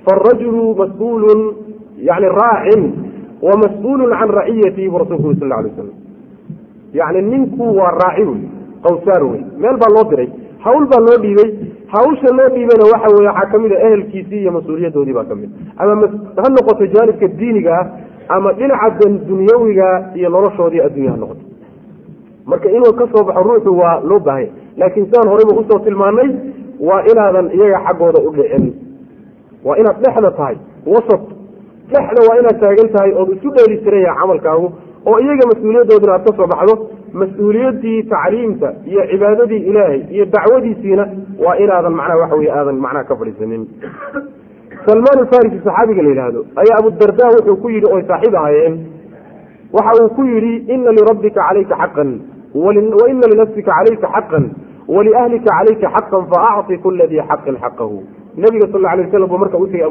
[0.04, 1.40] Faarajulu mas'uulun
[2.08, 2.82] yani raacin
[3.42, 5.96] wa mas'uulun can raciyatihi buu rasulku sal lla alay wasalam
[6.94, 8.40] yani ninku waa raaci wey
[8.82, 9.42] qawsaar wey.
[9.58, 10.28] Meel baa loo diray
[10.64, 11.50] hawl baa loo dhiibay
[11.94, 15.50] hawsha loo dhiibayna waxa weye waxaa ka mid a ehelkiisii iyo mas'uuliyadoodii baa ka mid
[15.76, 16.08] ama
[16.42, 17.86] ha noqoto jaanibka diiniga ah
[18.36, 21.40] ama dhinaca dunyawiga iyo noloshoodii addunya ha noqoto.
[22.46, 26.30] Marka inuu ka baxo ruuxu waa loo baahanya laakiin sidaan horeyba u soo tilmaanay
[26.88, 28.64] waa inaadan iyaga xaggooda u dhicin.
[29.66, 30.56] Waa inaad dhexda tahay
[30.94, 31.22] wasat.
[31.92, 34.66] Dhexda waa inaad taagan tahay ood isu dheeli tiraya camalkaagu
[35.10, 36.74] oo iyaga mas'uuliyadoodina aad ka soo baxdo.
[37.20, 41.04] Mas'uuliyaddii tacliimta iyo cibaadadii ilaahay iyo dacwadiisiina
[41.44, 43.62] waa inaadan macnaha waxa weye aadan macnaha ka fadhiisanin.
[44.86, 48.74] Salmaan alfarisi saxaabiga la yidhaahdo ayaa abudarda wuxuu ku yidhi oy saaxiib ahaayeen.
[49.76, 52.10] Waxa uu ku yidhi ina lirabbika calayka xaqan
[53.02, 54.44] waina linafsika calayka xaqan
[54.88, 57.98] waliahlika calayka xaqan faacti kula dii xaqin xaqahu
[58.36, 59.86] nabiga sal alay waslam buu marka u tegey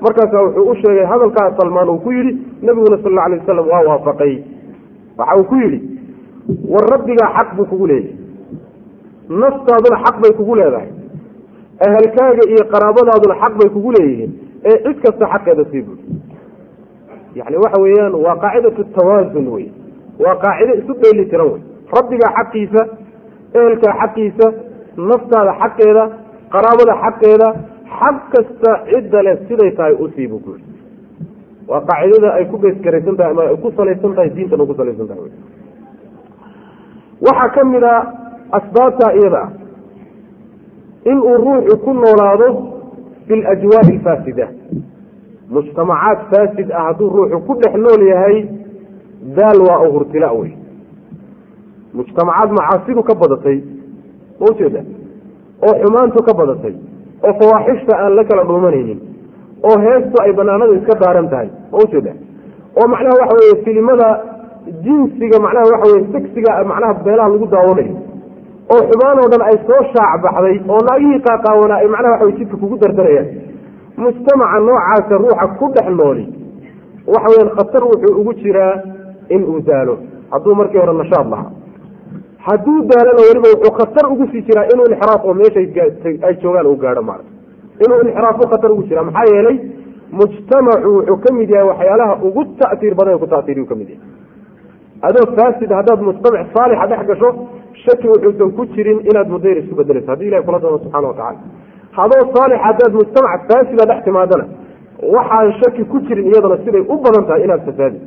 [0.00, 3.82] markaasaa wuxuu u sheegay hadalkaa salmaan uu ku yidhi nabiguna sal la alay wasalam waa
[3.88, 4.34] waafaqay
[5.18, 5.80] waxa uu ku yidhi
[6.68, 8.14] war rabbigaa xaq buu kugu leeyahay
[9.28, 10.90] naftaaduna xaq bay kugu leedahay
[11.86, 14.32] ahalkaaga iyo qaraabadaaduna xaq bay kugu leeyihiin
[14.64, 15.98] ee cid kasta xaqeeda sii bud
[17.34, 19.66] yani waxa weeyaan waa qaacidatu tawaasun wey
[20.24, 21.62] waa qaacido isu dheeli tiran wey
[21.96, 22.82] rabbigaa xaqiisa
[23.54, 24.46] ehelkaa xaqiisa
[25.10, 26.04] naftaada xaqeeda
[26.54, 27.48] qaraabada xaqeeda
[27.98, 30.72] xaq kasta cidda leh siday tahay u sii buu ku yidhi.
[31.68, 35.30] Waa qaacidada ay ku beesgaraysan tahay ama ay ku salaysan tahay diintan ugu salaysan tahay.
[37.26, 37.94] Waxaa ka mid a
[38.58, 39.50] asbaabta iyada ah.
[41.10, 42.48] In uu ruuxu ku noolaado
[43.26, 44.46] fi lajwaabi alfaasida
[45.54, 48.36] mujtamacaad faasid ah hadduu ruuxu ku dhex nool yahay
[49.36, 50.52] daal waa oo hurtila wey
[51.98, 53.58] mujtamacaad macaasidu ka badatay
[54.40, 54.80] ma ujeeda
[55.66, 56.74] oo xumaantu ka badatay
[57.26, 59.00] oo fawaaxishta aan la kala dhuumanaynin
[59.68, 62.12] oo heestu ay banaanada iska daaran tahay ma ujeeda
[62.80, 64.08] oo macnaha waxa weye filimada
[64.86, 67.94] jinsiga macnaha waxa weye sexiga macnaha beelaha lagu daawanayo
[68.74, 72.56] oo xumaan oo dhan ay soo shaac baxday oo naagihii qaaqaawanaa ay macnaha waxa jidka
[72.62, 73.28] kugu dardarayaan.
[74.02, 76.24] Mujtamaca noocaasa ruuxa ku dhex nooli
[77.14, 78.74] waxa weyaan khatar wuxuu ugu jiraa
[79.34, 79.94] in uu daalo.
[80.30, 81.50] Hadduu markii hore nashaad lahaa
[82.46, 85.66] hadduu daalana weliba wuxuu khatar ugu sii jiraa inuu inxiraaf oo meeshay
[86.28, 87.30] ay joogaan uu gaadho maarata
[87.84, 89.58] inuu inxiraafo khatar ugu jiraa maxaa yeelay
[90.20, 94.06] mujtamacu wuxuu ka mid yahay waxyaalaha ugu ta'tiir badan ku ta'tiiriyu ka mid yahay.
[95.08, 97.28] Adoo faasid haddaad mujtamac saalixa dhex gasho
[97.84, 101.38] shaki wuxuusan ku jirin inaad mudayr isku bedelayso haddii ilahi kula doono subxana watacala
[101.98, 104.44] hadoo saalix haddaad mujtamac faasida dhex timaadana
[105.16, 107.98] waxaan shaki ku jirin iyadana siday u badan tahay inaad fasaadi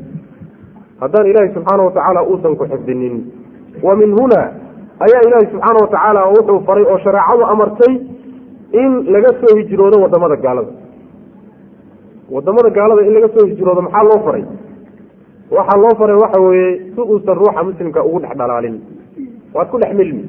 [1.03, 3.15] haddaan ilaahi subxaana watacaala uusan ku xifdinin
[3.83, 4.41] wa min huna
[5.05, 7.93] ayaa ilaahi subxaana watacaala wuxuu faray oo shareecadu amartay
[8.81, 10.71] in laga soo hijroodo waddamada gaalada.
[12.31, 14.43] Wadamada gaalada in laga soo hijroodo maxaa loo faray?
[15.51, 18.75] Waxaa loo faray waxa weeye si uusan ruuxa muslimka ugu dhex dhalaalin.
[19.53, 20.23] Waad ku dhex milmi.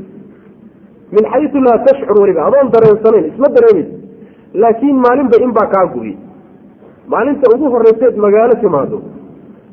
[1.12, 3.97] Min xayu laa tashcur weliba adoon dareensanayn isma dareemaysa
[4.55, 6.16] laakiin maalinba in baa kaa guyi
[7.06, 8.98] maalinta ugu horeyseed magaalo timaado.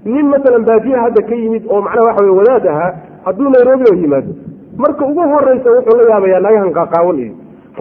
[0.06, 2.92] Nin masalan baadiyaha hadda ka yimid oo macnaha waxa wey wadaad ahaa
[3.30, 4.32] hadduu nairobi oo yimaado
[4.84, 7.34] marka ugu horeysa wuxuu la yaabayaa nagahan qaaqaawan iyo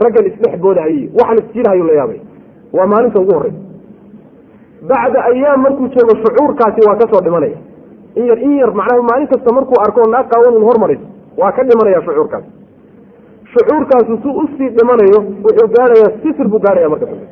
[0.04, 2.20] raggan isdhex boodahayy waxaan isjiirhayu la yaabay.
[2.76, 3.60] Waa maalinta ugu horeysa
[4.90, 7.58] bacda ayaam markuu joogo shucuurkaasi waa ka soo dhimanaya.
[8.18, 11.06] In yar in yar macnaha maalin kasta markuu arko naag qaawan hormarayso
[11.40, 12.44] waa ka dhimanaya shucuurkaas
[13.52, 17.26] shucuurkaasu su u sii dhimanayo wuxuu gaadhayaa sifir buu gaadhaya marka dambe.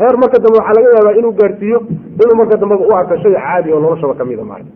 [0.00, 1.78] Heer marka dambe waxaa laga yaabaa inuu gaadhsiiyo
[2.22, 4.70] inuu marka dambe u arko shay caadi oo noloshaba kamida maarka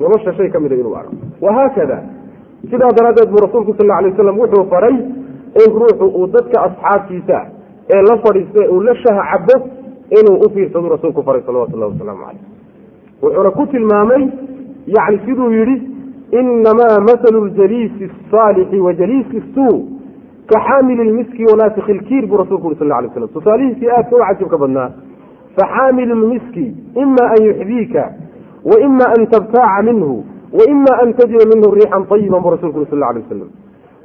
[0.00, 1.12] nolosha shay kamida inuu arko.
[1.44, 1.98] Wahaakada
[2.70, 4.94] sidaa daraaddeed buu rasuulku sal alay waslam wuxuu faray
[5.62, 7.38] in ruuxu uu dadka asxaabtiisa
[7.94, 9.56] ee la fadhiista uu la shaha cabo
[10.18, 12.42] inuu u fiirsadu rasuulku faray salawatu llahi wasalaamu caleyh
[13.22, 14.22] wuxuuna ku tilmaamay
[14.96, 15.76] yani siduu yidhi
[16.40, 19.78] inamaa mathalu ljaliisi asaalixi wa jaliisi suu
[20.46, 24.58] ka xaamili lmiski wanaasiki lkiir buu rasulku uri sal alay slam tusaalihiisii aadka u cajibka
[24.58, 24.90] badnaa.
[25.56, 26.66] Faxaamilu lmiski
[27.02, 28.12] ima an yuxdiika
[28.64, 33.02] wa ima an tabtaaca minhu wa ima an tajida minhu riixan ayiban buu rasulku sal
[33.02, 33.50] alay wasalam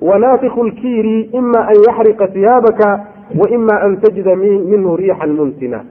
[0.01, 2.87] wanaafiku lkiiri ima an yaxriqa siyaabaka
[3.39, 5.83] wa ima an tajida minhu riixan muntina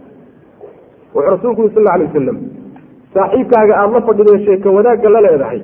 [1.15, 2.39] wuxuu rasulku uri sal alay wasalam
[3.15, 5.61] saaxiibkaaga aada la fadhido sheeka wanaagga la leedahay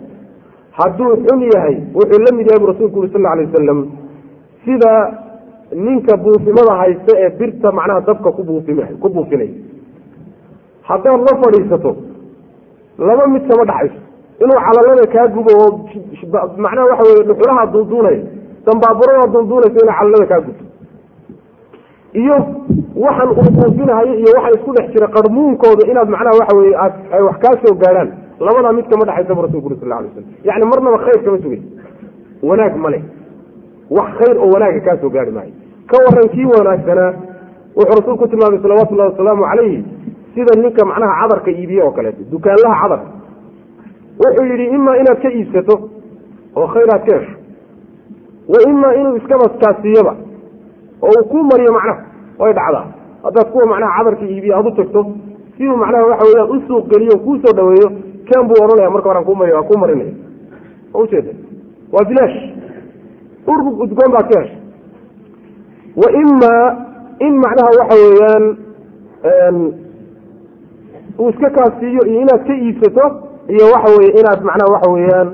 [0.78, 3.80] hadduu xun yahay wuxuu la mid yahay buu rasulku uri sal alay wasalam
[4.64, 4.92] sida
[5.86, 8.42] ninka buufimada haysta ee birta macnaha dabka ku
[9.08, 9.50] buufinay
[10.82, 11.96] haddaad la fadhiisato
[12.98, 14.09] laba mid kama dhaxayso
[14.42, 15.70] inuu calalada kaa gubo oo
[16.64, 18.20] macnaha waxa weye dhuxulaha duulduunaya
[18.66, 20.64] dambaaburada duulduunaysa inay calalada kaa gubto.
[22.20, 22.36] Iyo
[23.04, 27.22] waxan uu buufinahayo iyo waxaan isku dhex jira qarmuunkooda inaad macnaha waxa weye aad ay
[27.28, 28.10] wax kaa soo gaadhaan.
[28.46, 31.60] Labadaa mid kama dhaxaysa bu rasulku uri sal alay slam yani marnaba khayr kama sugay
[32.48, 33.00] wanaag male
[33.98, 35.52] wax khayr oo wanaaga kaa soo gaari maayo.
[35.90, 37.10] Ka waran kii wanaagsanaa
[37.76, 39.78] wuxuu rasuulku tilmaamay salawatu llahi wasalaamu calayhi
[40.34, 43.06] sida ninka macnaha cadarka iibiye oo kaleeto dukaanlaha cadarka
[44.22, 45.74] wuxuu yidhi imaa inaad ka iibsato
[46.56, 47.34] oo khayraad ka hesho
[48.52, 50.14] wa imaa inuu iskaba kaasiiyaba
[51.02, 52.02] oo uu kuu mariyo macnaha
[52.38, 52.86] way dhacdaa.
[53.22, 55.06] Haddaad kuwa macnaha cadarka iibiye aad u tagto
[55.56, 57.88] siduu macnaha waxa weyaan u suuq geliyo kuu soo dhaweeyo
[58.28, 60.12] ken buu odhanaya marka horaan kuu mariy waa kuu marinaya
[60.92, 61.32] ma ujeeda
[61.92, 62.38] waa bilaash.
[63.46, 64.56] Urug udgoon baad ka heshay
[66.02, 66.76] wa imaa
[67.26, 68.44] in macnaha waxa weeyaan
[71.18, 73.06] uu iska kaasiiyo iyo inaad ka iibsato
[73.48, 75.28] iyo waxa weye inaad macnaha waxa weeyaan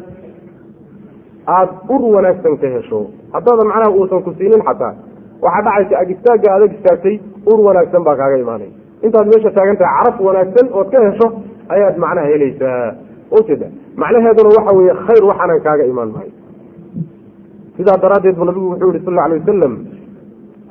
[1.47, 3.01] aada ur wanaagsan ka hesho.
[3.33, 4.95] Haddaadan macnaha uusan ku siinin xataa
[5.43, 7.17] waxaa dhacaysa agistaaga adag istaagtay
[7.51, 8.71] ur wanaagsan baa kaaga imaanay.
[9.03, 11.27] Intaad meesha taagan tahay caraf wanaagsan ood ka hesho
[11.75, 12.95] ayaad macnaha helaysaa.
[13.39, 13.67] Ujeeda
[13.97, 16.33] macnaheeduna waxa weeye khayr waxaanan kaaga imaan maayo
[17.77, 19.75] sidaa daraaddeed bu nabigu wuxuu yihi sal lla alay wasalam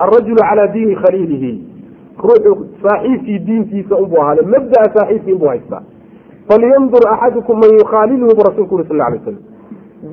[0.04, 1.52] alrajulu calaa diini khaliilihi.
[2.26, 2.52] Ruuxu
[2.84, 5.84] saaxiibkii diintiisa unbuu ahaade mabdaa saaxiibkii inbuu haystaa
[6.50, 9.44] falyandur axadukum man yukhaaliluhu bu rasulku uri sal alay wasalam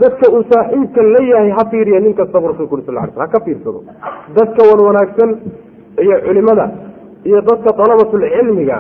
[0.03, 3.21] dadka uu saaxiibka la yahay ha fiiriya nin kasta bu rasulku uri sal ly sl
[3.25, 3.81] ha ka fiirsado
[4.39, 5.31] dadka wan wanaagsan
[6.05, 6.67] iyo culimada
[7.29, 8.79] iyo dadka dalabatulcilmiga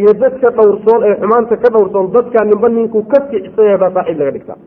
[0.00, 4.18] iyo dadka dhowrsoon ee xumaanta ka dhowrsoon dadkaa ninba ninkuu ka kicsan yahay baa saaxiib
[4.22, 4.58] laga dhigtaa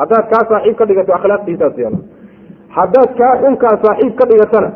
[0.00, 2.02] haddaad kaa saaxiib ka dhigato akhlaaqtiisaas yeelan
[2.78, 4.68] haddaad kaa xunkaa saaxiib ka dhigatana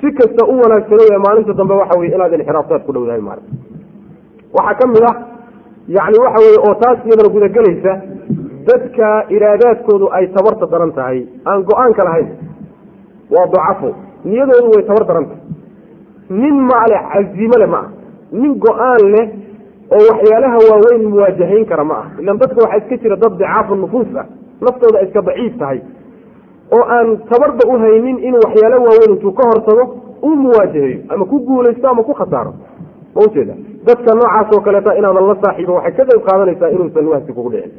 [0.00, 3.48] si kasta u wanaagsanay ee maalinta dambe waxa weye inaad inxiraaftaad ku dhowdahay maarata
[4.58, 5.14] waxaa ka mid ah
[5.88, 7.92] yacni waxa weye oo taas iyadana gudagelaysa
[8.68, 11.26] dadka iraadaadkoodu ay tabarta daran tahay.
[11.46, 12.28] Aan go'aanka lahayn
[13.30, 13.90] waa dacafo
[14.24, 15.42] niyadoodu way tabar daran tahay.
[16.30, 17.88] Nin maale cazimo le ma ah.
[18.32, 19.26] Nin go'aan leh
[19.96, 22.06] oo waxyaalaha waaweyn muwaajahayn kara ma ah.
[22.20, 24.26] Ilan dadka waxaa iska jira dad dicaafu nufuus ah
[24.60, 25.80] naftooda iska daciif tahay.
[26.74, 29.84] Oo aan tabarba u haynin inuu waxyaalo waaweyn intuu ka hortago
[30.26, 32.52] uu muwaajaheeyo ama ku guulaysto ama ku khasaaro
[33.16, 33.54] ma ujeeda
[33.88, 37.72] dadka noocaas oo kaleeta inaadan la saaxiibo waxay ka qayb qaadanaysaa inuusan wahsi kugu dhicin.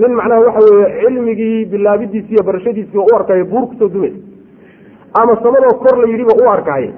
[0.00, 4.18] Nin macnaha waxa weeye cilmigii bilaabidiisi iyo barashadiisii u arkayo buur ku soo dumaysa
[5.20, 6.90] ama samadoo kor la yidhiba u arkaaye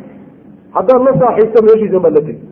[0.77, 2.43] haddaad la saaxiibto meeshiisan baad la tegi.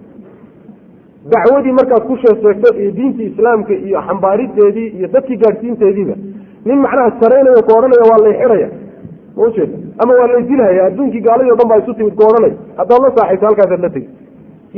[1.32, 6.14] Dacwadii markaad ku sheegsheegto iyo diintii islaamka iyo xambaarideedii iyo dadkii gaadhsiinteediiba
[6.66, 8.68] nin macnaha saraynayo ku odhanaya waa lay xidhaya.
[9.36, 12.56] Ma ujeeda ama waa lay dilhaya adduunkii gaaladii o dhan baa isu timid ku odhanaya.
[12.80, 14.08] Haddaad la saaxiibto halkaasaad la tegi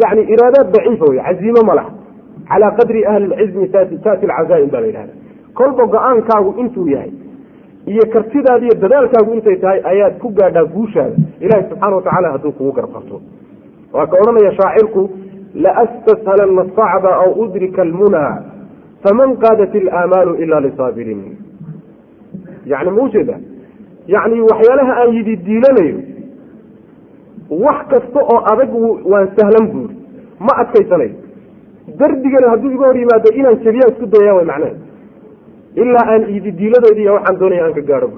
[0.02, 1.90] yacni iraadaad daciifa wey caziimo ma laha
[2.51, 5.12] calaa qadri ahli lcizmi taati alcazaa'im baa la yidhahda
[5.55, 7.12] kolba go'aankaagu intuu yahay
[7.86, 12.73] iyo kartidaada iyo dadaalkaagu intay tahay ayaad ku gaadhaa guushaada ilahi subxaana watacala hadduu kugu
[12.78, 13.20] garqabto
[13.93, 15.02] waa ka odhanaya shaacirku
[15.64, 18.35] laastashalanna asacba aw udrika almunaa
[19.05, 21.23] faman qaadat ilaamaalu ila lisaabiriin
[22.66, 23.36] yani ma ujeeda
[24.14, 25.98] yani waxyaalaha aan yidi diilanayo
[27.51, 28.70] wax kasta oo adag
[29.12, 29.94] waan sahlan buuri
[30.47, 31.14] ma adkaysanayo
[31.98, 34.74] dardigana hadduu iga hor yimaado inaan jebiyaan isku dayaya way macnahe
[35.82, 38.09] ilaa aan yididiiladeedi iyo waxaan doonaya aan ka gaadho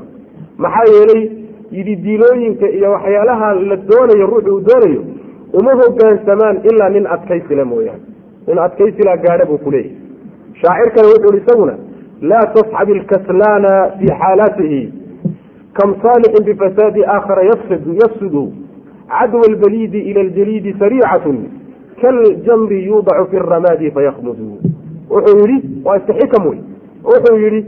[0.65, 1.23] maxaa yeelay
[1.77, 5.03] yididiilooyinka iyo waxyaalaha la doonayo ruuxu uu doonayo
[5.59, 8.03] uma hogaansamaan ilaa nin adkaysila mooyaane.
[8.47, 9.97] Nin adkaysilaa gaadha buu ku leeyahy
[10.61, 11.75] shaacir kale wuxuu hi isaguna
[12.31, 14.81] laa tasxab ilkaslaana fii xaalaatihi.
[15.79, 17.43] Kam saalixin bifasaadi aakhara
[18.03, 18.43] yafsudu
[19.09, 21.39] cadwa albaliidi ila aljaliidi sariicatun
[22.01, 24.47] kaljamri yuudacu fi ramaadi fayakmudu
[25.11, 26.59] wuxuu yidhi waa iska xikam wey
[27.05, 27.61] wuxuu yidhi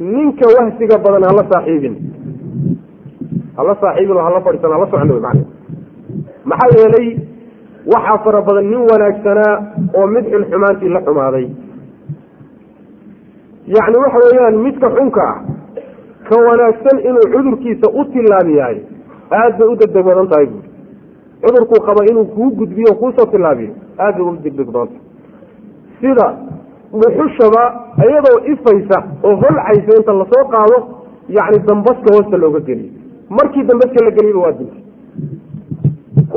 [0.00, 1.94] ninka wahsiga badan hala saaxiibin
[3.56, 5.44] hala saaxiibin oo hala fadhiisan hala socon wey macna
[6.50, 7.08] maxaa yeelay
[7.94, 9.54] waxaa fara badan nin wanaagsanaa
[9.98, 11.46] oo mid xun xumaantii la xumaaday
[13.76, 15.38] yacni waxa weeyaan midka xunka ah
[16.28, 18.78] ka wanaagsan inuu cudurkiisa u tilaabiyahay
[19.40, 20.63] aad bay u degdeg badan tahay buuri
[21.44, 23.72] cudurkuu qaba inuu kuu gudbiyo kuusoo tilaabiyo.
[23.98, 25.00] Aad bay u degdeg badan tahay
[26.00, 26.26] sida
[27.00, 27.62] dhuxushaba
[28.06, 30.76] iyadoo ifaysa oo holcaysa inta la soo qaado
[31.28, 32.90] yacni dambaska hoosta looga geliyo.
[33.30, 34.82] Markii dambaska la geliyaba waa dintay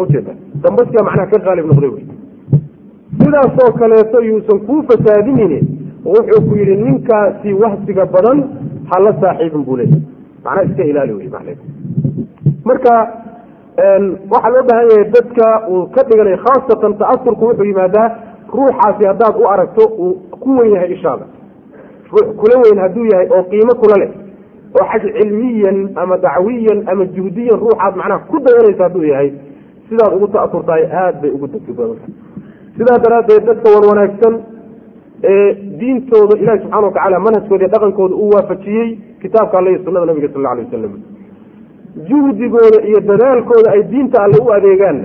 [0.01, 0.31] ujeeda
[0.63, 2.05] dambaska macnaha ka qaalib noqday wey.
[3.19, 5.59] Sidaasoo kaleeto yuusan kuu fasaadinine
[6.05, 8.43] wuxuu ku yidhi ninkaasi wahsiga badan
[8.91, 10.01] hala saaxiibin buu leeyahy
[10.43, 11.57] macnaha iska ilaali wey macne
[12.65, 12.91] marka
[13.77, 18.07] waxaa loo baahan yahay dadka uu ka dhiganay khaasatan ta'asurku wuxuu yimaadaa
[18.53, 20.13] ruuxaasi haddaad u aragto uu
[20.43, 21.25] ku wen yahay ishaada.
[22.11, 24.09] Ruux kula weyn hadduu yahay oo qiimo kula leh
[24.79, 29.29] oo xag cilmiyan ama dacwiyan ama juhdiyan ruuxaad macnaha ku dayanaysa hadduu yahay
[29.89, 31.97] sidaad ugu ta'asurtahay aada bay ugu degdeg badan.
[31.97, 32.13] Tahay
[32.77, 34.33] sidaa daraaddeed dadka wan wanaagsan
[35.23, 38.89] ee diintooda ilahi subxana watacaala manhajkooda dhaqankooda uu waafajiyey
[39.21, 40.93] kitaabka alle iyo sunada nabiga sal alla alay wasalam
[42.10, 44.98] juhdigooda iyo dadaalkooda ay diinta alle u adeegaan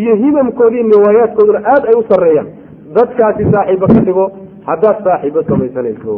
[0.00, 2.48] iyo himamkooda iyo niwaayaadkooduna aada ay u sarreeyaan.
[2.96, 4.24] Dadkaasi saaxiibo ka dhigo
[4.68, 6.14] haddaad saaxiibo samaysanayso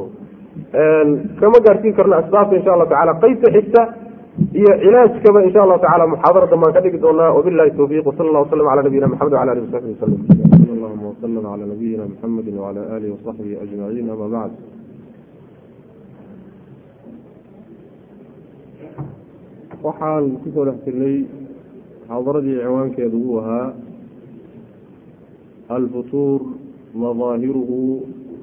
[1.40, 3.80] kama gaarsiin karno asbaabta insha allahu tacala qeybta xigta
[4.60, 7.34] iyo cilaajkaba insha allahu tacala muxaadarada baan ka dhigi doonaa.
[7.36, 10.20] Wabilahi towfiiq wasala allah wasalam cala nabiyina maxamed wala alihi wasaxbi wasalam
[10.74, 14.54] allahuma wasalam cala nabiyina maxamedi wacala alihi wasaxbihi ajmaciin ama bacd
[19.84, 21.16] waxaan ku soo dhex jirnay
[22.08, 23.68] muxaadaradii ciwaankeedu uu ahaa
[25.76, 26.40] alfutuur
[27.02, 27.78] madaahiruhu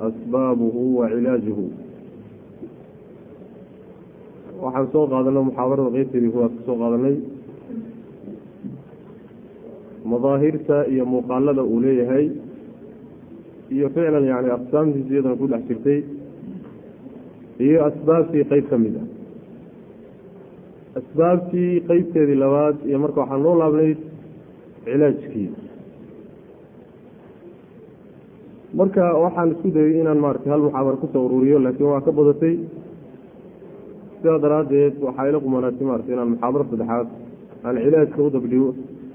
[0.07, 1.65] asbaabuhu wa cilaajuhu.
[4.63, 7.15] Waxaan soo qaadanay muxaadarada qeybteedii kuwaad ka soo qaadanay.
[10.11, 12.25] Madaahirta iyo muuqaalada uu leeyahay
[13.75, 15.99] iyo ficlan yani aqsaamtiisa iyadana ku dhex jirtay
[17.65, 19.16] iyo asbaabtii qeyb ka mid ah
[20.99, 23.99] asbaabtii qeybteedii labaad iyo marka waxaa noo laabnayd
[24.85, 25.47] cilaajkii
[28.79, 32.55] marka waxaan isku dayay inaan maaragtay hal muxaadaro ku soo ururiyo laakiin waa ka badatay
[34.17, 37.07] sidaa daraaddeed waxaa ila qumanaatay maarata inaan muxaadaro saddexaad
[37.65, 38.69] aan cilaajka u dabdhigo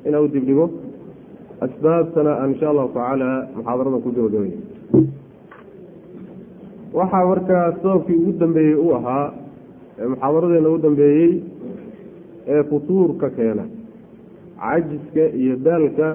[0.06, 0.66] inaan u dibdhigo
[1.66, 4.52] asbaabtana aan insha allahu tacaala muxaadaradan ku gabagabay
[6.98, 9.26] waxaa markaa sababkii ugu dambeeyey u ahaa
[10.00, 11.30] ee muxaadaradeena ugu dambeeyey
[12.48, 13.64] ee futuurka keena
[14.62, 16.06] cajiska iyo daalka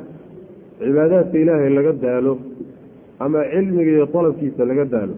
[0.79, 2.33] cibaadaadka ilaahay laga daalo
[3.19, 5.15] ama cilmiga iyo dalabkiisa laga daalo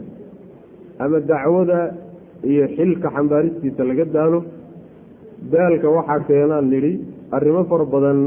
[1.03, 1.80] ama dacwada
[2.52, 4.40] iyo xilka xambaaristiisa laga daalo
[5.52, 6.94] daalka waxaa keenaan nidhi
[7.36, 8.19] arrimo fara badan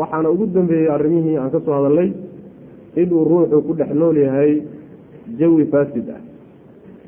[0.00, 2.10] waxaana ugu dambeeyey arrimihii aan ka soo hadalnay
[3.02, 4.52] inuu ruuxu ku dhex nool yahay
[5.38, 6.20] jawi faasid ah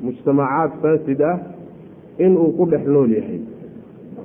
[0.05, 1.37] mujtamacaad faasid ah
[2.25, 3.39] inuu ku dhex nool yahay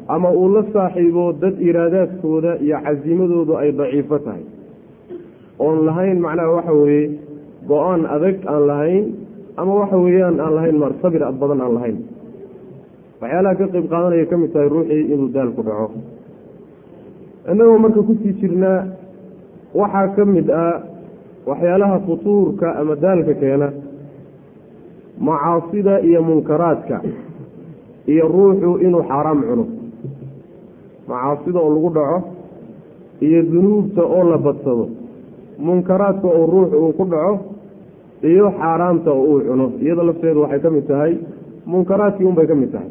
[0.08, 4.42] ama uu la saaxiibo dad iraadaadkooda iyo casimadoodu ay daciifo tahay.
[5.58, 7.10] Oon lahayn macnaha waxa weeye
[7.68, 9.04] go'aan adag aan lahayn
[9.56, 11.98] ama waxa weeyaan aan lahayn mar sabir ad badan aan lahayn.
[13.22, 15.88] Waxyaalaha ka qeyb qaadanaya ka mid tahay ruuxii inuu daal ku dhaco.
[17.50, 18.80] Innagoo marka ku sii jirnaa
[19.80, 20.76] waxaa ka mid ah
[21.46, 23.68] waxyaalaha futuurka ama daalka keena
[25.26, 26.96] macaasida iyo munkaraadka
[28.12, 29.64] iyo ruuxu inuu xaaraam cuno
[31.08, 32.18] macaasida oo lagu dhaco
[33.26, 34.86] iyo dunuubta oo la badsado.
[35.58, 37.34] Munkaraadka oo ruuxu uu ku dhaco
[38.30, 39.66] iyo xaaraamta oo uu cuno.
[39.82, 41.12] Iyadoo lafteedu waxay ka mid tahay
[41.66, 42.90] munkaraadkii unbay ka mid tahay.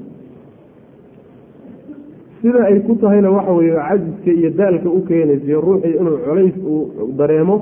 [2.42, 7.14] Sida ay ku tahayna waxa weeye cajiska iyo daalka u keenaysa ruuxii inuu culays uu
[7.18, 7.56] dareemo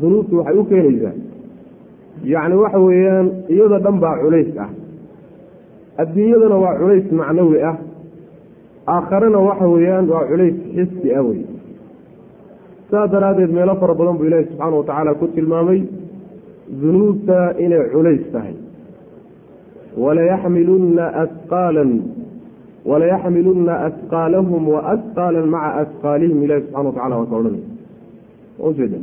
[0.00, 1.14] dunuubtu waxay u keenaysaa.
[2.24, 4.70] Yacni waxa weeyaan iyada dhan baa culays ah.
[6.02, 7.76] Adduunyadana waa culays macnawi ah
[8.94, 11.40] aakharena waxa weeyaan waa culays xisi ah wey
[12.90, 15.80] saas daraaddeed meelo fara badan buu ilaahi subxaana watacaala ku tilmaamay
[16.80, 18.56] dunuubta inay culays tahay.
[20.02, 21.90] Walayaxmilunna asqaalan
[22.90, 29.02] walayaxmilunna asqaalahum wa asqaalan maca asqaalihim ilahi subxana watacala waa ka odhanay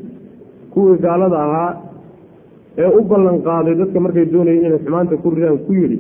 [0.74, 1.72] kuwii gaalada ahaa
[2.84, 5.98] ee u ballan qaaday dadka markay doonayeen inay xumaanta ku ridaan ku yidhi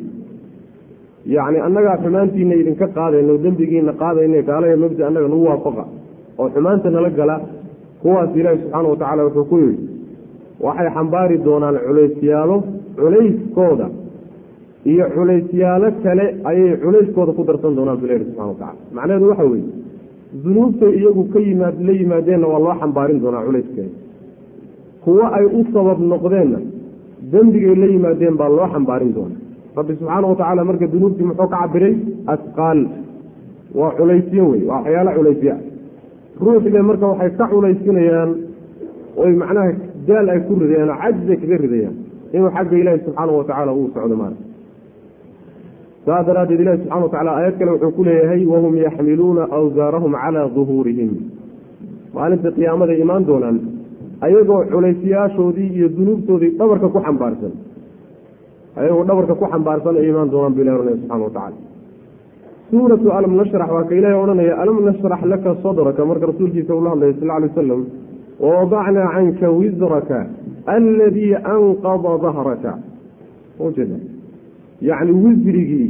[1.26, 5.84] yacni annagaa xumaantiina idinka qaadayno dembigiina qaadayna gaalaya mabdi annaga nagu waafaqa.
[6.40, 7.36] Oo xumaanta nala gala
[8.02, 9.78] kuwaas ilaahi subxaana wa tacaala wuxuu ku yidhi
[10.66, 12.56] waxay xambaari doonaan culaysyaalo
[13.00, 13.88] culayskooda
[14.92, 19.46] iyo culaysyaalo kale ayay culayskooda ku darsan doonaan bu ilahi subxana wa tacala macnaheedu waxa
[19.52, 19.70] weeye
[20.44, 23.94] dunuubtay iyagu ka yimaad la yimaadeenna waa loo xambaarin doonaa culayskeeda
[25.04, 26.60] kuwo ay u sabab noqdeenna
[27.34, 29.42] dembigay la yimaadeen baa loo xambaarin doonaa
[29.78, 31.96] rabbi subxaana wa tacaala marka dunuubtii muxuu ka cabiray
[32.34, 32.80] asqaal.
[33.80, 35.56] Waa culaysyo wey waa waxyaalo culaysya
[36.42, 38.30] ruuxde marka waxay ka culaysinayaan
[39.24, 39.72] oy macnaha
[40.08, 41.96] daal ay ku ridayaan oo cajzay kaga ridayaan
[42.36, 44.38] inuu xagga ilaahi subxaana wa tacaala uu socdo maara
[46.06, 50.48] saas daraaddeed ilahi subxana wa tacala aayad kale wuxuu ku leeyahay wahum yaxmiluuna awsaarahum calaa
[50.56, 51.12] duhuurihim.
[52.16, 53.58] Maalinta qiyaamaday imaan doonaan
[54.26, 57.54] ayagoo culaysyaashoodii iyo dunuubtoodii dhabarka ku xambaarsan
[58.80, 61.58] ayagoo dhabarka ku xambaarsan ay imaan doonaan bu ilahi ohanaya subxana wa tacala
[62.72, 67.14] suuratu alam nashrax waa ka ilahi odhanaya alam nashrax laka sadraka marka rasuulkiisa ula hadlaya
[67.20, 67.82] sal alay wasalam
[68.44, 70.20] wawadacnaa canka wisraka
[70.76, 72.74] aladii anqada dahraka.
[73.66, 73.98] Ujeeda
[74.82, 75.90] yacni wisrigii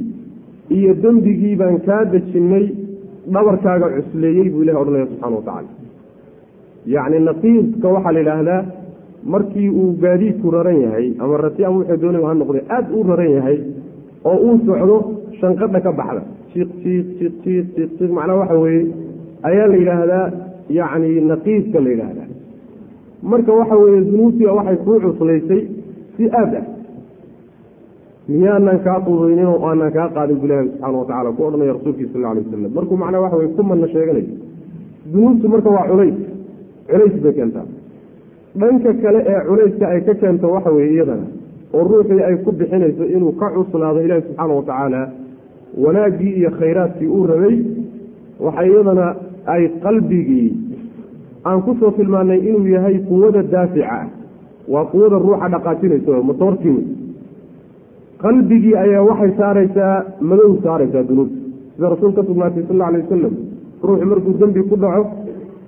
[0.77, 2.65] iyo dembigii baan kaa dejinnay
[3.33, 5.63] dhabarkaaga cusleeyey buu ilahi odhanaya subxana wa
[6.95, 8.61] yacni naqiidka waxaa la yidhaahdaa
[9.25, 13.31] markii uu gaadiidku raran yahay ama rati ama wuxuu doonay ha noqday aada u raran
[13.31, 13.57] yahay
[14.25, 14.97] oo uu socdo
[15.39, 16.21] shanqadha ka baxda.
[16.53, 18.83] Jiiq jiiq jiiq jiiq jiiq jiiq macnaha waxa weeye
[19.49, 20.25] ayaa la yidhaahdaa
[20.69, 22.29] yacni naqiidka la yidhaahdaa.
[23.23, 25.61] Marka waxa weeye dunuubtiga waxay kuu cuslaysay
[26.17, 26.65] si aad ah.
[28.27, 32.07] Miyaanan kaa qudaynin oo aanan kaa qaadin bu ilaahi subxaana wa tacala ku odhanaya rasuulkii
[32.13, 34.27] sal alay wasalam markuu macnaha waxa weye ku madna sheeganayo
[35.11, 36.17] dunuubtu marka waa culays.
[36.91, 37.65] Culays bay keentaa
[38.59, 41.25] dhanka kale ee culayska ay ka keento waxa weeye iyadana
[41.73, 45.01] oo ruuxii ay ku bixinayso inuu ka cuslaado ilaahi subxaana wa tacaala
[45.83, 47.57] wanaaggii iyo khayraadkii uu rabay
[48.39, 49.15] waxa iyadana
[49.45, 50.49] ay qalbigii
[51.45, 54.07] aan ku soo tilmaanay inuu yahay quwada daafica ah.
[54.67, 56.85] Waa quwada ruuxa dhaqaajinaysa motoorkii wey
[58.23, 61.39] qalbigii ayaa waxay saaraysaa madow saaraysaa dunuubta
[61.75, 63.33] sida rasuul ka sugnaatay sal alla alay wasalam
[63.83, 65.03] ruuxu markuu dembi ku dhaco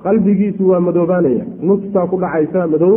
[0.06, 1.44] qalbigiisu waa madoobaanaya.
[1.68, 2.96] Nustaa ku dhacaysa madow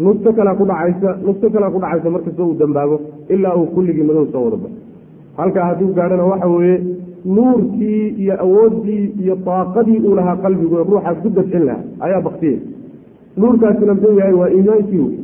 [0.00, 2.96] nusto kalea ku dhacaysa nusto kalea ku dhacaysa markastoo uu dambaabo
[3.34, 4.78] ilaa uu kulligii madow soo wada baxo
[5.36, 6.76] halkaa hadduu gaadhana waxa weeye
[7.36, 12.58] nuurkii iyo awooddii iyo daaqadii uu lahaa qalbigu ee ruuxaas ku dabcin lahaa ayaa baktiyey
[13.40, 15.14] nuurkaasina muxuu yahay waa iimaankii wey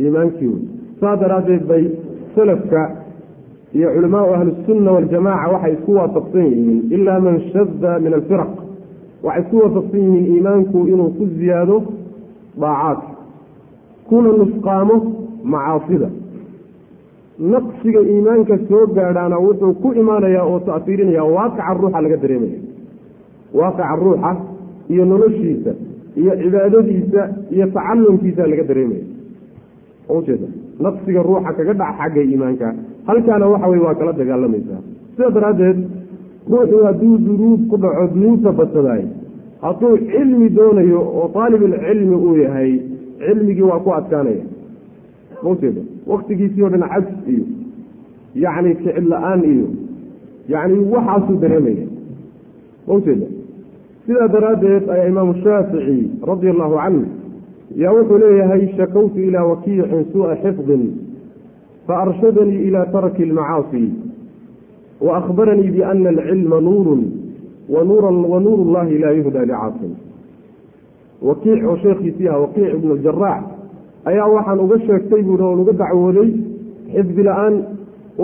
[0.00, 0.62] iimaankii wey
[1.00, 1.84] saa daraaddeed bay
[2.34, 2.80] salafka
[3.78, 8.52] iyo culamaau ahlisunna waljamaca waxay isku waafaqsan yihiin ilaa man shada min alfiraq
[9.26, 11.76] waxay isku waafaqsan yihiin iimaanku inuu ku ziyaado
[12.62, 13.08] daacaadka
[14.08, 14.96] kuna nusqaamo
[15.52, 16.08] macaasida.
[17.52, 22.58] Naqsiga iimaanka soo gaadhaana wuxuu ku imaanayaa oo ta'fiirinaya waaqica ruuxa laga dareemaya
[23.58, 24.30] waaqica ruuxa
[24.92, 25.72] iyo noloshiisa
[26.20, 27.22] iyo cibaadadiisa
[27.54, 29.04] iyo tacalumkiisa laga dareemaya
[30.16, 30.48] ujeeda
[30.84, 32.66] naqsiga ruuxa kaga dhaca xagga iimaanka.
[33.08, 34.80] Halkaana waxa weye waa kala dagaalamaysaa
[35.16, 35.78] sidaa daraaddeed
[36.50, 39.04] ruuxu hadduu dunuub ku dhaco dunuubta badsadaay
[39.64, 42.72] hadduu cilmi doonayo oo aalibulcilmi uu yahay
[43.18, 44.44] cilmigii waa ku adkaanaya.
[45.42, 47.44] Maujeeda waktigiisii o dhan cajs iyo
[48.44, 49.66] yacni ficil la'aan iyo
[50.48, 51.86] yacni waxaasuu dareemaya.
[52.88, 53.26] Maujeeda
[54.06, 57.02] sidaa daraaddeed ayaa imaamu shaafici radia allahu canhu
[57.82, 60.82] yaa wuxuu leeyahay shakawtu ilaa wakiicin suu'a xifdin
[61.86, 63.82] faarshadanii ilaa tarki almacaasi
[65.04, 67.02] wa akhbaranii biana alcilma nuurun
[67.74, 67.84] wa
[68.46, 69.92] nuur llahi laa yuhda licaasin
[71.28, 73.42] wakiic oo sheekhiisii aha wakiic ibnu aljaraax
[74.04, 76.30] ayaa waxaan uga sheegtay buui oon uga dacwooday
[76.94, 77.54] xifdi la'aan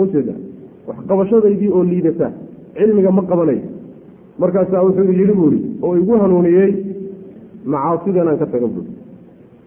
[0.01, 0.33] ujeeda
[0.87, 2.31] waxqabashadaydii oo liidata
[2.77, 3.65] cilmiga ma qabanayo
[4.39, 6.71] markaasaa wuxuu yidhi buuri oo igu hanuuniyey
[7.65, 8.91] macaasidan aan ka taga buuri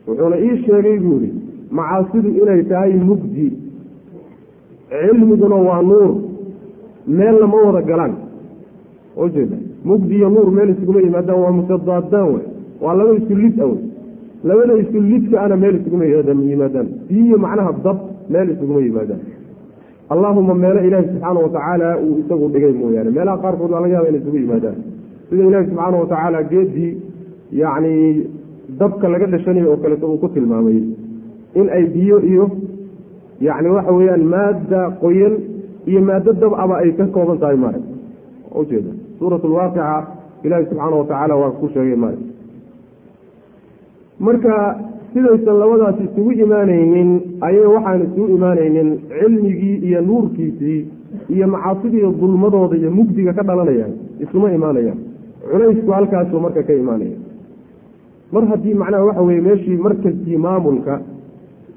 [0.07, 1.31] wuxuuna ii sheegay buuri
[1.71, 3.49] macaasidu inay tahay mugdi
[4.89, 6.34] cilmiguna waa nuur
[7.07, 8.13] meelna ma wada galaan.
[9.17, 12.45] Ujeeda mugdi iyo nuur meel isuguma yimaadaan waa mutadaadaan wey
[12.81, 13.79] waa laba isu lid a wey
[14.49, 17.99] labada isu lidka ana meel isuguma yimaadaan biyo macnaha dab
[18.33, 19.21] meel isuguma yimaadaan.
[20.13, 23.11] Allaahuma meelo ilaahi subxaana watacaala uu isagu dhigay mooyaane.
[23.17, 24.77] Meelaha qaarkood waa laga yaba inay isugu yimaadaan.
[25.29, 26.91] Sida ilaahi subxaana watacaala geedii
[27.61, 27.95] yacni
[28.81, 30.79] dabka laga dhashanayo oo kaleeto uu ku tilmaamay.
[31.61, 32.45] In ay biyo iyo
[33.47, 35.35] yacni waxa weeyaan maadda qoyan
[35.91, 37.81] iyo maaddo dab aba ay ka kooban tahay mare
[38.61, 39.89] ujeeda suurat lwaaqica
[40.45, 42.19] ilaahi subxaana watacaala waa ku sheegay mare
[44.27, 44.55] marka
[45.15, 47.11] sidaysan labadaas isugu imaanaynin
[47.49, 48.89] ayay waxaan isugu imaanaynin
[49.19, 50.81] cilmigii iyo nuurkiisii
[51.35, 53.93] iyo macaasidii dulmadooda iyo mugdiga ka dhalanayaan
[54.25, 54.99] isuma imaanayaan.
[55.51, 57.17] Culaysku halkaasuu marka ka imaanaya.
[58.33, 60.95] Mar haddii macnaha waxa weye meeshii markaskii maamulka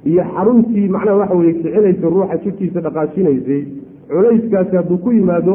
[0.05, 3.61] iyo xaruntii macnaha waxa weye kicinaysa ruuxa jidkiisa dhaqaajinaysay
[4.09, 5.53] culayskaasi hadduu ku yimaado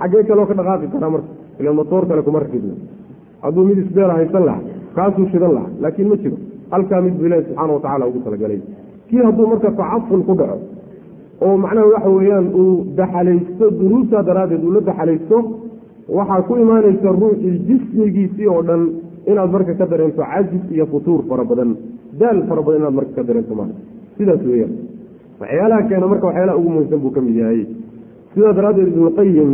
[0.00, 1.28] xaggee kaloo ka dhaqaaqi karaa marka
[1.60, 2.74] ila motoor kale kuma rakibna
[3.44, 4.60] hadduu mid isbeela haysan laha
[4.96, 6.36] kaasuu shidan laha laakiin ma jiro.
[6.72, 8.60] Halkaa mid buu ilaahi subxaana watacala ugu talagalay.
[9.08, 10.58] Kii hadduu marka tacaful ku dhaco
[11.44, 15.36] oo macnaha waxa weeyaan uu daxalaysto duruusta daraaddeed uu la daxalaysto
[16.18, 18.82] waxaa ku imaanaysa ruuxii jismigiisii oo dhan
[19.30, 21.70] inaad marka ka dareento cajis iyo futuur fara badan.
[22.20, 23.68] Daal fara badan inaad marka ka dareento maa
[24.18, 24.72] sidaas weeyaan.
[25.40, 27.60] Waxyaalaha keena marka waxyaalaha ugu muhimsan buu ka mid yahay
[28.34, 29.50] sidaa daraaddeed ibnuqayim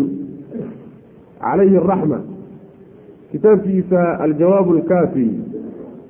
[1.41, 2.19] calayhi araxma
[3.33, 5.27] kitaabkiisa aljawaab alkaafi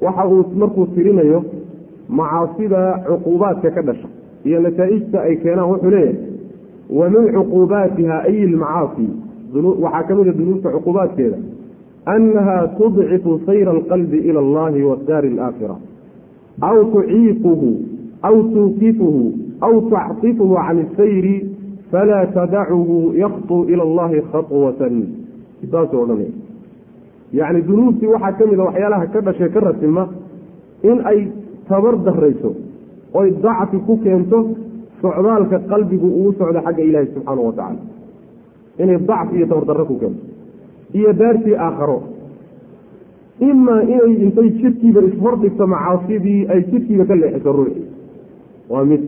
[0.03, 1.45] waxa uu markuu tirinayo
[2.09, 4.09] macaasida cuquubaadka ka dhasha
[4.45, 6.17] iyo nataa'ijta ay keenaan wuxuu leeyahay
[6.99, 9.07] wa min cuquubaatiha ay ilmacaasi
[9.85, 11.39] waxaa ka mid a dunuubta cuquubaadkeeda
[12.15, 15.77] annaha tudcifu sayra alqalbi ila allahi wadaari alaakhira
[16.61, 17.71] aw tuciiquhu
[18.29, 19.25] aw tuuqifuhu
[19.67, 21.37] aw tactifuhu can isayri
[21.91, 24.95] falaa tadacuhu yakطu ila allahi khaطwatan
[25.71, 26.35] saasuu odhanaya
[27.33, 30.09] yacni dunuubtii waxaa ka a waxyaalaha ka dhashay ka ratima
[30.83, 31.29] in ay
[31.69, 32.55] tabar darayso
[33.15, 34.39] oy dacfi ku keento
[35.03, 37.83] socdaalka qalbigu uu socdo xagga ilaahi subxaana wa tacaala
[38.79, 40.23] inay dacfi iyo tabardarro ku keento
[40.95, 41.99] iyo daartii aakharo
[43.41, 47.87] imaa inay intay jidhkiiba ishordhigto macaasidii ay jidhkiiba ka leexiso ruuxii
[48.71, 49.03] waa mid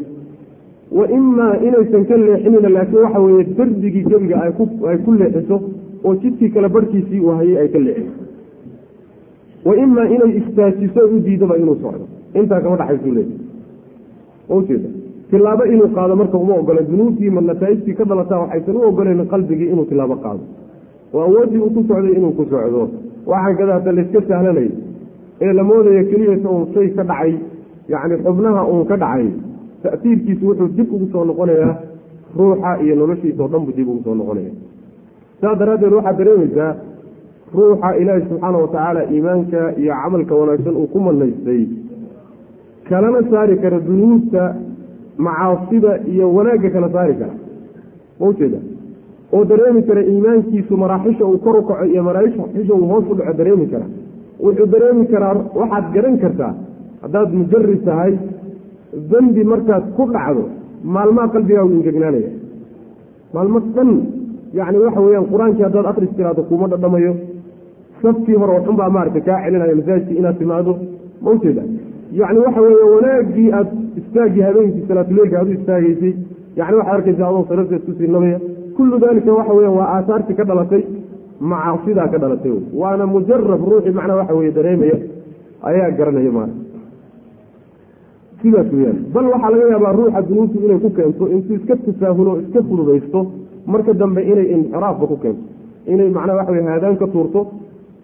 [0.93, 4.53] wa imaa inaysan ka leexinina laakiin waxa weeye darbigii gebiga ay
[5.05, 5.57] ku leexiso
[6.05, 8.23] oo jidkii kale barhkiisii uu hayay ay ka leexiso
[9.69, 12.07] wa imaa inay istaajiso u diidaba inuu socdo.
[12.35, 13.37] Intaa kama dhaxaysuu leeyahy
[14.57, 14.89] ujeeda
[15.31, 19.69] tilaabo inuu qaado marka uma ogola dunuubtii ma nataa'ijtii ka dhalataa waxaysan u ogoleyn qalbigii
[19.73, 20.41] inuu tilaabo qaado.
[21.15, 22.89] Oo awooddii uu ku socday inuu ku socdo.
[23.27, 24.69] Waxaan kada hadda layska sahlanay
[25.41, 27.35] ee la moodaya keliyasa uun shay ka dhacay
[27.93, 29.27] yacni xubnaha uun ka dhacay
[29.83, 31.75] ta'tiirkiisu wuxuu dib ugu soo noqonayaa
[32.39, 34.53] ruuxa iyo noloshiisa oo dhan buu dib ugu soo noqonaya
[35.41, 36.71] saas daraaddeed waxaad dareemaysaa
[37.59, 41.63] ruuxa ilaahi subxaana watacaala iimaanka iyo camalka wanaagsan uu ku manaystay.
[42.89, 44.43] Kalana saari kara dunuubta
[45.27, 47.35] macaasida iyo wanaagga kala saari kara.
[48.21, 48.59] Ma ujeeda
[49.33, 53.33] oo dareemi kara iimaankiisu maraaxisha uu kor u kaco iyo maraaxisha uu hoos u dhaco
[53.41, 53.87] dareemi kara.
[54.45, 56.53] Wuxuu dareemi karaa waxaad garan kartaa
[57.03, 58.13] haddaad mujarib tahay
[59.11, 60.43] dembi markaad ku dhacdo
[60.95, 62.31] maalmaha qalbigaagu ingegnaanaya
[63.35, 63.91] maalmo dhan
[64.59, 67.13] yacni waxa weeyaan qur'aankii haddaad akris tiraado kuuma dhadhamayo.
[68.03, 70.73] Safkii hore oo xun baa maaragtay kaa celinaya masaajidkii inaad timaado
[71.23, 71.63] ma ujeeda
[72.21, 73.69] yacni waxa weeye wanaaggii aad
[74.01, 76.13] istaagii habeenkii salaatuleylka aad u istaagaysay
[76.59, 78.39] yani waxaad arkaysa adoo sararteed ku siinamaya
[78.77, 80.83] kullu daalika waxa weya waa aasaartii ka dhalatay
[81.51, 82.53] macaasidaa ka dhalatay.
[82.81, 84.97] Waana mujarab ruuxii macnaa waxa weye dareemaya
[85.71, 86.53] ayaa garanaya maara
[88.43, 92.61] sidaas weyaan bal waxaa laga yaabaa ruuxa dunuubtu inay ku keento intuu iska tasaahulo iska
[92.69, 93.21] fududaysto
[93.73, 95.43] marka dambe inay inxiraafba ku keento.
[95.93, 97.41] Inay macnaha waxa weye haadaan ka tuurto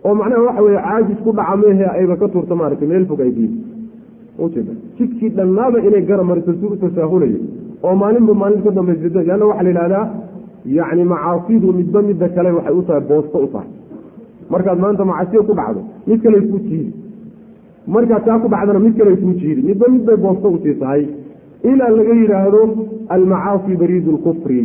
[0.06, 3.31] oo macnaha waxa weye caajis ku dhaca mehe ayba ka tuurto maaragtay meel fog ay
[3.36, 3.56] diido
[4.44, 7.39] ujeeda jidkii dhannaaba inay gara mariso si u tasaahulayo
[7.86, 10.05] oo maalinba maalin ka dambaysa leanna waxaa la yidhahdaa
[10.78, 13.69] yacni macaasidu midba midda kale waxay u tahay boosto u tahay.
[14.52, 16.93] Markaad maanta macaasiya ku dhacdo mid kale kuu jiidi
[17.86, 21.02] markaad taa ku dhacdana mid kale kuu jiidi midba mid bay boosto u sii tahay
[21.70, 22.61] ilaa laga yidhaahdo
[23.15, 24.61] almacaasi bariidu lkufri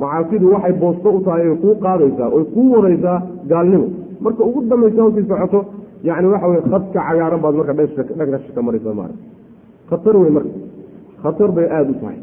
[0.00, 3.18] macaasidu waxay boosto u tahay oy kuu qaadaysaa oy kuu wadaysaa
[3.48, 3.88] gaalnimo.
[4.20, 5.64] Marka ugu dambaysa u sii socoto
[6.04, 7.72] yacni waxa weye khadka cagaaran baad marka
[8.18, 9.14] dhanka ka maraysa maara
[9.90, 10.52] khatar wey marka
[11.22, 12.18] khatar bay aada u tahay.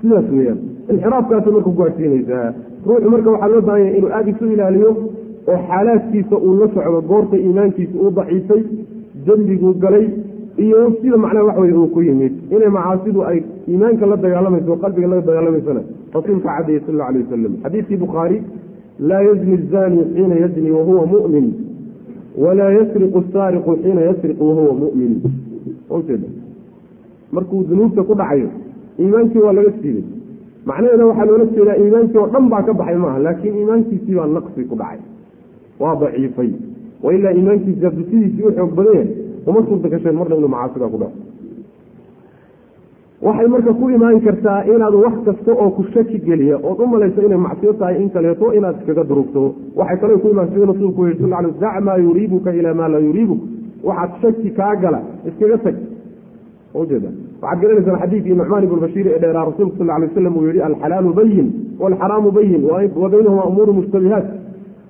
[0.00, 0.58] Sidaas weeyaan
[0.92, 2.48] inxiraafkaasay marka kugaadhsiinaysaa
[2.86, 4.90] ruuxu marka waxaa loo baahanya inuu aada isu ilaaliyo
[5.50, 8.62] oo xaalaadkiisa uu la socdo goorta iimaankiisa uu daciifay
[9.26, 10.06] dembiguu galay
[10.64, 12.32] iyo sida macnaha wax weye uu ku yimid.
[12.54, 13.38] Inay macaasidu ay
[13.68, 15.80] iimaanka la dagaalamayso oo qalbiga la dagaalamaysana
[16.14, 18.38] rasuulka cadaya sal alay wasalam xadiidkii bukhaari
[19.08, 21.46] laa yazni zani xiina yazni wahuwa mu'min
[22.44, 25.12] walaa yasriqu saariqu xiina yasriqu wahuwa mu'min.
[27.32, 28.48] Markuu dunuubta ku dhacayo
[29.00, 30.04] iimaankii waa laga siibay.
[30.66, 34.64] Macnaheeda waxaa loola jeedaa iimaankii oo dhan baa ka baxay maaha laakiin iimaankiisii baa naqsi
[34.70, 35.00] ku dhacay.
[35.80, 36.50] Waa daciifay
[37.04, 39.08] wa ilaa iimaankiisi hadduu sidiisii u xoog badan yahay
[39.46, 41.18] uma suurta gasheen marna inuu macaasida ku dhaco.
[43.26, 47.20] Waxay marka ku imaan kartaa inaad wax kasta oo ku shaki geliya ood u malayso
[47.26, 49.54] inay macsiyo tahay in kaleeto inaad iskaga durugto.
[49.76, 53.00] Waxay kale ku imaan sida rasuulku yihi sal ly dac maa yuriibuka ilaa maa laa
[53.06, 53.40] yuriibuk.
[53.88, 55.76] Waxaad shaki kaa gala iskaga tag.
[56.74, 57.08] Ujeeda
[57.42, 61.12] waxaad garanaysaan xadiidkii nucmaan ibnu bashiir ee dheeraa rasuulku sal alay waslam uu yihi alxalaalu
[61.18, 61.48] bayin
[61.80, 64.26] waalxaraamu bayin wa umuuru mushtabihaat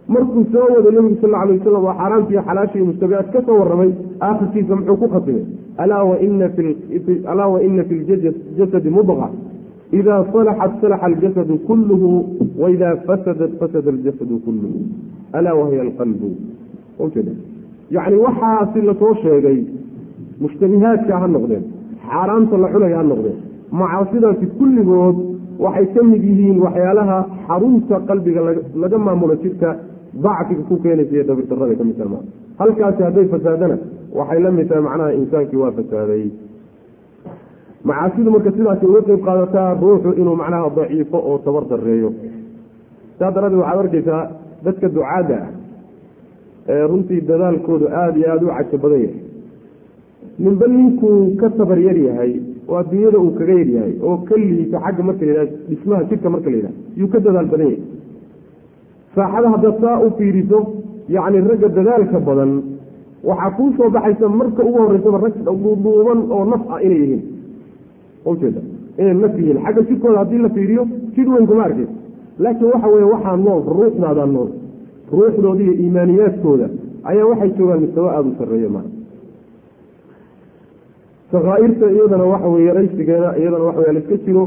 [0.08, 3.90] markuu soo wado nebigu sal alay wasalam waa xaaraamtii xalaashii mushtabihaat ka soo warramay
[4.26, 5.44] aakhirkiisa muxuu ku khatimay
[5.82, 6.04] alaa
[7.54, 7.94] waina fi
[8.56, 9.28] ljasadi mudqa
[9.92, 12.10] ida salaxat salaxa aljasadu kulluhu
[12.58, 14.78] waida fasadat fasada aljasadu kulluhu.
[15.32, 16.30] Alaa wahiya alqalbu.
[17.90, 19.58] Yacni waxaasi la soo sheegay
[20.40, 21.64] mushtabihaadka ha noqdeen
[22.08, 23.38] xaaraamta la cunaya ha noqdeen.
[23.70, 25.16] Macaasidaasi kulligood
[25.58, 27.16] waxay ka mid yihiin waxyaalaha
[27.46, 28.40] xarunta qalbiga
[28.82, 29.76] laga maamulo jidhka
[30.24, 32.18] dacfiga ku keenaysa iyo dabirdarada ka mid taha
[32.60, 33.76] halkaasi hadday fasaadana
[34.18, 36.24] waxay la mid tahay macnaha insaankii waa fasaaday.
[37.88, 42.10] Macaasidu marka sidaasi uga qeyb qaadataa ruuxu inuu macnaha daciifo oo tabar dareeyo
[43.18, 44.22] saa daraaddeed waxaad arkaysaa
[44.64, 45.50] dadka ducaadda ah
[46.74, 49.20] ee runtii dadaalkoodu aada iyo aada u cajo badan yahay.
[50.44, 52.32] Ninba ninkuu ka tabar yar yahay
[52.68, 56.28] oo adduunyada uu kaga yar yahay oo ka liita xagga marka la yidhaha dhismaha jidhka
[56.34, 57.80] marka la yidhaha yuu ka dadaal badan yahay
[59.16, 60.58] saaxada haddaad saa u fiiriso
[61.16, 62.52] yacni ragga dadaalka badan
[63.28, 65.34] waxaa kuu soo baxaysa marka ugu horreysaba rag
[65.84, 67.22] duuban oo naf ah inay yihiin.
[68.30, 68.60] Ujeeda
[69.00, 69.58] inay naf yihiin.
[69.64, 70.82] Xagga jidhkooda haddii la fiiriyo
[71.14, 71.92] jidh weyn kuma arkaysa
[72.44, 74.50] laakiin waxa weeye waxaa nool ruuxdaadaa nool.
[75.12, 76.66] Ruuxdooda iyo iimaaniyaadkooda
[77.10, 78.86] ayaa waxay joogaan mustawa aada u sarreeya maa
[81.32, 84.44] sakaairta iyadana waxa weye raysigeeda iyadana waxa wey laiska jiro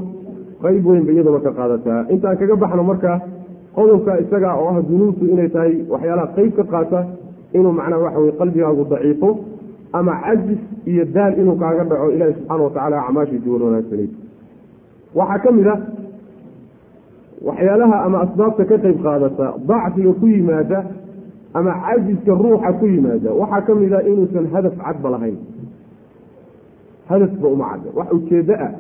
[0.64, 2.02] qeyb weynba iyaduna ka qaadataa.
[2.14, 3.12] Intaan kaga baxno marka
[3.80, 7.00] qodobka isaga oo ah dunuubtu inay tahay waxyaalaha qeyb ka qaata
[7.58, 9.30] inuu macnaha waxa weye qalbigaagu daciifo
[10.00, 10.62] ama cajis
[10.92, 14.12] iyo daal inuu kaaga dhaco ilaahi subxaana watacaala acmaashiisi wan wanaagsaneyd
[15.20, 15.76] waxaa ka mid a
[17.50, 20.80] waxyaalaha ama asbaabta ka qeyb qaadata dacfiga ku yimaada
[21.60, 25.38] ama cajiska ruuxa ku yimaada waxaa ka mid a inuusan hadaf cadba lahayn.
[27.10, 27.90] Hadafba uma cadda.
[27.98, 28.72] Wax ujeeddo ah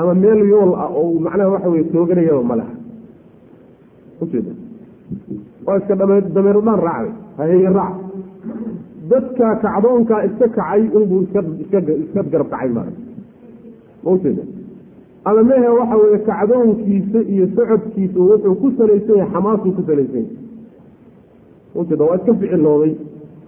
[0.00, 2.74] ama meel yool ah oo macnaha waxa weye tooganayaba ma laha
[4.22, 4.52] ujeeda
[5.66, 7.94] waa iska dhame dameerdhaan raacday haheeye raac.
[9.10, 12.82] Dadka kacdoonkaa iska kacay inbuu iska garab kacay ma
[14.14, 14.42] ujeeda
[15.24, 20.36] ama mehe waxa weeye kacdoonkiisa iyo socodkiisa wuxuu ku salaysan yahay xamaasuu ku salaysan yahay
[21.80, 22.92] ujeeda waa iska ficilooday.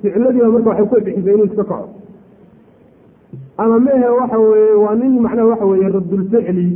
[0.02, 1.88] Ficiladiiba marka waxay ku bixisay inuu iska kaco.
[3.62, 6.66] Ama mehe waxa weye waa nin macnaha waxa weye radulficli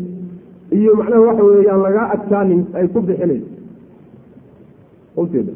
[0.79, 3.47] iyo macnaha waxa weye aan lagaa adkaanin ay ku bixinayso
[5.25, 5.53] ujeeda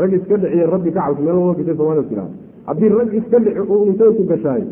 [0.00, 2.28] rag iska dhiciye rabbi ka cabs meel gashay soomaalida tiraa
[2.68, 4.62] haddii rag iska dhici uu intay ku gashaay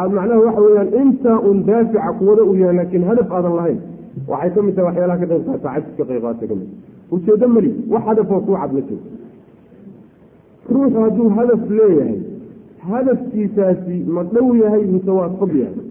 [0.00, 3.78] aad macnaha waxa weyaan intaa un daafica kuwada u yahay laakiin hadaf aadan lahayn
[4.32, 6.68] waxay ka mid tahay waxyaalaha ka qayb qaata cajis ka qayb qaata ka mid
[7.14, 9.02] ujeedo mali wax hadafoo kuu cad ma jiro.
[10.74, 12.18] Ruuxu hadduu hadaf leeyahay
[12.90, 15.82] hadafkiisaasi ma dhow yahay mise waa fog yahay